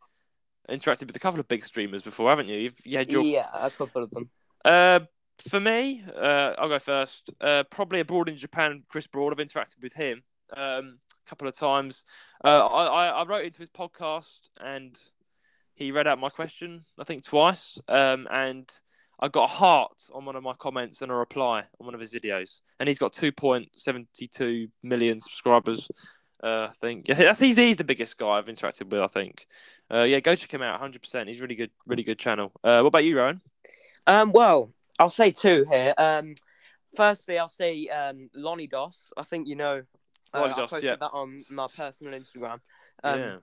[0.69, 2.57] interacted with a couple of big streamers before, haven't you?
[2.57, 4.29] You've you had your Yeah, a couple of them.
[4.65, 5.01] Uh,
[5.49, 7.31] for me, uh, I'll go first.
[7.39, 9.31] Uh, probably Abroad in Japan, Chris Broad.
[9.31, 10.23] I've interacted with him
[10.55, 12.03] um, a couple of times.
[12.43, 14.99] Uh, I, I, wrote into his podcast and
[15.75, 17.79] he read out my question, I think twice.
[17.87, 18.67] Um, and
[19.19, 22.01] I got a heart on one of my comments and a reply on one of
[22.01, 22.61] his videos.
[22.79, 25.89] And he's got 2.72 million subscribers.
[26.43, 29.01] Uh, I think yeah, that's he's, he's the biggest guy I've interacted with.
[29.01, 29.47] I think.
[29.91, 30.79] Uh, yeah, go check him out.
[30.79, 31.29] Hundred percent.
[31.29, 31.71] He's really good.
[31.85, 32.51] Really good channel.
[32.63, 33.41] Uh, what about you, Roan?
[34.07, 35.93] Um, well, I'll say two here.
[35.97, 36.35] Um,
[36.95, 39.11] firstly, I'll say um, Lonnie Dos.
[39.17, 39.83] I think you know.
[40.33, 40.95] Uh, Lonnie I Dos, posted yeah.
[40.97, 42.59] that on my personal Instagram.
[43.03, 43.35] Um, yeah.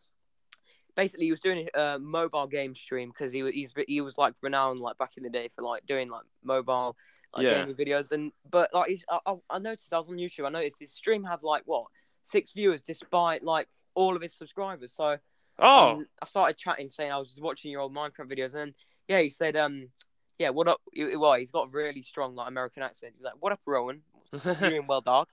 [0.95, 4.35] Basically, he was doing a mobile game stream because he was he's, he was like
[4.43, 6.97] renowned like back in the day for like doing like mobile
[7.35, 7.61] like Yeah.
[7.61, 10.47] gaming videos and but like he's- I, I, I noticed I was on YouTube.
[10.47, 11.87] I noticed his stream had like what
[12.23, 14.93] six viewers despite like all of his subscribers.
[14.93, 15.17] So
[15.59, 18.57] Oh, um, I started chatting, saying I was just watching your old Minecraft videos, and
[18.57, 18.75] then,
[19.07, 19.89] yeah, he said, um,
[20.39, 20.81] yeah, what up?
[20.93, 23.15] he- Well, he's got a really strong like American accent.
[23.17, 24.03] He's like, "What up, Roan?
[24.33, 25.29] You doing well, dog?"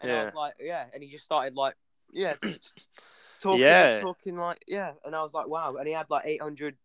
[0.00, 0.24] And I Yeah.
[0.26, 1.74] was like, "Yeah," and he just started like,
[2.12, 2.34] yeah,
[3.40, 4.00] talking, Yeah.
[4.00, 6.76] talking like, yeah, and I was like, "Wow!" And he had like eight hundred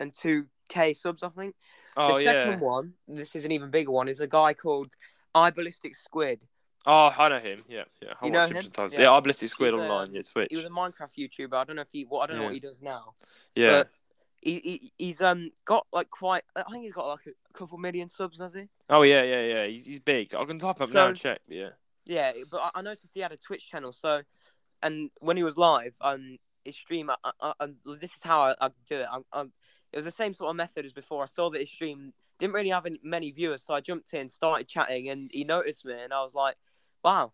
[0.00, 1.54] and two k subs, I think.
[1.96, 2.32] oh the yeah.
[2.44, 4.90] second one, this is an even bigger one, is a guy called
[5.34, 6.40] iBallisticSquid.
[6.86, 7.64] Oh, I know him.
[7.68, 8.12] Yeah, yeah.
[8.20, 8.62] I You watch know him him?
[8.64, 8.92] sometimes.
[8.94, 9.00] Yeah.
[9.02, 10.12] Yeah, iBallisticSquid He's, online.
[10.12, 10.48] Yeah, Twitch.
[10.50, 11.54] He was a Minecraft YouTuber.
[11.54, 12.48] I don't know if he, well, I don't know Yeah.
[12.48, 13.14] what he does now.
[13.54, 13.70] yeah.
[13.84, 13.90] but-
[14.44, 16.42] He, he he's um got like quite.
[16.54, 18.68] I think he's got like a couple million subs, has he?
[18.90, 19.66] Oh yeah, yeah, yeah.
[19.66, 20.34] He's, he's big.
[20.34, 21.40] I can type up now and check.
[21.48, 21.70] Yeah.
[22.04, 23.92] Yeah, but I, I noticed he had a Twitch channel.
[23.92, 24.20] So,
[24.82, 27.68] and when he was live, um, his stream, I, I, I,
[27.98, 29.06] this is how I, I do it.
[29.10, 31.22] I, I, it was the same sort of method as before.
[31.22, 34.28] I saw that his stream didn't really have any, many viewers, so I jumped in,
[34.28, 36.56] started chatting, and he noticed me, and I was like,
[37.02, 37.32] "Wow,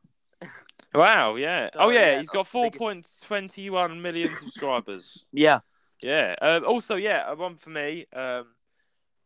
[0.95, 1.37] Wow.
[1.37, 1.71] Yeah.
[1.75, 2.13] So, oh yeah.
[2.13, 5.25] yeah, he's got four biggest- point twenty one million subscribers.
[5.33, 5.61] yeah,
[6.03, 6.35] Yeah.
[6.41, 8.07] Um, also, yeah, one for me.
[8.13, 8.47] Um,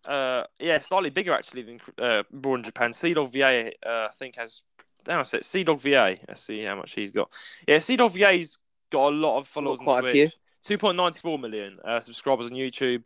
[0.05, 2.91] uh, yeah, slightly bigger actually than uh, Abroad in Japan.
[2.91, 4.63] CDawgVA, uh, I think has.
[5.05, 6.21] Damn, I said CDawgVA.
[6.29, 7.31] Let's see how much he's got.
[7.69, 8.59] Yeah, CDawgVA's
[8.91, 10.25] got a lot of followers quite on a few.
[10.27, 10.37] Twitch.
[10.63, 13.05] Two point ninety four million uh, subscribers on YouTube.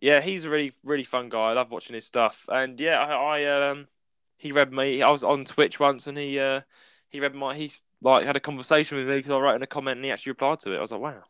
[0.00, 1.50] Yeah, he's a really really fun guy.
[1.50, 2.46] I love watching his stuff.
[2.48, 3.88] And yeah, I, I um,
[4.38, 5.02] he read me.
[5.02, 6.62] I was on Twitch once, and he uh,
[7.10, 7.54] he read my.
[7.54, 10.10] He's like had a conversation with me because I wrote in a comment, and he
[10.10, 10.78] actually replied to it.
[10.78, 11.24] I was like, wow.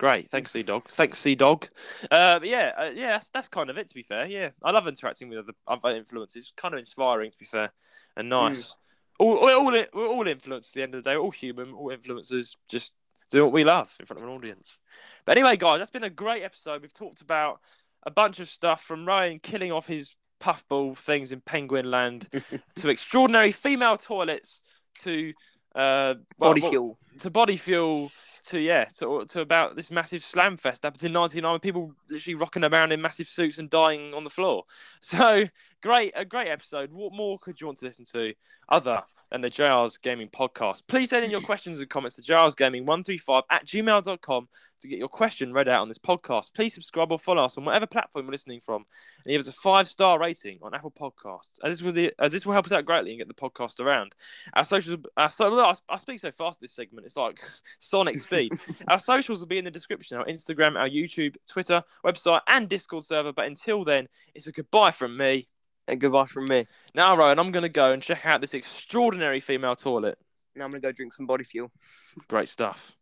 [0.00, 0.86] Great, thanks, CDawg.
[0.88, 1.68] Thanks, CDawg.
[2.10, 3.86] Uh, yeah, uh, yeah, that's, that's kind of it.
[3.88, 6.54] To be fair, yeah, I love interacting with other other influences.
[6.56, 7.70] Kind of inspiring, to be fair,
[8.16, 8.74] and nice.
[9.18, 10.70] All, we're all we're all influenced.
[10.70, 12.56] At the end of the day, we're all human, all influencers.
[12.66, 12.94] Just
[13.30, 14.78] do what we love in front of an audience.
[15.26, 16.80] But anyway, guys, that's been a great episode.
[16.80, 17.60] We've talked about
[18.02, 22.26] a bunch of stuff from Roan killing off his puffball things in Penguin Land
[22.76, 24.62] to extraordinary female toilets
[25.02, 25.34] to
[25.74, 26.98] uh, well, body well, fuel.
[27.18, 28.10] to body fuel
[28.44, 32.34] to yeah to to about this massive slam fest happened in '99 with people literally
[32.34, 34.64] rocking around in massive suits and dying on the floor.
[35.00, 35.46] So
[35.82, 36.92] great, a great episode.
[36.92, 38.34] What more could you want to listen to
[38.68, 40.82] other than the JR's Gaming podcast?
[40.88, 44.48] Please send in your questions and comments to jrsgaming135 at gmail.com
[44.80, 46.54] to get your question read out on this podcast.
[46.54, 48.84] Please subscribe or follow us on whatever platform you're listening from
[49.24, 51.58] and give us a five star rating on Apple Podcasts.
[51.62, 53.80] As this will the, as this will help us out greatly and get the podcast
[53.80, 54.14] around.
[54.54, 57.06] Our socials, our, so, I, I speak so fast this segment.
[57.06, 57.40] It's like
[57.78, 58.52] sonic speed.
[58.88, 60.18] our socials will be in the description.
[60.18, 63.32] Our Instagram, our YouTube, Twitter, website, and Discord server.
[63.32, 65.48] But until then, it's a goodbye from me.
[65.90, 66.66] And goodbye from me.
[66.94, 70.18] Now, Roan, I'm going to go and check out this extraordinary female toilet.
[70.54, 71.70] Now I'm gonna go drink some body fuel.
[72.28, 72.96] Great stuff.